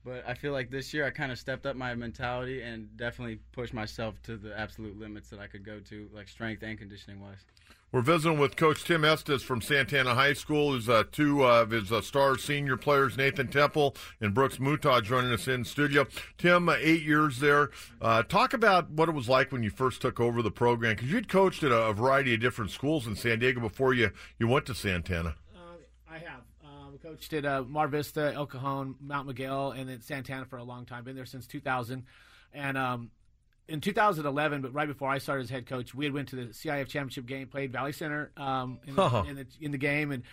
But 0.06 0.24
I 0.28 0.34
feel 0.34 0.54
like 0.54 0.72
this 0.72 0.94
year 0.94 1.06
I 1.06 1.10
kind 1.10 1.32
of 1.32 1.38
stepped 1.38 1.66
up 1.66 1.76
my 1.76 1.94
mentality 1.94 2.62
and 2.62 2.96
definitely 2.98 3.40
pushed 3.52 3.74
myself 3.74 4.16
to 4.24 4.38
the 4.38 4.58
absolute 4.58 4.98
limits 4.98 5.30
that 5.30 5.40
I 5.40 5.48
could 5.48 5.66
go 5.66 5.80
to, 5.80 6.10
like 6.14 6.30
strength 6.30 6.64
and 6.64 6.78
conditioning 6.78 7.20
wise. 7.20 7.46
We're 7.92 8.02
visiting 8.02 8.38
with 8.38 8.56
Coach 8.56 8.84
Tim 8.84 9.04
Estes 9.04 9.42
from 9.42 9.62
Santana 9.62 10.14
High 10.14 10.34
School. 10.34 10.76
Is 10.76 10.88
uh, 10.88 11.06
two 11.12 11.44
of 11.44 11.72
his 11.72 11.92
uh, 11.92 12.02
star 12.02 12.38
senior 12.38 12.78
players, 12.78 13.18
Nathan 13.18 13.48
Temple 13.48 13.96
and 14.22 14.32
Brooks 14.32 14.58
Mutah, 14.58 15.04
joining 15.04 15.32
us 15.32 15.48
in 15.48 15.66
studio. 15.66 16.06
Tim, 16.38 16.70
uh, 16.70 16.76
eight 16.80 17.02
years 17.02 17.40
there. 17.40 17.72
Uh, 18.00 18.22
talk 18.22 18.54
about 18.54 18.92
what 18.92 19.10
it 19.10 19.16
was 19.16 19.28
like 19.28 19.52
when 19.52 19.64
you 19.64 19.72
first 19.72 20.02
took 20.02 20.20
over 20.20 20.44
the 20.44 20.52
program, 20.52 20.96
because 20.96 21.12
you'd 21.12 21.28
coached 21.28 21.64
at 21.64 21.72
a, 21.72 21.88
a 21.88 21.94
variety 21.94 22.36
of 22.36 22.40
different 22.40 22.70
schools 22.70 23.08
in 23.08 23.16
San 23.16 23.40
Diego 23.40 23.60
before 23.60 23.96
you, 23.96 24.12
you 24.38 24.48
went 24.48 24.68
to 24.68 24.76
Santana. 24.76 25.36
Uh, 25.56 25.60
I 26.08 26.20
have. 26.20 26.42
Coached 27.02 27.34
at 27.34 27.46
uh, 27.46 27.64
Mar 27.64 27.88
Vista, 27.88 28.34
El 28.34 28.46
Cajon, 28.46 28.96
Mount 29.00 29.28
Miguel, 29.28 29.72
and 29.72 29.90
then 29.90 30.02
Santana 30.02 30.46
for 30.46 30.58
a 30.58 30.64
long 30.64 30.86
time. 30.86 31.04
Been 31.04 31.16
there 31.16 31.26
since 31.26 31.48
2000. 31.48 32.04
And 32.54 32.78
um, 32.78 33.12
in 33.68 33.82
2011, 33.82 34.62
but 34.62 34.74
right 34.74 34.88
before 34.88 35.10
I 35.10 35.20
started 35.20 35.44
as 35.44 35.50
head 35.50 35.66
coach, 35.66 35.94
we 35.94 36.06
had 36.06 36.14
went 36.14 36.30
to 36.30 36.36
the 36.36 36.46
CIF 36.48 36.88
championship 36.88 37.26
game, 37.26 37.48
played 37.48 37.72
Valley 37.72 37.92
Center 37.92 38.32
um, 38.36 38.80
in, 38.86 38.96
the, 38.96 39.24
in, 39.28 39.36
the, 39.36 39.48
in 39.62 39.72
the 39.72 39.78
game, 39.78 40.12
and 40.12 40.24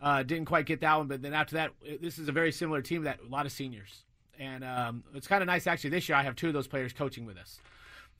uh, 0.00 0.22
didn't 0.22 0.46
quite 0.46 0.66
get 0.66 0.80
that 0.80 0.96
one. 0.96 1.08
But 1.08 1.20
then 1.20 1.34
after 1.34 1.56
that, 1.56 1.72
this 2.00 2.18
is 2.18 2.28
a 2.28 2.32
very 2.32 2.52
similar 2.52 2.82
team 2.82 3.02
that 3.02 3.20
a 3.20 3.28
lot 3.28 3.46
of 3.46 3.52
seniors, 3.52 4.04
and 4.38 4.64
um, 4.64 5.04
it's 5.14 5.26
kind 5.26 5.42
of 5.42 5.46
nice 5.46 5.66
actually. 5.66 5.90
This 5.90 6.08
year, 6.08 6.16
I 6.16 6.22
have 6.22 6.36
two 6.36 6.48
of 6.48 6.54
those 6.54 6.68
players 6.68 6.92
coaching 6.92 7.26
with 7.26 7.36
us, 7.36 7.60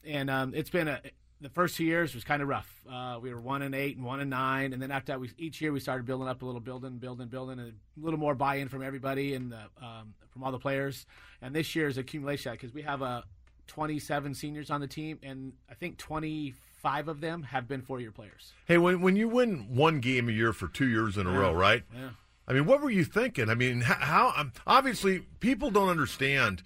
and 0.03 0.29
um, 0.29 0.53
it's 0.53 0.69
been 0.69 0.87
a. 0.87 0.99
The 1.41 1.49
first 1.49 1.75
two 1.75 1.83
years 1.83 2.15
was 2.15 2.23
kind 2.23 2.41
of 2.41 2.47
rough. 2.47 2.81
Uh, 2.89 3.19
we 3.21 3.33
were 3.33 3.41
one 3.41 3.61
and 3.61 3.75
eight 3.75 3.97
and 3.97 4.05
one 4.05 4.19
and 4.21 4.29
nine, 4.29 4.71
and 4.73 4.81
then 4.81 4.89
after 4.89 5.11
that, 5.11 5.19
we 5.19 5.29
each 5.37 5.59
year 5.61 5.71
we 5.73 5.79
started 5.81 6.05
building 6.05 6.27
up 6.27 6.41
a 6.41 6.45
little, 6.45 6.61
building, 6.61 6.97
building, 6.97 7.27
building, 7.27 7.59
and 7.59 7.69
a 7.71 8.03
little 8.05 8.19
more 8.19 8.33
buy-in 8.35 8.69
from 8.69 8.81
everybody 8.81 9.33
and 9.33 9.51
the, 9.51 9.59
um, 9.85 10.13
from 10.31 10.43
all 10.43 10.51
the 10.51 10.59
players. 10.59 11.05
And 11.41 11.53
this 11.53 11.75
year 11.75 11.87
is 11.87 11.97
accumulation 11.97 12.53
because 12.53 12.73
we 12.73 12.83
have 12.83 13.01
a 13.01 13.25
27 13.67 14.33
seniors 14.33 14.71
on 14.71 14.79
the 14.79 14.87
team, 14.87 15.19
and 15.23 15.51
I 15.69 15.73
think 15.73 15.97
25 15.97 17.07
of 17.09 17.19
them 17.19 17.43
have 17.43 17.67
been 17.67 17.81
four 17.81 17.99
year 17.99 18.11
players. 18.11 18.53
Hey, 18.65 18.77
when 18.77 19.01
when 19.01 19.15
you 19.17 19.27
win 19.27 19.75
one 19.75 19.99
game 19.99 20.29
a 20.29 20.31
year 20.31 20.53
for 20.53 20.67
two 20.69 20.87
years 20.87 21.17
in 21.17 21.27
a 21.27 21.31
Yeah. 21.31 21.37
row, 21.37 21.53
right? 21.53 21.83
Yeah. 21.93 22.09
I 22.47 22.53
mean, 22.53 22.65
what 22.65 22.79
were 22.81 22.91
you 22.91 23.03
thinking? 23.03 23.49
I 23.49 23.55
mean, 23.55 23.79
h- 23.79 23.87
how? 23.87 24.31
um, 24.37 24.53
Obviously, 24.67 25.19
people 25.41 25.71
don't 25.71 25.89
understand. 25.89 26.61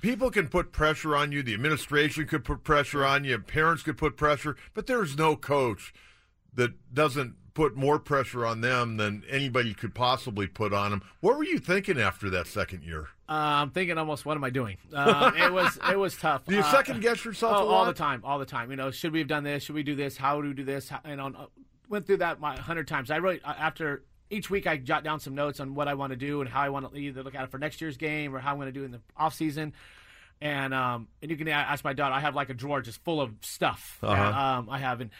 People 0.00 0.30
can 0.30 0.48
put 0.48 0.72
pressure 0.72 1.16
on 1.16 1.32
you. 1.32 1.42
The 1.42 1.54
administration 1.54 2.26
could 2.26 2.44
put 2.44 2.64
pressure 2.64 3.04
on 3.04 3.24
you. 3.24 3.38
Parents 3.38 3.82
could 3.82 3.96
put 3.96 4.16
pressure, 4.16 4.56
but 4.74 4.86
there's 4.86 5.16
no 5.16 5.36
coach 5.36 5.92
that 6.54 6.72
doesn't 6.94 7.34
put 7.54 7.74
more 7.74 7.98
pressure 7.98 8.46
on 8.46 8.60
them 8.60 8.98
than 8.98 9.24
anybody 9.28 9.74
could 9.74 9.92
possibly 9.92 10.46
put 10.46 10.72
on 10.72 10.92
them. 10.92 11.02
What 11.20 11.36
were 11.36 11.44
you 11.44 11.58
thinking 11.58 12.00
after 12.00 12.30
that 12.30 12.46
second 12.46 12.84
year? 12.84 13.08
Uh, 13.28 13.32
I'm 13.62 13.70
thinking 13.70 13.98
almost, 13.98 14.24
what 14.24 14.36
am 14.36 14.44
I 14.44 14.50
doing? 14.50 14.76
Um, 14.94 15.36
it 15.36 15.52
was 15.52 15.78
it 15.90 15.98
was 15.98 16.16
tough. 16.16 16.44
Do 16.46 16.54
you 16.54 16.60
Uh, 16.60 16.70
second 16.70 17.02
guess 17.02 17.24
yourself 17.24 17.56
oh, 17.56 17.68
all 17.68 17.84
the 17.84 17.92
time, 17.92 18.22
all 18.24 18.38
the 18.38 18.46
time. 18.46 18.70
You 18.70 18.76
know, 18.76 18.92
should 18.92 19.12
we 19.12 19.18
have 19.18 19.28
done 19.28 19.42
this? 19.42 19.64
Should 19.64 19.74
we 19.74 19.82
do 19.82 19.96
this? 19.96 20.16
How 20.16 20.40
do 20.40 20.48
we 20.48 20.54
do 20.54 20.64
this? 20.64 20.88
How, 20.88 21.00
and 21.04 21.20
on, 21.20 21.34
uh, 21.34 21.46
went 21.88 22.06
through 22.06 22.18
that 22.18 22.38
my 22.38 22.56
hundred 22.56 22.86
times. 22.86 23.10
I 23.10 23.16
really 23.16 23.40
uh, 23.42 23.54
after 23.58 24.04
each 24.30 24.50
week 24.50 24.66
I 24.66 24.76
jot 24.76 25.04
down 25.04 25.20
some 25.20 25.34
notes 25.34 25.60
on 25.60 25.74
what 25.74 25.88
I 25.88 25.94
want 25.94 26.12
to 26.12 26.16
do 26.16 26.40
and 26.40 26.48
how 26.48 26.62
I 26.62 26.68
want 26.68 26.92
to 26.92 26.98
either 26.98 27.22
look 27.22 27.34
at 27.34 27.44
it 27.44 27.50
for 27.50 27.58
next 27.58 27.80
year's 27.80 27.96
game 27.96 28.34
or 28.34 28.38
how 28.38 28.52
I'm 28.52 28.56
going 28.56 28.66
to 28.66 28.72
do 28.72 28.84
in 28.84 28.90
the 28.90 29.00
off 29.16 29.34
season. 29.34 29.72
And 30.40 30.72
um, 30.72 31.08
and 31.20 31.30
you 31.30 31.36
can 31.36 31.48
ask 31.48 31.82
my 31.82 31.92
daughter. 31.92 32.14
I 32.14 32.20
have 32.20 32.34
like 32.34 32.48
a 32.48 32.54
drawer 32.54 32.80
just 32.80 33.02
full 33.04 33.20
of 33.20 33.32
stuff. 33.40 33.98
Uh-huh. 34.02 34.14
that, 34.14 34.34
um, 34.34 34.68
I 34.70 34.78
have 34.78 35.00
and. 35.00 35.10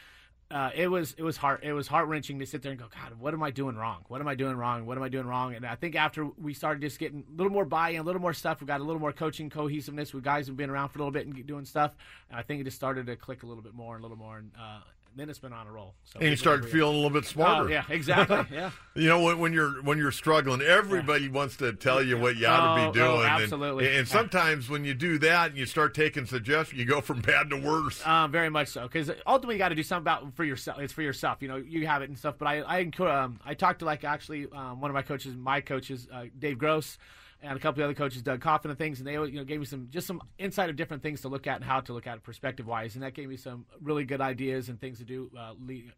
Uh, 0.50 0.70
it 0.74 0.88
was 0.88 1.14
it 1.18 1.22
was 1.22 1.36
heart 1.36 1.62
it 1.62 1.74
was 1.74 1.86
heart 1.86 2.08
wrenching 2.08 2.38
to 2.38 2.46
sit 2.46 2.62
there 2.62 2.72
and 2.72 2.80
go 2.80 2.86
God 2.88 3.20
what 3.20 3.34
am 3.34 3.42
I 3.42 3.50
doing 3.50 3.76
wrong 3.76 4.06
what 4.08 4.22
am 4.22 4.28
I 4.28 4.34
doing 4.34 4.56
wrong 4.56 4.86
what 4.86 4.96
am 4.96 5.02
I 5.02 5.10
doing 5.10 5.26
wrong 5.26 5.54
and 5.54 5.66
I 5.66 5.74
think 5.74 5.94
after 5.94 6.24
we 6.24 6.54
started 6.54 6.80
just 6.80 6.98
getting 6.98 7.22
a 7.28 7.36
little 7.36 7.52
more 7.52 7.66
buy-in 7.66 8.00
a 8.00 8.02
little 8.02 8.22
more 8.22 8.32
stuff 8.32 8.62
we 8.62 8.66
got 8.66 8.80
a 8.80 8.82
little 8.82 8.98
more 8.98 9.12
coaching 9.12 9.50
cohesiveness 9.50 10.14
with 10.14 10.24
guys 10.24 10.46
who've 10.46 10.56
been 10.56 10.70
around 10.70 10.88
for 10.88 11.00
a 11.00 11.02
little 11.02 11.12
bit 11.12 11.26
and 11.26 11.46
doing 11.46 11.66
stuff 11.66 11.94
and 12.30 12.38
I 12.38 12.42
think 12.42 12.62
it 12.62 12.64
just 12.64 12.78
started 12.78 13.08
to 13.08 13.16
click 13.16 13.42
a 13.42 13.46
little 13.46 13.62
bit 13.62 13.74
more 13.74 13.94
and 13.94 14.02
a 14.02 14.08
little 14.08 14.16
more 14.16 14.38
and 14.38 14.50
uh, 14.58 14.80
then 15.16 15.28
it's 15.28 15.38
been 15.38 15.52
on 15.52 15.66
a 15.66 15.72
roll 15.72 15.94
so 16.04 16.18
And 16.20 16.26
you 16.26 16.32
it's 16.32 16.40
been 16.40 16.44
started 16.44 16.60
great. 16.62 16.72
feeling 16.72 16.94
a 16.94 16.96
little 16.96 17.10
bit 17.20 17.24
smarter. 17.26 17.68
oh 17.68 17.72
yeah 17.72 17.84
exactly 17.88 18.44
yeah 18.52 18.70
You 18.94 19.08
know, 19.08 19.22
when, 19.22 19.38
when 19.38 19.52
you're 19.52 19.82
when 19.82 19.98
you're 19.98 20.10
struggling, 20.12 20.60
everybody 20.62 21.28
wants 21.28 21.56
to 21.58 21.72
tell 21.72 22.02
you 22.02 22.18
what 22.18 22.36
you 22.36 22.46
ought 22.46 22.76
to 22.76 22.82
Oh, 22.82 22.92
be 22.92 23.00
oh, 23.00 23.04
doing. 23.04 23.26
and- 23.26 23.42
absolutely. 23.42 23.96
And, 23.96 24.06
sometimes 24.08 24.68
when 24.68 24.84
you 24.84 24.94
do 24.94 25.18
that 25.20 25.50
and 25.50 25.58
you 25.58 25.66
start 25.66 25.94
taking 25.94 26.26
suggestions, 26.26 26.78
you 26.78 26.84
go 26.84 27.00
from 27.00 27.20
bad 27.20 27.50
to 27.50 27.56
worse. 27.56 28.04
Um, 28.06 28.32
very 28.32 28.50
much 28.50 28.68
so, 28.68 28.82
because 28.82 29.10
ultimately 29.26 29.54
you 29.54 29.58
got 29.58 29.68
to 29.68 29.74
do 29.76 29.82
something 29.82 30.02
about 30.02 30.34
for 30.34 30.44
yourself. 30.44 30.78
It's 30.80 30.92
for 30.92 31.02
yourself, 31.02 31.38
you 31.42 31.48
know. 31.48 31.56
You 31.56 31.86
have 31.86 32.02
it 32.02 32.08
and 32.08 32.18
stuff. 32.18 32.34
But 32.38 32.48
I, 32.48 32.60
I, 32.98 33.02
um, 33.04 33.38
I 33.44 33.54
talked 33.54 33.78
to 33.80 33.84
like 33.84 34.02
actually 34.04 34.46
um, 34.52 34.80
one 34.80 34.90
of 34.90 34.94
my 34.94 35.02
coaches, 35.02 35.36
my 35.36 35.60
coaches, 35.60 36.08
uh, 36.12 36.24
Dave 36.38 36.58
Gross, 36.58 36.98
and 37.42 37.57
a 37.57 37.61
couple 37.61 37.83
of 37.83 37.85
other 37.85 37.94
coaches, 37.94 38.22
Doug 38.22 38.40
Coffin, 38.40 38.70
and 38.70 38.79
things, 38.79 38.98
and 38.98 39.07
they 39.07 39.12
you 39.12 39.33
know 39.33 39.44
gave 39.44 39.61
me 39.61 39.66
some 39.66 39.88
just 39.90 40.07
some 40.07 40.22
insight 40.38 40.70
of 40.70 40.77
different 40.77 41.03
things 41.03 41.20
to 41.22 41.29
look 41.29 41.46
at 41.46 41.57
and 41.57 41.64
how 41.64 41.81
to 41.81 41.92
look 41.92 42.07
at 42.07 42.16
it 42.16 42.22
perspective 42.22 42.66
wise, 42.66 42.94
and 42.94 43.03
that 43.03 43.14
gave 43.14 43.29
me 43.29 43.37
some 43.37 43.66
really 43.81 44.05
good 44.05 44.20
ideas 44.20 44.68
and 44.68 44.81
things 44.81 44.98
to 44.98 45.05
do 45.05 45.31
uh, 45.38 45.55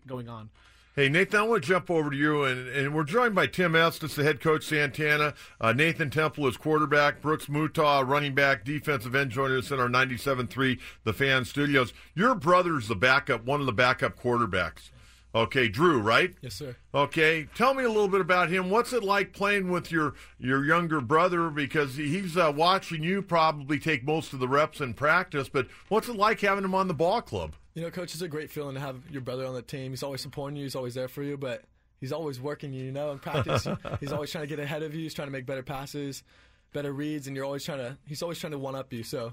going 0.06 0.28
on. 0.28 0.50
Hey, 0.96 1.08
Nathan, 1.08 1.38
I 1.38 1.42
want 1.44 1.62
to 1.62 1.68
jump 1.68 1.88
over 1.88 2.10
to 2.10 2.16
you, 2.16 2.42
and, 2.42 2.68
and 2.68 2.92
we're 2.92 3.04
joined 3.04 3.32
by 3.32 3.46
Tim 3.46 3.76
Estes, 3.76 4.16
the 4.16 4.24
head 4.24 4.40
coach, 4.40 4.64
Santana. 4.64 5.34
Uh, 5.60 5.72
Nathan 5.72 6.10
Temple 6.10 6.48
is 6.48 6.56
quarterback. 6.56 7.22
Brooks 7.22 7.46
Mutaw, 7.46 8.06
running 8.06 8.34
back, 8.34 8.64
defensive 8.64 9.14
end, 9.14 9.30
joining 9.30 9.58
us 9.58 9.70
in 9.70 9.78
our 9.78 9.88
97.3 9.88 10.80
The 11.04 11.12
Fan 11.12 11.44
Studios. 11.44 11.92
Your 12.16 12.34
brother's 12.34 12.88
the 12.88 12.96
backup, 12.96 13.44
one 13.44 13.60
of 13.60 13.66
the 13.66 13.72
backup 13.72 14.20
quarterbacks. 14.20 14.90
Okay, 15.32 15.68
Drew, 15.68 16.00
right? 16.00 16.34
Yes, 16.40 16.54
sir. 16.54 16.74
Okay, 16.92 17.46
tell 17.54 17.74
me 17.74 17.84
a 17.84 17.88
little 17.88 18.08
bit 18.08 18.20
about 18.20 18.50
him. 18.50 18.68
What's 18.68 18.92
it 18.92 19.04
like 19.04 19.32
playing 19.32 19.70
with 19.70 19.92
your 19.92 20.14
your 20.38 20.64
younger 20.64 21.00
brother? 21.00 21.50
Because 21.50 21.94
he's 21.94 22.36
uh, 22.36 22.52
watching 22.54 23.04
you 23.04 23.22
probably 23.22 23.78
take 23.78 24.04
most 24.04 24.32
of 24.32 24.40
the 24.40 24.48
reps 24.48 24.80
in 24.80 24.94
practice. 24.94 25.48
But 25.48 25.68
what's 25.88 26.08
it 26.08 26.16
like 26.16 26.40
having 26.40 26.64
him 26.64 26.74
on 26.74 26.88
the 26.88 26.94
ball 26.94 27.22
club? 27.22 27.54
You 27.74 27.82
know, 27.82 27.90
coach, 27.90 28.12
it's 28.12 28.22
a 28.22 28.28
great 28.28 28.50
feeling 28.50 28.74
to 28.74 28.80
have 28.80 29.08
your 29.08 29.20
brother 29.20 29.46
on 29.46 29.54
the 29.54 29.62
team. 29.62 29.92
He's 29.92 30.02
always 30.02 30.20
supporting 30.20 30.56
you. 30.56 30.64
He's 30.64 30.74
always 30.74 30.94
there 30.94 31.06
for 31.06 31.22
you, 31.22 31.36
but 31.36 31.62
he's 32.00 32.12
always 32.12 32.40
working 32.40 32.72
you. 32.72 32.86
You 32.86 32.92
know, 32.92 33.12
in 33.12 33.20
practice, 33.20 33.68
he's 34.00 34.12
always 34.12 34.32
trying 34.32 34.42
to 34.42 34.48
get 34.48 34.58
ahead 34.58 34.82
of 34.82 34.94
you. 34.94 35.02
He's 35.02 35.14
trying 35.14 35.28
to 35.28 35.32
make 35.32 35.46
better 35.46 35.62
passes, 35.62 36.24
better 36.72 36.92
reads, 36.92 37.28
and 37.28 37.36
you're 37.36 37.44
always 37.44 37.64
trying 37.64 37.78
to. 37.78 37.96
He's 38.04 38.22
always 38.22 38.40
trying 38.40 38.52
to 38.52 38.58
one 38.58 38.74
up 38.74 38.92
you. 38.92 39.04
So 39.04 39.32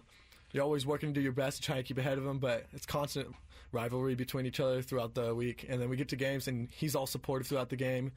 you're 0.51 0.63
always 0.63 0.85
working 0.85 1.09
to 1.09 1.13
do 1.13 1.21
your 1.21 1.31
best 1.31 1.57
to 1.57 1.63
try 1.63 1.77
and 1.77 1.85
keep 1.85 1.97
ahead 1.97 2.19
of 2.19 2.25
him. 2.27 2.37
But 2.37 2.67
it's 2.73 2.85
constant 2.85 3.33
rivalry 3.71 4.15
between 4.15 4.45
each 4.45 4.59
other 4.59 4.81
throughout 4.81 5.13
the 5.13 5.33
week, 5.35 5.65
and 5.67 5.81
then 5.81 5.89
we 5.89 5.97
get 5.97 6.09
to 6.09 6.15
games, 6.15 6.47
and 6.47 6.69
he's 6.71 6.95
all 6.95 7.07
supportive 7.07 7.47
throughout 7.47 7.69
the 7.69 7.75
game. 7.75 8.11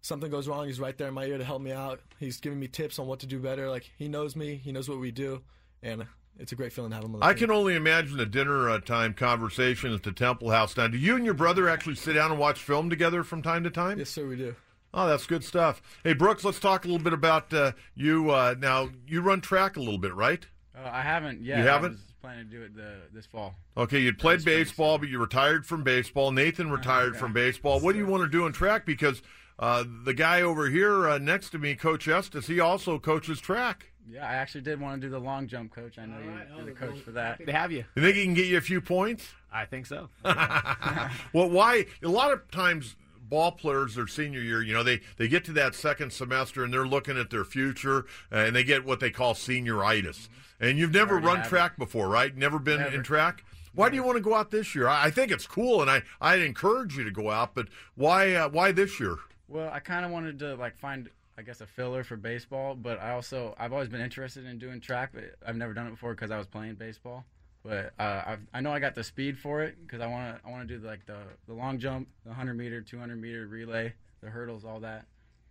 Something 0.00 0.30
goes 0.30 0.48
wrong, 0.48 0.66
he's 0.66 0.80
right 0.80 0.96
there 0.98 1.08
in 1.08 1.14
my 1.14 1.24
ear 1.24 1.38
to 1.38 1.44
help 1.44 1.62
me 1.62 1.72
out. 1.72 2.00
He's 2.18 2.40
giving 2.40 2.58
me 2.58 2.66
tips 2.68 2.98
on 2.98 3.06
what 3.06 3.20
to 3.20 3.26
do 3.26 3.38
better. 3.38 3.70
Like 3.70 3.90
he 3.96 4.08
knows 4.08 4.34
me, 4.34 4.56
he 4.56 4.72
knows 4.72 4.88
what 4.88 4.98
we 4.98 5.10
do, 5.12 5.42
and 5.82 6.06
it's 6.38 6.52
a 6.52 6.56
great 6.56 6.72
feeling 6.72 6.90
to 6.90 6.96
have 6.96 7.04
him 7.04 7.14
on 7.14 7.20
the 7.20 7.26
I 7.26 7.34
team. 7.34 7.48
can 7.48 7.50
only 7.50 7.76
imagine 7.76 8.18
a 8.18 8.26
dinner 8.26 8.68
uh, 8.68 8.80
time 8.80 9.14
conversation 9.14 9.92
at 9.94 10.02
the 10.02 10.12
Temple 10.12 10.50
House. 10.50 10.76
Now, 10.76 10.88
do 10.88 10.98
you 10.98 11.14
and 11.14 11.24
your 11.24 11.34
brother 11.34 11.68
actually 11.68 11.94
sit 11.94 12.14
down 12.14 12.30
and 12.30 12.40
watch 12.40 12.60
film 12.60 12.90
together 12.90 13.22
from 13.22 13.42
time 13.42 13.64
to 13.64 13.70
time? 13.70 13.98
Yes, 13.98 14.10
sir, 14.10 14.26
we 14.26 14.36
do. 14.36 14.56
Oh, 14.94 15.06
that's 15.06 15.26
good 15.26 15.44
stuff. 15.44 15.80
Hey, 16.04 16.12
Brooks, 16.12 16.44
let's 16.44 16.60
talk 16.60 16.84
a 16.84 16.88
little 16.88 17.02
bit 17.02 17.14
about 17.14 17.52
uh, 17.54 17.72
you. 17.94 18.30
Uh, 18.30 18.54
now, 18.58 18.90
you 19.06 19.22
run 19.22 19.40
track 19.40 19.76
a 19.76 19.80
little 19.80 19.98
bit, 19.98 20.14
right? 20.14 20.44
Uh, 20.76 20.88
I 20.90 21.02
haven't 21.02 21.42
yet. 21.42 21.58
You 21.58 21.64
haven't? 21.64 21.98
I 22.22 22.26
planning 22.26 22.48
to 22.48 22.50
do 22.50 22.62
it 22.62 22.76
the, 22.76 22.94
this 23.12 23.26
fall. 23.26 23.54
Okay, 23.76 23.98
you 24.00 24.12
played 24.14 24.44
baseball, 24.44 24.98
but 24.98 25.08
you 25.08 25.18
retired 25.18 25.66
from 25.66 25.82
baseball. 25.82 26.30
Nathan 26.30 26.70
retired 26.70 27.16
from 27.16 27.32
baseball. 27.32 27.80
What 27.80 27.92
do 27.92 27.98
you 27.98 28.06
want 28.06 28.22
to 28.22 28.28
do 28.28 28.46
in 28.46 28.52
track? 28.52 28.86
Because 28.86 29.22
uh, 29.58 29.84
the 30.04 30.14
guy 30.14 30.42
over 30.42 30.68
here 30.68 31.08
uh, 31.08 31.18
next 31.18 31.50
to 31.50 31.58
me, 31.58 31.74
Coach 31.74 32.06
Estes, 32.06 32.46
he 32.46 32.60
also 32.60 32.98
coaches 32.98 33.40
track. 33.40 33.92
Yeah, 34.08 34.28
I 34.28 34.34
actually 34.34 34.62
did 34.62 34.80
want 34.80 35.00
to 35.00 35.06
do 35.06 35.10
the 35.10 35.18
long 35.18 35.46
jump, 35.46 35.74
coach. 35.74 35.98
I 35.98 36.06
know 36.06 36.18
you, 36.18 36.32
you're 36.56 36.66
the 36.66 36.72
coach 36.72 36.98
for 37.00 37.12
that. 37.12 37.40
They 37.44 37.52
have 37.52 37.70
you. 37.70 37.84
You 37.94 38.02
think 38.02 38.16
he 38.16 38.24
can 38.24 38.34
get 38.34 38.46
you 38.46 38.58
a 38.58 38.62
few 38.62 38.80
points? 38.80 39.28
I 39.52 39.64
think 39.64 39.86
so. 39.86 40.08
well, 40.24 41.50
why? 41.50 41.86
A 42.02 42.08
lot 42.08 42.32
of 42.32 42.50
times, 42.50 42.96
ball 43.32 43.50
players 43.50 43.94
their 43.94 44.06
senior 44.06 44.42
year, 44.42 44.62
you 44.62 44.74
know, 44.74 44.82
they 44.82 45.00
they 45.16 45.26
get 45.26 45.42
to 45.46 45.52
that 45.52 45.74
second 45.74 46.12
semester 46.12 46.62
and 46.62 46.72
they're 46.72 46.86
looking 46.86 47.16
at 47.18 47.30
their 47.30 47.44
future, 47.44 48.04
uh, 48.30 48.36
and 48.36 48.54
they 48.54 48.62
get 48.62 48.84
what 48.84 49.00
they 49.00 49.10
call 49.10 49.32
senioritis. 49.32 50.28
And 50.60 50.78
you've 50.78 50.92
never 50.92 51.12
Already 51.14 51.26
run 51.26 51.36
have 51.38 51.46
it. 51.46 51.48
track 51.48 51.78
before, 51.78 52.08
right? 52.10 52.36
Never 52.36 52.58
been 52.58 52.80
Never. 52.80 52.94
in 52.94 53.02
track. 53.02 53.42
Why 53.74 53.88
do 53.88 53.96
you 53.96 54.02
want 54.02 54.16
to 54.16 54.22
go 54.22 54.34
out 54.34 54.50
this 54.50 54.74
year? 54.74 54.86
I, 54.86 55.06
I 55.06 55.10
think 55.10 55.32
it's 55.32 55.46
cool, 55.46 55.80
and 55.80 55.90
I 55.90 56.02
I 56.20 56.36
encourage 56.36 56.96
you 56.98 57.04
to 57.04 57.10
go 57.10 57.30
out. 57.30 57.54
But 57.54 57.68
why 57.94 58.34
uh, 58.34 58.50
why 58.50 58.70
this 58.70 59.00
year? 59.00 59.16
Well, 59.48 59.70
I 59.72 59.80
kind 59.80 60.04
of 60.04 60.10
wanted 60.10 60.38
to 60.40 60.54
like 60.56 60.76
find, 60.76 61.08
I 61.38 61.42
guess, 61.42 61.62
a 61.62 61.66
filler 61.66 62.04
for 62.04 62.16
baseball, 62.16 62.74
but 62.74 63.00
I 63.00 63.12
also 63.12 63.54
I've 63.58 63.72
always 63.72 63.88
been 63.88 64.02
interested 64.02 64.44
in 64.44 64.58
doing 64.58 64.78
track, 64.78 65.12
but 65.14 65.24
I've 65.46 65.56
never 65.56 65.72
done 65.72 65.86
it 65.86 65.90
before 65.92 66.10
because 66.14 66.30
I 66.30 66.36
was 66.36 66.46
playing 66.46 66.74
baseball. 66.74 67.24
But 67.64 67.92
uh, 67.98 68.22
I've, 68.26 68.40
I 68.52 68.60
know 68.60 68.72
I 68.72 68.80
got 68.80 68.94
the 68.94 69.04
speed 69.04 69.38
for 69.38 69.62
it 69.62 69.76
because 69.80 70.00
I 70.00 70.06
want 70.06 70.36
to 70.36 70.48
I 70.48 70.50
want 70.50 70.66
to 70.66 70.78
do 70.78 70.84
like 70.84 71.06
the 71.06 71.18
the 71.46 71.54
long 71.54 71.78
jump, 71.78 72.08
the 72.24 72.30
100 72.30 72.54
meter, 72.54 72.80
200 72.80 73.20
meter 73.20 73.46
relay, 73.46 73.94
the 74.20 74.30
hurdles, 74.30 74.64
all 74.64 74.80
that. 74.80 75.06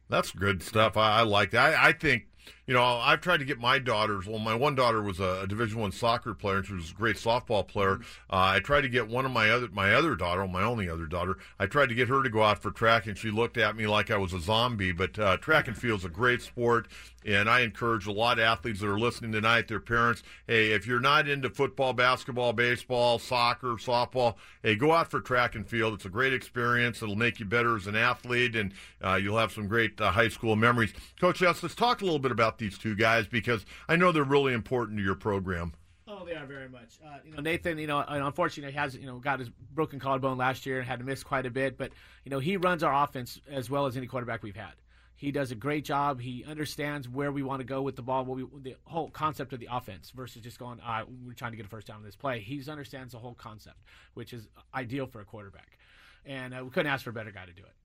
That's 0.10 0.32
good 0.32 0.62
stuff. 0.62 0.98
I, 0.98 1.20
I 1.20 1.22
like 1.22 1.52
that. 1.52 1.74
I, 1.74 1.90
I 1.90 1.92
think, 1.94 2.28
you 2.68 2.74
know, 2.74 2.84
I've 2.84 3.22
tried 3.22 3.40
to 3.42 3.46
get 3.46 3.60
my 3.60 3.80
daughters. 3.80 4.28
Well, 4.28 4.40
my 4.40 4.56
one 4.56 4.76
daughter 4.76 5.02
was 5.02 5.20
a, 5.20 5.46
Division 5.46 5.80
One 5.80 5.92
soccer 5.92 6.34
player, 6.34 6.58
and 6.58 6.66
she 6.66 6.74
was 6.74 6.92
a 6.92 6.94
great 6.94 7.18
softball 7.18 7.68
player. 7.68 8.00
Uh, 8.30 8.56
I 8.56 8.60
tried 8.60 8.82
to 8.82 8.90
get 8.90 9.10
one 9.10 9.26
of 9.26 9.32
my 9.32 9.50
other 9.50 9.68
my 9.74 9.94
other 9.94 10.16
daughter, 10.16 10.48
my 10.48 10.64
only 10.64 10.88
other 10.88 11.06
daughter. 11.06 11.38
I 11.60 11.66
tried 11.66 11.90
to 11.90 11.96
get 11.96 12.08
her 12.08 12.24
to 12.24 12.30
go 12.30 12.44
out 12.44 12.62
for 12.62 12.72
track, 12.72 13.08
and 13.08 13.18
she 13.18 13.30
looked 13.30 13.58
at 13.58 13.76
me 13.76 13.88
like 13.88 14.10
I 14.10 14.18
was 14.18 14.32
a 14.32 14.40
zombie. 14.40 14.92
But 14.92 15.20
uh, 15.20 15.38
track 15.38 15.68
and 15.68 15.78
field 15.78 16.00
is 16.00 16.06
a 16.06 16.10
great 16.10 16.42
sport, 16.42 16.88
and 17.26 17.50
I 17.50 17.62
encourage 17.62 18.08
a 18.08 18.12
lot 18.12 18.40
of 18.40 18.46
athletes 18.46 18.80
that 18.80 18.88
are 18.88 19.00
listening 19.00 19.32
tonight, 19.32 19.68
their 19.68 19.80
parents. 19.80 20.24
Hey, 20.48 20.72
if 20.72 20.88
you're 20.88 21.00
not 21.00 21.28
into 21.28 21.50
football, 21.50 21.94
basketball, 21.94 22.54
baseball, 22.54 23.20
soccer, 23.20 23.74
softball, 23.74 24.36
hey, 24.64 24.76
go 24.76 24.92
out 24.92 25.12
for 25.12 25.20
track 25.20 25.56
and 25.56 25.68
field. 25.68 25.96
It's 25.96 26.06
a 26.06 26.10
great 26.10 26.34
experience. 26.34 27.02
It'll 27.02 27.16
make 27.16 27.40
you 27.40 27.46
better 27.46 27.76
as 27.76 27.88
an 27.88 27.96
athlete, 27.96 28.56
and 28.56 28.74
uh, 29.04 29.16
you'll 29.16 29.38
have 29.38 29.52
some 29.52 29.68
great 29.68 30.00
uh, 30.00 30.12
high 30.12 30.30
school 30.30 30.56
memories. 30.56 30.94
Coach 31.20 31.42
S, 31.42 31.62
let's 31.62 31.76
talk 31.76 32.02
a 32.02 32.06
little 32.06 32.20
bit 32.20 32.31
about 32.32 32.58
these 32.58 32.78
two 32.78 32.96
guys 32.96 33.28
because 33.28 33.66
I 33.88 33.96
know 33.96 34.12
they're 34.12 34.24
really 34.24 34.54
important 34.54 34.98
to 34.98 35.04
your 35.04 35.16
program. 35.16 35.74
Oh, 36.08 36.26
they 36.26 36.36
are 36.36 36.46
very 36.46 36.68
much. 36.68 37.00
Uh, 37.06 37.18
you 37.24 37.34
know, 37.34 37.42
Nathan. 37.42 37.78
You 37.78 37.88
know, 37.88 38.04
unfortunately, 38.08 38.74
has 38.74 38.96
you 38.96 39.06
know 39.06 39.20
got 39.20 39.40
his 39.40 39.50
broken 39.50 40.00
collarbone 40.00 40.38
last 40.38 40.66
year 40.66 40.80
and 40.80 40.88
had 40.88 41.00
to 41.00 41.06
miss 41.06 41.24
quite 41.24 41.46
a 41.46 41.52
bit. 41.52 41.78
But 41.78 41.92
you 42.26 42.32
know, 42.32 42.40
he 42.40 42.58
runs 42.58 42.84
our 42.84 43.04
offense 43.04 43.40
as 43.50 43.70
well 43.70 43.86
as 43.86 43.96
any 43.96 44.08
quarterback 44.08 44.44
we've 44.44 44.56
had. 44.56 44.74
He 45.22 45.32
does 45.32 45.52
a 45.52 45.56
great 45.56 45.86
job. 45.86 46.20
He 46.20 46.44
understands 46.46 47.08
where 47.08 47.32
we 47.32 47.44
want 47.44 47.60
to 47.60 47.64
go 47.64 47.84
with 47.84 47.96
the 47.96 48.02
ball, 48.02 48.26
what 48.26 48.38
we, 48.38 48.46
the 48.64 48.76
whole 48.86 49.12
concept 49.12 49.54
of 49.54 49.60
the 49.60 49.68
offense 49.72 50.10
versus 50.10 50.42
just 50.42 50.58
going, 50.58 50.80
uh, 50.80 51.04
we're 51.24 51.34
trying 51.34 51.52
to 51.52 51.58
get 51.58 51.68
a 51.68 51.70
first 51.70 51.86
down 51.86 51.98
in 51.98 52.04
this 52.04 52.16
play. 52.16 52.40
He 52.40 52.60
understands 52.68 53.14
the 53.14 53.20
whole 53.20 53.36
concept, 53.36 53.78
which 54.16 54.34
is 54.34 54.48
ideal 54.74 55.06
for 55.06 55.22
a 55.22 55.24
quarterback. 55.24 55.78
And 56.26 56.56
uh, 56.56 56.64
we 56.64 56.72
couldn't 56.72 56.92
ask 56.92 57.04
for 57.04 57.12
a 57.12 57.14
better 57.14 57.30
guy 57.30 57.46
to 57.46 57.54
do 57.54 57.62
it. 57.62 57.76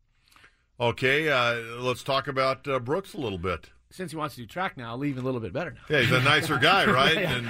Okay, 0.80 1.28
uh, 1.28 1.57
let's 1.78 2.03
talk 2.03 2.26
about 2.26 2.66
uh, 2.66 2.78
Brooks 2.78 3.12
a 3.12 3.18
little 3.18 3.36
bit. 3.36 3.68
Since 3.91 4.11
he 4.11 4.16
wants 4.16 4.34
to 4.34 4.41
do 4.43 4.47
track 4.47 4.76
now, 4.76 4.91
I'll 4.91 4.99
leave 4.99 5.16
him 5.16 5.22
a 5.22 5.26
little 5.26 5.41
bit 5.41 5.53
better 5.53 5.70
now. 5.70 5.80
Yeah, 5.89 6.01
he's 6.01 6.12
a 6.12 6.20
nicer 6.20 6.59
guy, 6.59 6.84
right? 6.91 7.14
Yeah. 7.14 7.37
And 7.37 7.49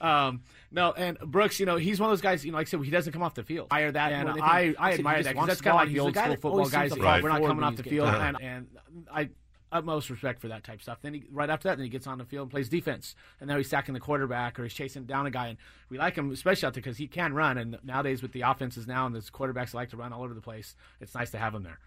Um, 0.00 0.42
no, 0.70 0.92
and 0.92 1.18
Brooks, 1.20 1.58
you 1.58 1.64
know, 1.66 1.76
he's 1.76 1.98
one 1.98 2.10
of 2.10 2.12
those 2.12 2.20
guys. 2.20 2.44
You 2.44 2.52
know, 2.52 2.58
like 2.58 2.66
I 2.66 2.70
said, 2.70 2.82
he 2.84 2.90
doesn't 2.90 3.12
come 3.12 3.22
off 3.22 3.34
the 3.34 3.44
field. 3.44 3.68
I 3.70 3.84
admire 3.84 3.92
that, 3.92 4.12
and 4.12 4.28
more 4.28 4.44
I. 4.44 4.74
I 4.78 4.92
admire 4.94 5.22
that 5.22 5.34
because 5.34 5.46
that's 5.48 5.60
kind 5.60 5.74
of 5.74 5.80
like 5.80 5.88
the 5.88 5.94
the 5.94 6.00
old 6.00 6.14
guy 6.14 6.24
school 6.24 6.34
football 6.34 6.50
always 6.52 6.70
guys. 6.70 6.90
seems 6.90 7.02
that 7.02 7.16
to 7.16 7.22
We're 7.22 7.28
not 7.30 7.42
coming 7.42 7.64
off 7.64 7.76
the 7.76 7.82
when 7.82 7.90
field, 7.90 8.08
he's 8.08 8.18
and, 8.20 8.36
and 8.42 8.66
I, 9.10 9.28
utmost 9.72 10.10
respect 10.10 10.40
for 10.40 10.48
that 10.48 10.64
type 10.64 10.76
of 10.76 10.82
stuff. 10.82 10.98
Then 11.02 11.14
he, 11.14 11.24
right 11.30 11.48
after 11.50 11.68
that, 11.68 11.76
then 11.76 11.84
he 11.84 11.90
gets 11.90 12.06
on 12.06 12.18
the 12.18 12.24
field 12.24 12.42
and 12.44 12.50
plays 12.50 12.68
defense, 12.68 13.14
and 13.40 13.48
now 13.48 13.56
he's 13.56 13.68
sacking 13.68 13.94
the 13.94 14.00
quarterback 14.00 14.58
or 14.58 14.64
he's 14.64 14.74
chasing 14.74 15.04
down 15.04 15.26
a 15.26 15.30
guy. 15.30 15.48
And 15.48 15.58
we 15.88 15.98
like 15.98 16.16
him, 16.16 16.30
especially 16.30 16.66
out 16.66 16.74
there 16.74 16.82
because 16.82 16.98
he 16.98 17.06
can 17.06 17.32
run. 17.32 17.58
And 17.58 17.78
nowadays 17.82 18.22
with 18.22 18.32
the 18.32 18.42
offenses 18.42 18.86
now 18.86 19.06
and 19.06 19.14
the 19.14 19.20
quarterbacks 19.20 19.74
like 19.74 19.90
to 19.90 19.96
run 19.96 20.12
all 20.12 20.22
over 20.22 20.34
the 20.34 20.40
place, 20.40 20.76
it's 21.00 21.14
nice 21.14 21.30
to 21.30 21.38
have 21.38 21.54
him 21.54 21.62
there. 21.62 21.78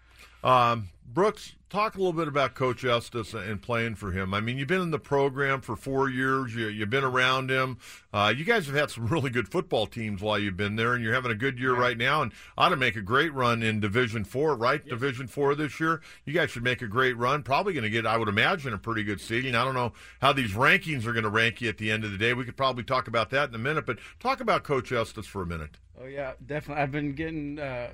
Um, 0.42 0.88
Brooks, 1.12 1.54
talk 1.70 1.96
a 1.96 1.98
little 1.98 2.12
bit 2.12 2.28
about 2.28 2.54
Coach 2.54 2.84
Estes 2.84 3.34
and 3.34 3.60
playing 3.60 3.96
for 3.96 4.12
him. 4.12 4.32
I 4.32 4.40
mean, 4.40 4.58
you've 4.58 4.68
been 4.68 4.80
in 4.80 4.92
the 4.92 4.98
program 4.98 5.60
for 5.60 5.74
four 5.74 6.08
years. 6.08 6.54
You, 6.54 6.78
have 6.80 6.90
been 6.90 7.02
around 7.02 7.50
him. 7.50 7.78
Uh, 8.12 8.32
you 8.36 8.44
guys 8.44 8.66
have 8.66 8.76
had 8.76 8.90
some 8.90 9.06
really 9.08 9.30
good 9.30 9.48
football 9.48 9.86
teams 9.86 10.22
while 10.22 10.38
you've 10.38 10.56
been 10.56 10.76
there, 10.76 10.94
and 10.94 11.02
you're 11.02 11.14
having 11.14 11.32
a 11.32 11.36
good 11.36 11.58
year 11.58 11.74
right 11.74 11.98
now. 11.98 12.22
And 12.22 12.32
ought 12.56 12.68
to 12.68 12.76
make 12.76 12.94
a 12.94 13.02
great 13.02 13.32
run 13.34 13.62
in 13.62 13.80
Division 13.80 14.24
Four, 14.24 14.54
right? 14.54 14.80
Yes. 14.84 14.90
Division 14.90 15.26
Four 15.26 15.56
this 15.56 15.80
year. 15.80 16.00
You 16.24 16.32
guys 16.32 16.50
should 16.50 16.64
make 16.64 16.80
a 16.80 16.86
great 16.88 17.16
run. 17.16 17.42
Probably 17.42 17.72
going 17.72 17.82
to 17.84 17.90
get, 17.90 18.06
I 18.06 18.16
would 18.16 18.28
imagine, 18.28 18.72
a 18.72 18.78
pretty 18.78 19.02
good 19.02 19.20
seeding. 19.20 19.56
I 19.56 19.64
don't 19.64 19.74
know 19.74 19.92
how 20.20 20.32
these 20.32 20.52
rankings 20.52 21.06
are 21.06 21.12
going 21.12 21.24
to 21.24 21.30
rank 21.30 21.60
you 21.60 21.68
at 21.68 21.78
the 21.78 21.90
end 21.90 22.04
of 22.04 22.12
the 22.12 22.18
day. 22.18 22.34
We 22.34 22.44
could 22.44 22.56
probably 22.56 22.84
talk 22.84 23.08
about 23.08 23.30
that 23.30 23.48
in 23.48 23.54
a 23.54 23.58
minute. 23.58 23.86
But 23.86 23.98
talk 24.20 24.40
about 24.40 24.62
Coach 24.62 24.92
Estes 24.92 25.26
for 25.26 25.42
a 25.42 25.46
minute. 25.46 25.78
Oh 26.00 26.06
yeah, 26.06 26.34
definitely. 26.44 26.82
I've 26.82 26.92
been 26.92 27.14
getting. 27.14 27.58
Uh 27.58 27.88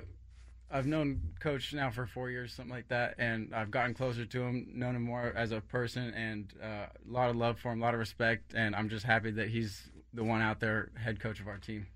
I've 0.69 0.85
known 0.85 1.21
Coach 1.39 1.73
now 1.73 1.89
for 1.89 2.05
four 2.05 2.29
years, 2.29 2.53
something 2.53 2.73
like 2.73 2.89
that, 2.89 3.15
and 3.17 3.53
I've 3.55 3.71
gotten 3.71 3.93
closer 3.93 4.25
to 4.25 4.41
him, 4.41 4.67
known 4.73 4.95
him 4.95 5.03
more 5.03 5.33
as 5.35 5.51
a 5.51 5.61
person, 5.61 6.13
and 6.13 6.53
uh, 6.61 6.87
a 6.87 7.11
lot 7.11 7.29
of 7.29 7.37
love 7.37 7.57
for 7.57 7.71
him, 7.71 7.81
a 7.81 7.85
lot 7.85 7.93
of 7.93 7.99
respect, 7.99 8.53
and 8.53 8.75
I'm 8.75 8.89
just 8.89 9.05
happy 9.05 9.31
that 9.31 9.47
he's 9.47 9.89
the 10.13 10.23
one 10.23 10.41
out 10.41 10.59
there, 10.59 10.89
head 11.01 11.19
coach 11.19 11.39
of 11.39 11.47
our 11.47 11.57
team. 11.57 11.87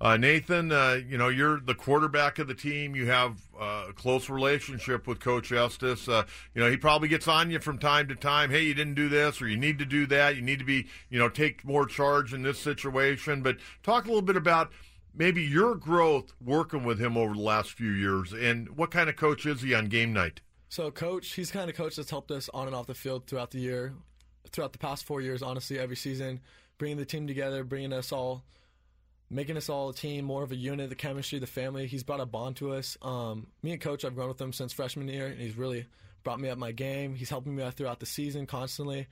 Uh, 0.00 0.16
Nathan, 0.16 0.70
uh, 0.70 1.00
you 1.08 1.18
know 1.18 1.28
you're 1.28 1.58
the 1.58 1.74
quarterback 1.74 2.38
of 2.38 2.46
the 2.46 2.54
team. 2.54 2.94
You 2.94 3.06
have 3.06 3.40
uh, 3.58 3.86
a 3.88 3.92
close 3.92 4.30
relationship 4.30 5.08
with 5.08 5.18
Coach 5.18 5.50
Estes. 5.50 6.08
Uh, 6.08 6.22
you 6.54 6.62
know 6.62 6.70
he 6.70 6.76
probably 6.76 7.08
gets 7.08 7.26
on 7.26 7.50
you 7.50 7.58
from 7.58 7.78
time 7.78 8.06
to 8.06 8.14
time. 8.14 8.50
Hey, 8.50 8.62
you 8.62 8.74
didn't 8.74 8.94
do 8.94 9.08
this, 9.08 9.42
or 9.42 9.48
you 9.48 9.56
need 9.56 9.76
to 9.80 9.84
do 9.84 10.06
that. 10.06 10.36
You 10.36 10.42
need 10.42 10.60
to 10.60 10.64
be, 10.64 10.86
you 11.10 11.18
know, 11.18 11.28
take 11.28 11.64
more 11.64 11.84
charge 11.84 12.32
in 12.32 12.42
this 12.42 12.60
situation. 12.60 13.42
But 13.42 13.56
talk 13.82 14.04
a 14.04 14.08
little 14.08 14.22
bit 14.22 14.36
about 14.36 14.70
maybe 15.14 15.42
your 15.42 15.74
growth 15.74 16.32
working 16.40 16.84
with 16.84 17.00
him 17.00 17.16
over 17.16 17.34
the 17.34 17.40
last 17.40 17.72
few 17.72 17.90
years, 17.90 18.32
and 18.32 18.76
what 18.76 18.90
kind 18.90 19.08
of 19.08 19.16
coach 19.16 19.46
is 19.46 19.62
he 19.62 19.74
on 19.74 19.86
game 19.86 20.12
night? 20.12 20.40
So, 20.68 20.90
coach, 20.90 21.32
he's 21.32 21.50
kind 21.50 21.70
of 21.70 21.76
coach 21.76 21.96
that's 21.96 22.10
helped 22.10 22.30
us 22.30 22.50
on 22.52 22.66
and 22.66 22.76
off 22.76 22.86
the 22.86 22.94
field 22.94 23.26
throughout 23.26 23.50
the 23.50 23.58
year, 23.58 23.94
throughout 24.52 24.72
the 24.72 24.78
past 24.78 25.04
four 25.04 25.20
years. 25.20 25.42
Honestly, 25.42 25.78
every 25.78 25.96
season, 25.96 26.40
bringing 26.76 26.98
the 26.98 27.06
team 27.06 27.26
together, 27.26 27.64
bringing 27.64 27.92
us 27.92 28.12
all, 28.12 28.44
making 29.30 29.56
us 29.56 29.70
all 29.70 29.88
a 29.88 29.94
team, 29.94 30.24
more 30.24 30.42
of 30.42 30.52
a 30.52 30.56
unit, 30.56 30.90
the 30.90 30.94
chemistry, 30.94 31.38
the 31.38 31.46
family. 31.46 31.86
He's 31.86 32.02
brought 32.02 32.20
a 32.20 32.26
bond 32.26 32.56
to 32.56 32.74
us. 32.74 32.98
Um, 33.00 33.46
me 33.62 33.72
and 33.72 33.80
coach, 33.80 34.04
I've 34.04 34.14
grown 34.14 34.28
with 34.28 34.40
him 34.40 34.52
since 34.52 34.72
freshman 34.72 35.08
year, 35.08 35.26
and 35.26 35.40
he's 35.40 35.56
really 35.56 35.86
brought 36.22 36.38
me 36.40 36.50
up 36.50 36.58
my 36.58 36.72
game. 36.72 37.14
He's 37.14 37.30
helping 37.30 37.56
me 37.56 37.62
out 37.62 37.74
throughout 37.74 38.00
the 38.00 38.06
season 38.06 38.46
constantly. 38.46 39.06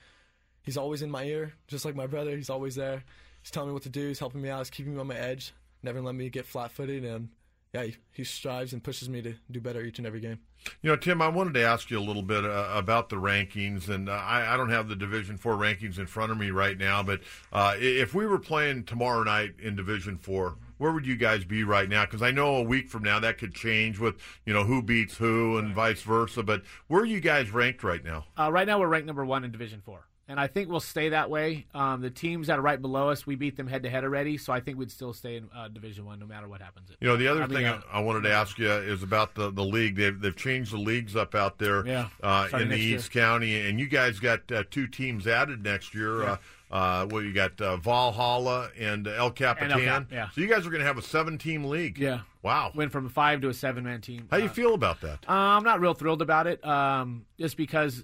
He's 0.62 0.76
always 0.76 1.00
in 1.00 1.10
my 1.10 1.24
ear, 1.24 1.54
just 1.68 1.84
like 1.84 1.94
my 1.94 2.06
brother. 2.06 2.36
He's 2.36 2.50
always 2.50 2.74
there. 2.74 3.02
He's 3.40 3.50
telling 3.50 3.70
me 3.70 3.72
what 3.72 3.84
to 3.84 3.88
do. 3.88 4.08
He's 4.08 4.18
helping 4.18 4.42
me 4.42 4.50
out. 4.50 4.58
He's 4.58 4.70
keeping 4.70 4.94
me 4.94 5.00
on 5.00 5.06
my 5.06 5.16
edge 5.16 5.54
never 5.86 6.02
let 6.02 6.14
me 6.14 6.28
get 6.28 6.44
flat 6.44 6.70
footed. 6.70 7.04
And 7.04 7.30
yeah, 7.72 7.84
he, 7.84 7.96
he, 8.12 8.24
strives 8.24 8.72
and 8.72 8.82
pushes 8.82 9.08
me 9.08 9.22
to 9.22 9.34
do 9.50 9.60
better 9.60 9.82
each 9.82 9.98
and 9.98 10.06
every 10.06 10.20
game. 10.20 10.40
You 10.82 10.90
know, 10.90 10.96
Tim, 10.96 11.22
I 11.22 11.28
wanted 11.28 11.54
to 11.54 11.62
ask 11.62 11.90
you 11.90 11.98
a 11.98 12.00
little 12.00 12.22
bit 12.22 12.44
uh, 12.44 12.70
about 12.72 13.08
the 13.08 13.16
rankings, 13.16 13.88
and 13.88 14.08
uh, 14.08 14.12
I, 14.12 14.54
I, 14.54 14.56
don't 14.56 14.70
have 14.70 14.88
the 14.88 14.96
Division 14.96 15.36
Four 15.36 15.54
rankings 15.54 15.98
in 15.98 16.06
front 16.06 16.32
of 16.32 16.38
me 16.38 16.50
right 16.50 16.76
now. 16.76 17.02
But 17.02 17.20
uh, 17.52 17.74
if 17.78 18.14
we 18.14 18.26
were 18.26 18.38
playing 18.38 18.84
tomorrow 18.84 19.22
night 19.22 19.54
in 19.62 19.76
Division 19.76 20.16
Four, 20.18 20.56
where 20.78 20.92
would 20.92 21.06
you 21.06 21.16
guys 21.16 21.44
be 21.44 21.64
right 21.64 21.88
now? 21.88 22.04
Because 22.04 22.22
I 22.22 22.30
know 22.30 22.56
a 22.56 22.62
week 22.62 22.88
from 22.88 23.02
now 23.02 23.20
that 23.20 23.38
could 23.38 23.54
change 23.54 23.98
with 23.98 24.16
you 24.44 24.52
know 24.52 24.64
who 24.64 24.82
beats 24.82 25.16
who 25.16 25.58
and 25.58 25.74
vice 25.74 26.02
versa. 26.02 26.42
But 26.42 26.62
where 26.88 27.02
are 27.02 27.06
you 27.06 27.20
guys 27.20 27.50
ranked 27.50 27.84
right 27.84 28.04
now? 28.04 28.24
Uh, 28.38 28.50
right 28.50 28.66
now, 28.66 28.80
we're 28.80 28.88
ranked 28.88 29.06
number 29.06 29.24
one 29.24 29.44
in 29.44 29.52
Division 29.52 29.82
Four 29.84 30.06
and 30.28 30.40
I 30.40 30.46
think 30.46 30.68
we'll 30.68 30.80
stay 30.80 31.10
that 31.10 31.30
way. 31.30 31.66
Um, 31.74 32.00
the 32.00 32.10
teams 32.10 32.48
that 32.48 32.58
are 32.58 32.62
right 32.62 32.80
below 32.80 33.10
us, 33.10 33.26
we 33.26 33.36
beat 33.36 33.56
them 33.56 33.66
head 33.66 33.82
to 33.84 33.90
head 33.90 34.04
already, 34.04 34.38
so 34.38 34.52
I 34.52 34.60
think 34.60 34.78
we'd 34.78 34.90
still 34.90 35.12
stay 35.12 35.36
in 35.36 35.48
uh, 35.54 35.68
Division 35.68 36.04
One 36.04 36.18
no 36.18 36.26
matter 36.26 36.48
what 36.48 36.60
happens. 36.60 36.90
You 37.00 37.08
know, 37.08 37.16
the 37.16 37.28
other 37.28 37.44
I 37.44 37.46
thing 37.46 37.56
mean, 37.58 37.66
uh, 37.66 37.80
I 37.92 38.00
wanted 38.00 38.22
to 38.22 38.32
ask 38.32 38.58
you 38.58 38.70
is 38.70 39.02
about 39.02 39.34
the, 39.34 39.50
the 39.50 39.64
league. 39.64 39.96
They've 39.96 40.18
they've 40.20 40.36
changed 40.36 40.72
the 40.72 40.78
leagues 40.78 41.16
up 41.16 41.34
out 41.34 41.58
there 41.58 41.86
yeah, 41.86 42.08
uh, 42.22 42.48
in 42.54 42.68
the 42.68 42.76
East 42.76 43.14
year. 43.14 43.24
County, 43.24 43.68
and 43.68 43.78
you 43.78 43.86
guys 43.86 44.18
got 44.18 44.50
uh, 44.50 44.64
two 44.70 44.86
teams 44.86 45.26
added 45.26 45.62
next 45.62 45.94
year. 45.94 46.22
Yeah. 46.22 46.36
Uh, 46.68 47.06
well, 47.08 47.22
you 47.22 47.32
got 47.32 47.60
uh, 47.60 47.76
Valhalla 47.76 48.70
and 48.76 49.06
El 49.06 49.30
Capitan. 49.30 49.70
And 49.70 49.80
El 49.80 49.86
Cap, 49.86 50.06
yeah. 50.10 50.28
So 50.30 50.40
you 50.40 50.48
guys 50.48 50.66
are 50.66 50.70
going 50.70 50.80
to 50.80 50.86
have 50.86 50.98
a 50.98 51.02
seven-team 51.02 51.64
league. 51.64 51.96
Yeah. 51.96 52.22
Wow. 52.42 52.72
Went 52.74 52.90
from 52.90 53.06
a 53.06 53.08
five 53.08 53.40
to 53.42 53.48
a 53.48 53.54
seven-man 53.54 54.00
team. 54.00 54.26
How 54.32 54.38
do 54.38 54.42
you 54.42 54.48
feel 54.48 54.74
about 54.74 55.00
that? 55.02 55.20
I'm 55.28 55.62
not 55.62 55.78
real 55.78 55.94
thrilled 55.94 56.22
about 56.22 56.48
it, 56.48 56.66
um, 56.66 57.24
just 57.38 57.56
because 57.56 58.02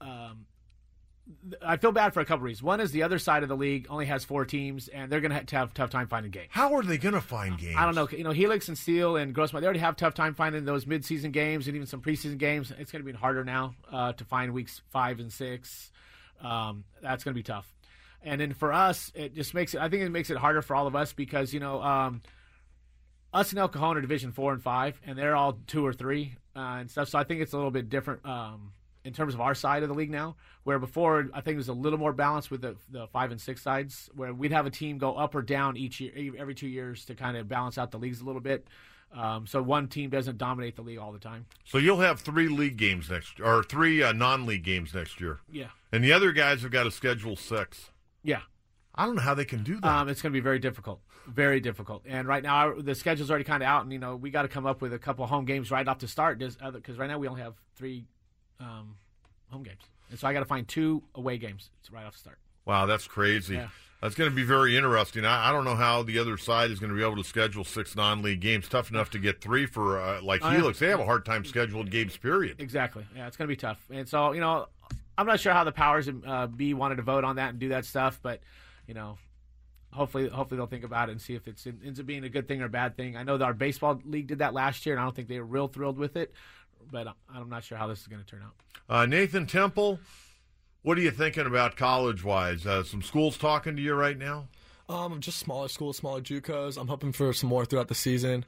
um, 0.00 0.46
I 1.60 1.76
feel 1.76 1.92
bad 1.92 2.14
for 2.14 2.20
a 2.20 2.24
couple 2.24 2.44
reasons. 2.44 2.62
One 2.62 2.80
is 2.80 2.92
the 2.92 3.02
other 3.02 3.18
side 3.18 3.42
of 3.42 3.48
the 3.48 3.56
league 3.56 3.86
only 3.90 4.06
has 4.06 4.24
four 4.24 4.44
teams, 4.44 4.88
and 4.88 5.10
they're 5.10 5.20
going 5.20 5.30
to 5.30 5.36
have 5.36 5.46
to 5.46 5.56
have 5.56 5.74
tough 5.74 5.90
time 5.90 6.08
finding 6.08 6.30
games. 6.30 6.48
How 6.50 6.74
are 6.74 6.82
they 6.82 6.98
going 6.98 7.14
to 7.14 7.20
find 7.20 7.58
games? 7.58 7.76
I 7.78 7.84
don't 7.84 7.94
know. 7.94 8.08
You 8.08 8.24
know, 8.24 8.30
Helix 8.30 8.68
and 8.68 8.76
Steele 8.78 9.16
and 9.16 9.34
Grossmont, 9.34 9.60
they 9.60 9.66
already 9.66 9.80
have 9.80 9.96
tough 9.96 10.14
time 10.14 10.34
finding 10.34 10.64
those 10.64 10.84
midseason 10.84 11.32
games 11.32 11.66
and 11.66 11.76
even 11.76 11.86
some 11.86 12.00
preseason 12.00 12.38
games. 12.38 12.72
It's 12.78 12.92
going 12.92 13.04
to 13.04 13.10
be 13.10 13.16
harder 13.16 13.44
now 13.44 13.74
uh, 13.90 14.12
to 14.14 14.24
find 14.24 14.52
weeks 14.52 14.82
five 14.90 15.20
and 15.20 15.32
six. 15.32 15.90
Um, 16.40 16.84
that's 17.00 17.24
going 17.24 17.34
to 17.34 17.38
be 17.38 17.42
tough. 17.44 17.72
And 18.24 18.40
then 18.40 18.54
for 18.54 18.72
us, 18.72 19.10
it 19.14 19.34
just 19.34 19.54
makes 19.54 19.74
it. 19.74 19.80
I 19.80 19.88
think 19.88 20.02
it 20.02 20.10
makes 20.10 20.30
it 20.30 20.36
harder 20.36 20.62
for 20.62 20.76
all 20.76 20.86
of 20.86 20.94
us 20.94 21.12
because 21.12 21.52
you 21.52 21.60
know, 21.60 21.82
um, 21.82 22.22
us 23.32 23.50
and 23.50 23.58
El 23.58 23.68
Cajon 23.68 23.96
are 23.96 24.00
Division 24.00 24.32
four 24.32 24.52
and 24.52 24.62
five, 24.62 25.00
and 25.04 25.18
they're 25.18 25.34
all 25.34 25.58
two 25.66 25.84
or 25.84 25.92
three 25.92 26.36
uh, 26.54 26.76
and 26.80 26.90
stuff. 26.90 27.08
So 27.08 27.18
I 27.18 27.24
think 27.24 27.40
it's 27.40 27.52
a 27.52 27.56
little 27.56 27.70
bit 27.70 27.88
different. 27.88 28.24
Um, 28.24 28.72
in 29.04 29.12
terms 29.12 29.34
of 29.34 29.40
our 29.40 29.54
side 29.54 29.82
of 29.82 29.88
the 29.88 29.94
league 29.94 30.10
now, 30.10 30.36
where 30.64 30.78
before 30.78 31.28
I 31.34 31.40
think 31.40 31.54
it 31.54 31.58
was 31.58 31.68
a 31.68 31.72
little 31.72 31.98
more 31.98 32.12
balanced 32.12 32.50
with 32.50 32.62
the, 32.62 32.76
the 32.90 33.06
five 33.08 33.30
and 33.30 33.40
six 33.40 33.62
sides, 33.62 34.10
where 34.14 34.32
we'd 34.32 34.52
have 34.52 34.66
a 34.66 34.70
team 34.70 34.98
go 34.98 35.14
up 35.14 35.34
or 35.34 35.42
down 35.42 35.76
each 35.76 36.00
year, 36.00 36.34
every 36.38 36.54
two 36.54 36.68
years 36.68 37.04
to 37.06 37.14
kind 37.14 37.36
of 37.36 37.48
balance 37.48 37.78
out 37.78 37.90
the 37.90 37.98
leagues 37.98 38.20
a 38.20 38.24
little 38.24 38.40
bit. 38.40 38.68
Um, 39.14 39.46
so 39.46 39.62
one 39.62 39.88
team 39.88 40.08
doesn't 40.08 40.38
dominate 40.38 40.76
the 40.76 40.82
league 40.82 40.98
all 40.98 41.12
the 41.12 41.18
time. 41.18 41.44
So 41.64 41.78
you'll 41.78 42.00
have 42.00 42.20
three 42.20 42.48
league 42.48 42.78
games 42.78 43.10
next, 43.10 43.40
or 43.40 43.62
three 43.62 44.02
uh, 44.02 44.12
non-league 44.12 44.62
games 44.62 44.94
next 44.94 45.20
year. 45.20 45.40
Yeah. 45.50 45.66
And 45.92 46.02
the 46.02 46.12
other 46.12 46.32
guys 46.32 46.62
have 46.62 46.70
got 46.70 46.84
to 46.84 46.90
schedule 46.90 47.36
six. 47.36 47.90
Yeah. 48.22 48.40
I 48.94 49.06
don't 49.06 49.16
know 49.16 49.22
how 49.22 49.34
they 49.34 49.44
can 49.44 49.62
do 49.62 49.80
that. 49.80 49.86
Um, 49.86 50.08
it's 50.08 50.22
going 50.22 50.32
to 50.32 50.36
be 50.36 50.42
very 50.42 50.58
difficult, 50.58 51.00
very 51.26 51.60
difficult. 51.60 52.02
And 52.06 52.28
right 52.28 52.42
now, 52.42 52.54
our, 52.56 52.82
the 52.82 52.94
schedule's 52.94 53.30
already 53.30 53.44
kind 53.44 53.62
of 53.62 53.66
out, 53.66 53.82
and 53.84 53.92
you 53.92 53.98
know 53.98 54.16
we 54.16 54.30
got 54.30 54.42
to 54.42 54.48
come 54.48 54.66
up 54.66 54.82
with 54.82 54.92
a 54.92 54.98
couple 54.98 55.26
home 55.26 55.46
games 55.46 55.70
right 55.70 55.88
off 55.88 55.98
the 55.98 56.08
start, 56.08 56.38
because 56.38 56.98
right 56.98 57.08
now 57.08 57.18
we 57.18 57.26
only 57.26 57.40
have 57.40 57.54
three 57.74 58.04
um, 58.62 58.96
home 59.50 59.62
games. 59.62 59.82
And 60.10 60.18
so 60.18 60.28
I 60.28 60.32
got 60.32 60.40
to 60.40 60.46
find 60.46 60.66
two 60.66 61.02
away 61.14 61.38
games 61.38 61.70
right 61.90 62.04
off 62.04 62.12
the 62.12 62.18
start. 62.18 62.38
Wow, 62.64 62.86
that's 62.86 63.06
crazy. 63.06 63.54
Yeah. 63.54 63.68
That's 64.00 64.16
going 64.16 64.28
to 64.28 64.34
be 64.34 64.42
very 64.42 64.76
interesting. 64.76 65.24
I, 65.24 65.50
I, 65.50 65.52
don't 65.52 65.64
know 65.64 65.76
how 65.76 66.02
the 66.02 66.18
other 66.18 66.36
side 66.36 66.72
is 66.72 66.80
going 66.80 66.90
to 66.90 66.96
be 66.96 67.04
able 67.04 67.16
to 67.16 67.24
schedule 67.24 67.62
six 67.62 67.94
non-league 67.94 68.40
games. 68.40 68.68
Tough 68.68 68.90
enough 68.90 69.10
to 69.10 69.18
get 69.20 69.40
three 69.40 69.64
for 69.64 70.00
uh, 70.00 70.20
like 70.22 70.44
oh, 70.44 70.50
Helix. 70.50 70.80
They 70.80 70.88
have 70.88 70.98
a 70.98 71.04
hard 71.04 71.24
time 71.24 71.44
scheduling 71.44 71.88
games. 71.88 72.16
Period. 72.16 72.60
Exactly. 72.60 73.06
Yeah, 73.16 73.28
it's 73.28 73.36
going 73.36 73.46
to 73.46 73.52
be 73.52 73.56
tough. 73.56 73.78
And 73.90 74.08
so 74.08 74.32
you 74.32 74.40
know, 74.40 74.66
I'm 75.16 75.26
not 75.26 75.38
sure 75.38 75.52
how 75.52 75.62
the 75.62 75.72
powers 75.72 76.08
uh, 76.26 76.48
be 76.48 76.74
wanted 76.74 76.96
to 76.96 77.02
vote 77.02 77.22
on 77.22 77.36
that 77.36 77.50
and 77.50 77.58
do 77.60 77.68
that 77.68 77.84
stuff, 77.84 78.18
but 78.20 78.40
you 78.88 78.94
know, 78.94 79.18
hopefully, 79.92 80.28
hopefully 80.28 80.56
they'll 80.58 80.66
think 80.66 80.84
about 80.84 81.08
it 81.08 81.12
and 81.12 81.20
see 81.20 81.34
if 81.34 81.46
it's 81.46 81.64
ends 81.66 82.00
up 82.00 82.06
being 82.06 82.24
a 82.24 82.28
good 82.28 82.48
thing 82.48 82.60
or 82.60 82.66
a 82.66 82.70
bad 82.70 82.96
thing. 82.96 83.16
I 83.16 83.22
know 83.22 83.38
that 83.38 83.44
our 83.44 83.54
baseball 83.54 84.00
league 84.04 84.26
did 84.26 84.38
that 84.38 84.52
last 84.52 84.84
year, 84.84 84.96
and 84.96 85.00
I 85.00 85.04
don't 85.04 85.14
think 85.14 85.28
they 85.28 85.38
were 85.38 85.46
real 85.46 85.68
thrilled 85.68 85.98
with 85.98 86.16
it 86.16 86.34
but 86.90 87.08
I'm 87.32 87.48
not 87.48 87.64
sure 87.64 87.78
how 87.78 87.86
this 87.86 88.00
is 88.00 88.06
going 88.06 88.22
to 88.22 88.26
turn 88.26 88.42
out. 88.42 88.54
Uh, 88.88 89.06
Nathan 89.06 89.46
Temple, 89.46 90.00
what 90.82 90.98
are 90.98 91.00
you 91.00 91.10
thinking 91.10 91.46
about 91.46 91.76
college 91.76 92.24
wise? 92.24 92.66
Uh, 92.66 92.82
some 92.82 93.02
schools 93.02 93.38
talking 93.38 93.76
to 93.76 93.82
you 93.82 93.94
right 93.94 94.18
now? 94.18 94.48
Um, 94.88 95.20
just 95.20 95.38
smaller 95.38 95.68
schools, 95.68 95.96
smaller 95.96 96.20
JUCOs. 96.20 96.76
I'm 96.76 96.88
hoping 96.88 97.12
for 97.12 97.32
some 97.32 97.48
more 97.48 97.64
throughout 97.64 97.88
the 97.88 97.94
season. 97.94 98.44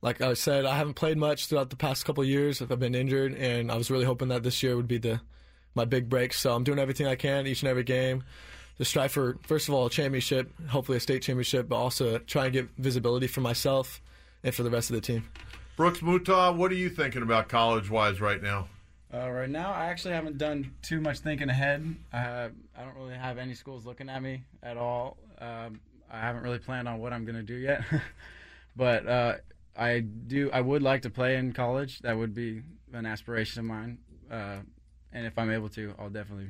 Like 0.00 0.20
I 0.20 0.34
said, 0.34 0.64
I 0.64 0.76
haven't 0.76 0.94
played 0.94 1.18
much 1.18 1.46
throughout 1.46 1.70
the 1.70 1.76
past 1.76 2.04
couple 2.04 2.24
years. 2.24 2.62
I've 2.62 2.78
been 2.78 2.94
injured, 2.94 3.34
and 3.34 3.70
I 3.70 3.76
was 3.76 3.90
really 3.90 4.04
hoping 4.04 4.28
that 4.28 4.44
this 4.44 4.62
year 4.62 4.76
would 4.76 4.88
be 4.88 4.98
the 4.98 5.20
my 5.74 5.84
big 5.84 6.08
break. 6.08 6.32
So 6.32 6.54
I'm 6.54 6.64
doing 6.64 6.78
everything 6.78 7.06
I 7.06 7.16
can 7.16 7.46
each 7.46 7.62
and 7.62 7.68
every 7.68 7.84
game 7.84 8.24
to 8.78 8.84
strive 8.84 9.12
for 9.12 9.38
first 9.42 9.68
of 9.68 9.74
all 9.74 9.86
a 9.86 9.90
championship, 9.90 10.50
hopefully 10.68 10.98
a 10.98 11.00
state 11.00 11.22
championship, 11.22 11.68
but 11.68 11.76
also 11.76 12.18
try 12.18 12.44
and 12.44 12.52
get 12.52 12.68
visibility 12.78 13.26
for 13.26 13.40
myself 13.40 14.00
and 14.44 14.54
for 14.54 14.62
the 14.62 14.70
rest 14.70 14.90
of 14.90 14.94
the 14.94 15.00
team. 15.00 15.28
Brooks 15.78 16.00
Mutah, 16.00 16.56
what 16.56 16.72
are 16.72 16.74
you 16.74 16.90
thinking 16.90 17.22
about 17.22 17.48
college 17.48 17.88
wise 17.88 18.20
right 18.20 18.42
now? 18.42 18.66
Uh, 19.14 19.30
right 19.30 19.48
now, 19.48 19.72
I 19.72 19.84
actually 19.84 20.12
haven't 20.12 20.36
done 20.36 20.72
too 20.82 21.00
much 21.00 21.20
thinking 21.20 21.48
ahead. 21.48 21.94
I 22.12 22.50
don't 22.76 22.96
really 22.96 23.14
have 23.14 23.38
any 23.38 23.54
schools 23.54 23.86
looking 23.86 24.08
at 24.08 24.20
me 24.20 24.42
at 24.60 24.76
all. 24.76 25.18
Um, 25.40 25.78
I 26.10 26.18
haven't 26.18 26.42
really 26.42 26.58
planned 26.58 26.88
on 26.88 26.98
what 26.98 27.12
I'm 27.12 27.24
going 27.24 27.36
to 27.36 27.44
do 27.44 27.54
yet, 27.54 27.84
but 28.76 29.06
uh, 29.06 29.34
I 29.76 30.00
do. 30.00 30.50
I 30.52 30.62
would 30.62 30.82
like 30.82 31.02
to 31.02 31.10
play 31.10 31.36
in 31.36 31.52
college. 31.52 32.00
That 32.00 32.18
would 32.18 32.34
be 32.34 32.62
an 32.92 33.06
aspiration 33.06 33.60
of 33.60 33.66
mine, 33.66 33.98
uh, 34.32 34.56
and 35.12 35.26
if 35.26 35.38
I'm 35.38 35.52
able 35.52 35.68
to, 35.68 35.94
I'll 35.96 36.10
definitely 36.10 36.48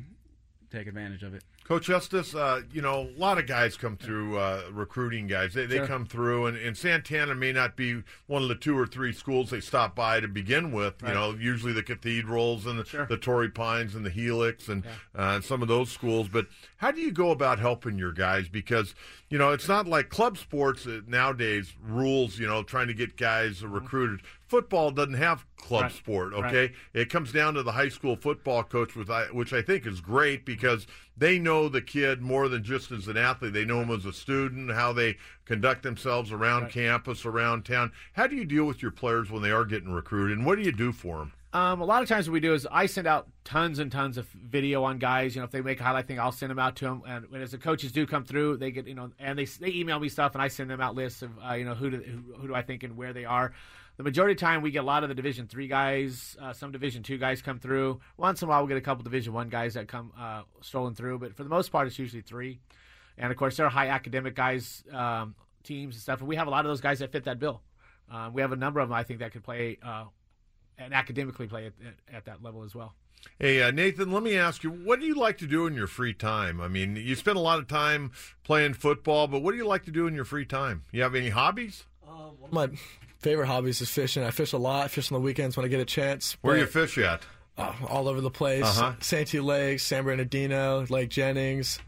take 0.73 0.87
advantage 0.87 1.23
of 1.23 1.35
it. 1.35 1.45
Coach 1.69 1.91
Estes, 1.91 2.35
uh, 2.35 2.63
you 2.73 2.81
know, 2.81 3.11
a 3.15 3.21
lot 3.21 3.37
of 3.37 3.47
guys 3.47 3.77
come 3.77 3.95
through, 3.95 4.39
uh, 4.39 4.63
recruiting 4.73 5.27
guys. 5.27 5.53
They, 5.53 5.67
they 5.67 5.77
Sure. 5.77 5.87
come 5.87 6.07
through, 6.07 6.47
and, 6.47 6.57
and 6.57 6.75
Santana 6.75 7.35
may 7.35 7.53
not 7.53 7.77
be 7.77 8.03
one 8.27 8.41
of 8.43 8.49
the 8.49 8.55
two 8.55 8.77
or 8.77 8.87
three 8.87 9.13
schools 9.13 9.51
they 9.51 9.61
stop 9.61 9.95
by 9.95 10.19
to 10.21 10.29
begin 10.29 10.73
with. 10.73 10.95
You 11.03 11.13
know, 11.13 11.33
usually 11.39 11.75
the 11.75 11.83
Cathedrals 11.83 12.65
and 12.65 12.79
the, 12.79 12.87
Sure. 12.87 13.05
the 13.05 13.19
Torrey 13.19 13.51
Pines 13.51 13.95
and 13.95 14.07
the 14.07 14.09
Helix 14.11 14.69
and 14.69 14.83
uh, 15.15 15.43
some 15.43 15.61
of 15.61 15.69
those 15.69 15.91
schools. 15.91 16.29
But 16.29 16.47
how 16.79 16.91
do 16.91 17.03
you 17.03 17.13
go 17.13 17.33
about 17.33 17.59
helping 17.59 17.99
your 17.99 18.13
guys? 18.13 18.49
Because, 18.49 18.95
you 19.29 19.37
know, 19.37 19.51
it's 19.53 19.69
not 19.69 19.87
like 19.87 20.09
club 20.09 20.39
sports 20.39 20.87
uh, 20.87 21.01
nowadays 21.07 21.75
rules, 21.87 22.39
you 22.39 22.47
know, 22.47 22.63
trying 22.63 22.87
to 22.89 22.95
get 22.95 23.19
guys 23.19 23.63
recruited. 23.63 24.21
Football 24.47 24.91
doesn't 24.93 25.13
have 25.15 25.45
club 25.59 25.69
Mm-hmm. 25.69 25.83
Right. 25.83 25.93
sport, 25.93 26.33
Right. 26.33 26.45
okay? 26.47 26.75
It 26.95 27.11
comes 27.11 27.31
down 27.31 27.53
to 27.55 27.63
the 27.63 27.73
high 27.73 27.91
school 27.91 28.17
football 28.17 28.63
coach, 28.63 28.97
which 28.97 29.11
I, 29.11 29.25
which 29.27 29.53
I 29.53 29.61
think 29.61 29.87
is 29.87 30.01
great 30.01 30.47
because 30.47 30.87
they 31.19 31.39
know 31.39 31.69
the 31.69 31.83
kid 31.83 32.23
more 32.23 32.49
than 32.49 32.63
just 32.63 32.91
as 32.93 33.09
an 33.09 33.17
athlete. 33.17 33.53
They 33.53 33.65
know 33.65 33.83
him 33.83 33.91
as 33.91 34.05
a 34.05 34.13
student, 34.13 34.71
how 34.73 34.93
they 34.93 35.17
conduct 35.45 35.83
themselves 35.83 36.31
around 36.33 36.65
Right. 36.65 36.73
campus, 36.73 37.25
around 37.25 37.65
town. 37.65 37.93
How 38.13 38.27
do 38.27 38.37
you 38.37 38.45
deal 38.45 38.65
with 38.65 38.83
your 38.83 38.91
players 38.93 39.31
when 39.31 39.43
they 39.43 39.51
are 39.51 39.65
getting 39.65 39.93
recruited, 39.93 40.37
and 40.39 40.47
what 40.47 40.59
do 40.59 40.65
you 40.65 40.73
do 40.73 40.93
for 40.93 41.19
them? 41.19 41.33
Um, 41.55 41.81
a 41.81 41.85
lot 41.87 42.03
of 42.03 42.09
times 42.11 42.29
what 42.29 42.35
we 42.35 42.41
do 42.41 42.53
is 42.53 42.69
I 42.71 42.85
send 42.85 43.07
out 43.07 43.27
tons 43.43 43.79
and 43.79 43.91
tons 43.91 44.19
of 44.19 44.27
video 44.29 44.85
on 44.85 44.99
guys. 44.99 45.35
You 45.35 45.41
know, 45.41 45.47
if 45.47 45.51
they 45.51 45.63
make 45.63 45.81
a 45.81 45.83
highlight 45.83 46.07
thing, 46.07 46.21
I'll 46.21 46.31
send 46.31 46.51
them 46.51 46.59
out 46.59 46.77
to 46.77 46.85
them. 46.85 47.03
And 47.07 47.31
when 47.31 47.41
as 47.41 47.53
the 47.53 47.59
coaches 47.59 47.91
do 47.91 48.07
come 48.07 48.23
through, 48.23 48.59
they 48.59 48.71
get 48.71 48.87
you 48.87 48.95
know, 48.95 49.11
and 49.19 49.39
they 49.39 49.47
they 49.47 49.69
email 49.73 49.99
me 49.99 50.11
stuff, 50.11 50.35
and 50.35 50.43
I 50.43 50.49
send 50.49 50.69
them 50.69 50.83
out 50.83 50.95
lists 50.95 51.23
of 51.23 51.31
uh, 51.43 51.55
you 51.55 51.65
know 51.65 51.75
who 51.75 51.89
do 51.91 51.97
who, 52.03 52.35
who 52.35 52.49
do 52.49 52.55
I 52.55 52.61
think 52.61 52.83
and 52.83 52.99
where 52.99 53.15
they 53.15 53.25
are. 53.25 53.55
The 53.99 54.05
majority 54.05 54.35
of 54.35 54.39
time, 54.39 54.63
we 54.63 54.71
get 54.71 54.79
a 54.79 54.87
lot 54.87 55.03
of 55.03 55.09
the 55.09 55.15
Division 55.17 55.49
three 55.49 55.67
guys, 55.67 56.37
uh, 56.41 56.53
some 56.53 56.71
Division 56.71 57.03
two 57.03 57.19
guys 57.19 57.43
come 57.43 57.59
through. 57.59 58.01
Once 58.17 58.41
in 58.41 58.47
a 58.47 58.49
while, 58.49 58.63
we 58.63 58.69
get 58.69 58.77
a 58.77 58.81
couple 58.81 59.03
Division 59.03 59.33
one 59.33 59.49
guys 59.49 59.75
that 59.75 59.89
come 59.89 60.13
uh, 60.17 60.43
strolling 60.61 60.95
through, 60.95 61.19
but 61.19 61.35
for 61.35 61.43
the 61.43 61.49
most 61.49 61.73
part, 61.73 61.89
it's 61.89 61.99
usually 61.99 62.23
three. 62.23 62.61
And 63.19 63.33
of 63.33 63.37
course, 63.37 63.57
there 63.57 63.67
are 63.67 63.71
high 63.71 63.89
academic 63.89 64.37
guys, 64.37 64.85
um, 64.93 65.35
teams 65.65 65.97
and 65.97 66.03
stuff, 66.03 66.21
and 66.21 66.29
we 66.29 66.37
have 66.37 66.47
a 66.47 66.51
lot 66.51 66.65
of 66.65 66.71
those 66.71 66.81
guys 66.81 67.01
that 67.01 67.11
fit 67.11 67.25
that 67.25 67.41
bill. 67.41 67.61
Um, 68.09 68.33
we 68.35 68.41
have 68.41 68.53
a 68.53 68.57
number 68.57 68.79
of 68.79 68.89
them, 68.89 68.95
I 68.95 69.03
think, 69.03 69.19
that 69.19 69.33
could 69.33 69.43
play 69.43 69.79
uh, 69.83 70.05
and 70.79 70.95
academically 70.95 71.49
play 71.49 71.67
at, 71.67 71.73
at, 71.85 72.15
at 72.19 72.25
that 72.27 72.41
level 72.41 72.63
as 72.63 72.77
well. 72.77 72.95
Hey, 73.41 73.61
uh, 73.61 73.73
Nathan, 73.73 74.13
let 74.13 74.23
me 74.23 74.37
ask 74.37 74.63
you, 74.63 74.71
what 74.71 75.01
do 75.01 75.07
you 75.07 75.17
like 75.17 75.39
to 75.39 75.47
do 75.49 75.67
in 75.67 75.75
your 75.75 75.89
free 75.89 76.15
time? 76.15 76.61
I 76.61 76.69
mean, 76.69 76.95
you 76.95 77.17
spend 77.17 77.37
a 77.37 77.41
lot 77.41 77.59
of 77.59 77.67
time 77.67 78.13
playing 78.45 78.75
football, 78.75 79.27
but 79.27 79.43
what 79.43 79.51
do 79.51 79.57
you 79.57 79.67
like 79.67 79.85
to 79.87 79.91
do 79.91 80.07
in 80.07 80.15
your 80.15 80.25
free 80.25 80.47
time? 80.47 80.85
You 80.93 81.03
have 81.03 81.17
any 81.17 81.31
hobbies? 81.31 81.87
One 82.07 82.37
of 82.45 82.53
my 82.53 82.79
favorite 83.19 83.47
hobbies 83.47 83.81
is 83.81 83.89
fishing. 83.91 84.23
I 84.25 84.31
fish 84.31 84.53
a 84.53 84.59
lot. 84.59 84.85
I 84.85 84.89
fish 84.89 85.11
on 85.13 85.17
the 85.17 85.25
weekends 85.25 85.57
when 85.57 85.65
I 85.67 85.69
get 85.69 85.81
a 85.81 85.85
chance. 85.85 86.37
Where 86.43 86.55
but- 86.55 86.61
you 86.61 86.67
fish 86.67 86.99
at? 86.99 87.23
Uh, 87.57 87.73
all 87.89 88.07
over 88.09 88.21
the 88.21 88.31
place. 88.31 88.65
Uh-huh. 88.65 88.93
Santee 89.01 89.41
Lake, 89.41 89.81
San 89.81 90.05
Bernardino, 90.05 90.87
Lake 90.91 91.11
Jennings, 91.11 91.81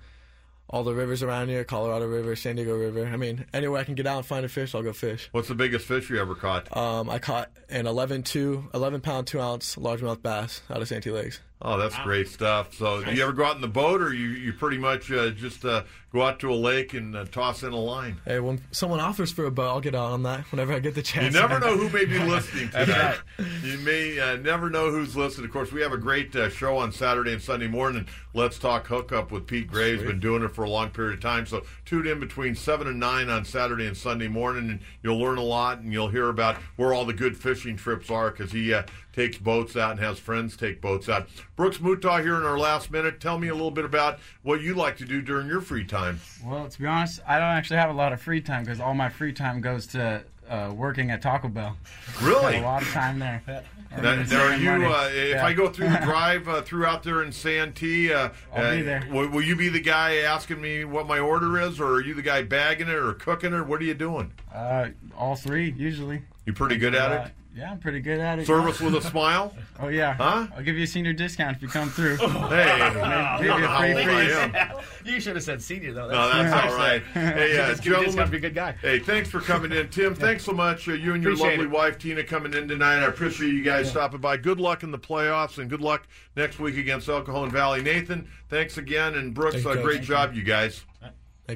all 0.69 0.83
the 0.83 0.93
rivers 0.93 1.23
around 1.23 1.49
here, 1.49 1.63
Colorado 1.63 2.09
River, 2.09 2.35
San 2.35 2.57
Diego 2.57 2.77
River. 2.77 3.07
I 3.07 3.17
mean, 3.17 3.47
anywhere 3.55 3.81
I 3.81 3.85
can 3.85 3.95
get 3.95 4.05
out 4.05 4.17
and 4.17 4.27
find 4.27 4.45
a 4.45 4.49
fish, 4.49 4.75
I'll 4.75 4.83
go 4.83 4.93
fish. 4.93 5.29
What's 5.31 5.47
the 5.47 5.55
biggest 5.55 5.87
fish 5.87 6.11
you 6.11 6.19
ever 6.21 6.35
caught? 6.35 6.77
Um, 6.77 7.09
I 7.09 7.21
caught 7.21 7.51
an 7.69 7.87
11, 7.87 8.25
two, 8.25 8.69
11 8.75 9.01
pound, 9.01 9.29
2 9.29 9.41
ounce 9.41 9.77
largemouth 9.77 10.23
bass 10.23 10.61
out 10.69 10.83
of 10.83 10.89
Santee 10.89 11.13
Lakes. 11.13 11.39
Oh, 11.63 11.77
that's 11.77 11.99
great 11.99 12.29
stuff. 12.29 12.75
So, 12.75 13.05
do 13.05 13.13
you 13.13 13.23
ever 13.23 13.33
go 13.33 13.45
out 13.45 13.55
in 13.55 13.61
the 13.61 13.69
boat, 13.69 14.01
or 14.01 14.15
you, 14.15 14.29
you 14.29 14.53
pretty 14.55 14.79
much 14.79 15.13
uh, 15.13 15.29
just 15.31 15.63
uh, 15.63 15.83
go 16.11 16.23
out 16.23 16.41
to 16.41 16.51
a 16.51 16.57
lake 16.57 16.95
and 16.95 17.15
uh, 17.15 17.27
toss 17.27 17.63
in 17.63 17.75
a 17.75 17.79
line? 17.79 18.19
Hey, 18.25 18.41
when 18.41 18.63
someone 18.71 18.99
offers 18.99 19.31
for 19.31 19.45
a 19.45 19.51
boat, 19.51 19.69
I'll 19.69 19.81
get 19.83 19.95
out 19.95 20.13
on 20.13 20.23
that 20.23 20.51
whenever 20.51 20.73
I 20.73 20.79
get 20.79 20.95
the 20.95 21.03
chance. 21.03 21.35
You 21.35 21.39
never 21.39 21.61
know 21.61 21.77
who 21.77 21.91
may 21.91 22.07
be 22.07 22.19
listening 22.25 22.71
tonight. 22.71 23.19
You 23.63 23.77
may 23.79 24.19
uh, 24.19 24.37
never 24.37 24.71
know 24.71 24.91
who's 24.91 25.15
listening. 25.15 25.47
Of 25.47 25.53
course, 25.53 25.71
we 25.71 25.83
have 25.83 25.93
a 25.93 25.99
great 25.99 26.35
uh, 26.35 26.49
show 26.49 26.79
on 26.79 26.93
Saturday 26.93 27.35
and 27.35 27.43
Sunday 27.43 27.69
morning. 27.69 28.07
Let's 28.33 28.59
talk 28.59 28.87
hookup 28.87 29.31
with 29.31 29.47
Pete 29.47 29.69
Graves. 29.69 30.03
Been 30.03 30.21
doing 30.21 30.43
it 30.43 30.55
for 30.55 30.65
a 30.65 30.71
long 30.71 30.89
period 30.91 31.15
of 31.15 31.21
time. 31.21 31.45
So 31.45 31.65
tune 31.85 32.07
in 32.07 32.21
between 32.21 32.55
seven 32.55 32.87
and 32.87 32.99
nine 32.99 33.29
on 33.29 33.45
Saturday 33.45 33.87
and 33.87 33.97
Sunday 33.97 34.29
morning, 34.29 34.71
and 34.71 34.81
you'll 35.03 35.19
learn 35.19 35.37
a 35.37 35.43
lot, 35.43 35.81
and 35.81 35.93
you'll 35.93 36.09
hear 36.09 36.31
about 36.31 36.57
where 36.77 36.95
all 36.95 37.05
the 37.05 37.13
good 37.13 37.37
fishing 37.37 37.77
trips 37.77 38.11
are 38.11 38.31
because 38.31 38.53
he 38.53 38.73
uh, 38.73 38.85
takes 39.21 39.37
boats 39.37 39.77
out 39.77 39.91
and 39.93 40.01
has 40.01 40.19
friends 40.19 40.57
take 40.57 40.81
boats 40.81 41.07
out. 41.09 41.29
Brooks 41.55 41.77
Mutaw 41.79 42.23
here 42.23 42.37
in 42.37 42.43
our 42.45 42.59
last 42.59 42.91
minute. 42.91 43.21
Tell 43.21 43.39
me 43.39 43.49
a 43.49 43.53
little 43.53 43.71
bit 43.71 43.85
about 43.85 44.19
what 44.43 44.63
you 44.63 44.75
like 44.75 44.97
to 44.97 45.05
do 45.05 45.21
during 45.21 45.47
your 45.47 45.61
free 45.61 45.85
time. 45.85 46.21
Well, 46.45 46.69
to 46.69 46.79
be 46.81 46.87
honest, 46.87 47.21
I 47.29 47.35
don't 47.35 47.49
actually 47.49 47.77
have 47.77 47.91
a 47.91 47.95
lot 47.95 48.15
of 48.15 48.21
free 48.23 48.41
time 48.41 48.65
because 48.65 48.81
all 48.81 48.95
my 48.95 49.11
free 49.11 49.35
time 49.35 49.61
goes 49.61 49.87
to 49.89 50.23
uh, 50.49 50.73
working 50.75 51.11
at 51.11 51.21
Taco 51.21 51.49
Bell. 51.49 51.77
Really? 52.23 52.57
a 52.57 52.63
lot 52.63 52.81
of 52.83 52.89
time 52.89 53.19
there. 53.19 53.43
Now, 53.93 54.15
now, 54.23 54.45
are 54.47 54.55
you? 54.55 54.71
Uh, 54.87 55.09
if 55.13 55.35
Yeah. 55.35 55.45
I 55.45 55.53
go 55.53 55.69
through 55.69 55.89
the 55.89 55.99
drive 56.05 56.47
uh, 56.49 56.63
through 56.63 56.87
out 56.87 57.03
there 57.03 57.25
in 57.25 57.33
Santee, 57.33 58.13
uh, 58.13 58.29
I'll 58.55 58.77
be 58.77 58.83
uh, 58.83 58.85
there. 58.85 59.03
Will, 59.11 59.29
will 59.29 59.43
you 59.43 59.57
be 59.57 59.69
the 59.69 59.81
guy 59.81 60.19
asking 60.19 60.61
me 60.61 60.85
what 60.85 61.09
my 61.09 61.19
order 61.19 61.59
is, 61.61 61.81
or 61.81 61.95
are 61.95 62.01
you 62.01 62.15
the 62.15 62.23
guy 62.23 62.43
bagging 62.43 62.87
it 62.87 62.95
or 62.95 63.13
cooking 63.15 63.53
it? 63.53 63.67
What 63.67 63.81
are 63.81 63.85
you 63.85 63.95
doing? 63.95 64.31
Uh, 64.55 64.91
all 65.19 65.35
three 65.35 65.73
usually. 65.77 66.23
You're 66.47 66.55
pretty 66.55 66.77
good 66.77 66.95
at 66.95 67.11
Uh, 67.11 67.15
it. 67.27 67.33
Yeah, 67.53 67.73
I'm 67.73 67.79
pretty 67.81 68.01
good 68.01 68.21
at 68.21 68.39
it. 68.39 68.47
Service 68.47 68.81
with 68.81 68.95
a 68.95 69.01
smile. 69.11 69.53
Oh 69.81 69.89
yeah. 69.89 70.15
Huh? 70.15 70.47
I'll 70.57 70.63
give 70.63 70.77
you 70.77 70.85
a 70.85 70.87
senior 70.87 71.13
discount 71.13 71.57
if 71.57 71.63
you 71.63 71.69
come 71.69 71.91
through. 71.91 72.17
Hey, 72.51 73.39
Maybe 73.41 73.47
you 73.47 73.51
give 73.51 73.59
you 73.59 73.65
a 73.65 73.69
how 73.69 73.79
free 73.81 73.95
old 73.97 74.53
freeze. 74.53 75.13
You 75.15 75.21
should 75.21 75.35
have 75.37 75.43
said 75.45 75.61
senior 75.61 75.93
though. 75.93 76.09
That's 76.09 76.35
No, 76.35 76.43
that's 76.45 76.73
all 76.73 76.79
right. 76.79 77.03
Hey, 77.13 77.59
uh, 77.59 77.69
Just 77.69 77.83
give 77.83 77.93
me 77.93 77.99
a 77.99 78.05
discount, 78.05 78.31
gentlemen. 78.31 78.31
be 78.31 78.37
a 78.37 78.41
good 78.41 78.55
guy. 78.55 78.73
Hey, 78.81 78.99
thanks 79.01 79.29
for 79.29 79.41
coming 79.41 79.73
in, 79.73 79.89
Tim. 79.89 80.15
Thanks 80.15 80.45
so 80.45 80.53
much. 80.53 80.89
Uh, 80.89 80.93
you 80.93 81.13
and 81.15 81.23
your 81.23 81.33
Appreciate 81.33 81.59
lovely 81.59 81.65
it. 81.67 81.71
wife 81.71 81.99
Tina 81.99 82.23
coming 82.23 82.55
in 82.55 82.69
tonight. 82.69 83.01
I 83.03 83.07
appreciate 83.07 83.53
you 83.53 83.63
guys 83.65 83.91
stopping 83.91 84.21
by. 84.21 84.37
Good 84.37 84.61
luck 84.61 84.83
in 84.85 84.91
the 84.93 84.99
playoffs, 84.99 85.59
and 85.59 85.69
good 85.69 85.81
luck 85.81 86.07
next 86.37 86.61
week 86.61 86.77
against 86.79 87.09
El 87.09 87.23
Cajon 87.23 87.51
Valley. 87.51 87.83
Nathan, 87.83 88.29
thanks 88.49 88.79
again, 88.79 89.15
and 89.15 89.35
Brooks, 89.35 89.63
Thank 89.65 89.67
uh, 89.79 89.83
great 89.83 89.97
Thank 89.97 90.07
job, 90.07 90.35
you 90.35 90.43
guys. 90.45 90.85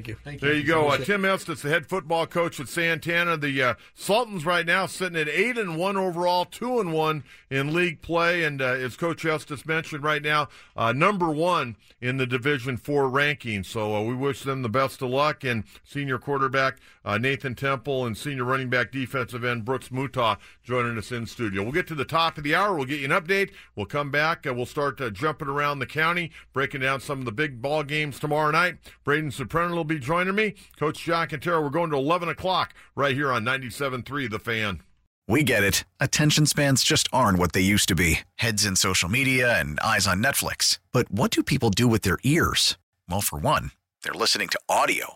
Thank 0.03 0.41
you. 0.41 0.47
There 0.47 0.57
you 0.57 0.63
go. 0.63 0.89
Uh, 0.89 0.97
Tim 0.97 1.23
Estes, 1.23 1.61
the 1.61 1.69
head 1.69 1.85
football 1.87 2.27
coach 2.27 2.59
at 2.59 2.67
Santana. 2.67 3.37
The 3.37 3.61
uh, 3.61 3.73
Sultans 3.93 4.45
right 4.45 4.65
now 4.65 4.85
sitting 4.87 5.17
at 5.17 5.29
eight 5.29 5.57
and 5.57 5.77
one 5.77 5.95
overall, 5.95 6.45
two 6.45 6.79
and 6.79 6.91
one 6.91 7.23
in 7.49 7.73
league 7.73 8.01
play, 8.01 8.43
and 8.43 8.61
uh, 8.61 8.65
as 8.65 8.97
Coach 8.97 9.23
Estes 9.25 9.65
mentioned, 9.65 10.03
right 10.03 10.21
now 10.21 10.49
uh, 10.75 10.91
number 10.91 11.29
one 11.29 11.75
in 12.01 12.17
the 12.17 12.25
Division 12.25 12.77
Four 12.77 13.09
ranking. 13.09 13.63
So 13.63 13.95
uh, 13.95 14.03
we 14.03 14.15
wish 14.15 14.43
them 14.43 14.61
the 14.61 14.69
best 14.69 15.01
of 15.01 15.09
luck. 15.09 15.43
And 15.43 15.63
senior 15.83 16.17
quarterback 16.17 16.79
uh, 17.05 17.17
Nathan 17.17 17.55
Temple 17.55 18.05
and 18.05 18.17
senior 18.17 18.43
running 18.43 18.69
back 18.69 18.91
defensive 18.91 19.45
end 19.45 19.63
Brooks 19.63 19.89
Mutaw 19.89 20.37
joining 20.63 20.97
us 20.97 21.11
in 21.11 21.25
studio. 21.27 21.63
We'll 21.63 21.71
get 21.71 21.87
to 21.87 21.95
the 21.95 22.03
top 22.03 22.37
of 22.37 22.43
the 22.43 22.55
hour. 22.55 22.75
We'll 22.75 22.85
get 22.85 22.99
you 22.99 23.05
an 23.05 23.11
update. 23.11 23.51
We'll 23.75 23.85
come 23.85 24.11
back. 24.11 24.45
Uh, 24.47 24.53
we'll 24.53 24.65
start 24.65 24.99
uh, 24.99 25.11
jumping 25.11 25.47
around 25.47 25.79
the 25.79 25.85
county, 25.85 26.31
breaking 26.51 26.81
down 26.81 26.99
some 26.99 27.19
of 27.19 27.25
the 27.25 27.31
big 27.31 27.61
ball 27.61 27.83
games 27.83 28.19
tomorrow 28.19 28.51
night. 28.51 28.77
Braden 29.03 29.31
Soprano 29.31 29.75
will 29.75 29.83
be 29.83 29.99
joining 29.99 30.35
me. 30.35 30.55
Coach 30.77 31.03
John 31.03 31.27
Kentera. 31.27 31.61
We're 31.61 31.69
going 31.69 31.91
to 31.91 31.97
11 31.97 32.27
o'clock 32.27 32.73
right 32.95 33.15
here 33.15 33.31
on 33.31 33.45
97.3 33.45 34.29
The 34.29 34.39
Fan. 34.39 34.81
We 35.27 35.43
get 35.43 35.63
it. 35.63 35.85
Attention 35.99 36.45
spans 36.45 36.83
just 36.83 37.07
aren't 37.11 37.39
what 37.39 37.53
they 37.53 37.61
used 37.61 37.87
to 37.89 37.95
be 37.95 38.19
heads 38.35 38.65
in 38.65 38.75
social 38.75 39.09
media 39.09 39.59
and 39.59 39.79
eyes 39.79 40.07
on 40.07 40.21
Netflix. 40.21 40.79
But 40.91 41.11
what 41.11 41.31
do 41.31 41.41
people 41.41 41.69
do 41.69 41.87
with 41.87 42.03
their 42.03 42.19
ears? 42.23 42.77
Well, 43.09 43.21
for 43.21 43.39
one, 43.39 43.71
they're 44.03 44.13
listening 44.13 44.49
to 44.49 44.59
audio. 44.69 45.15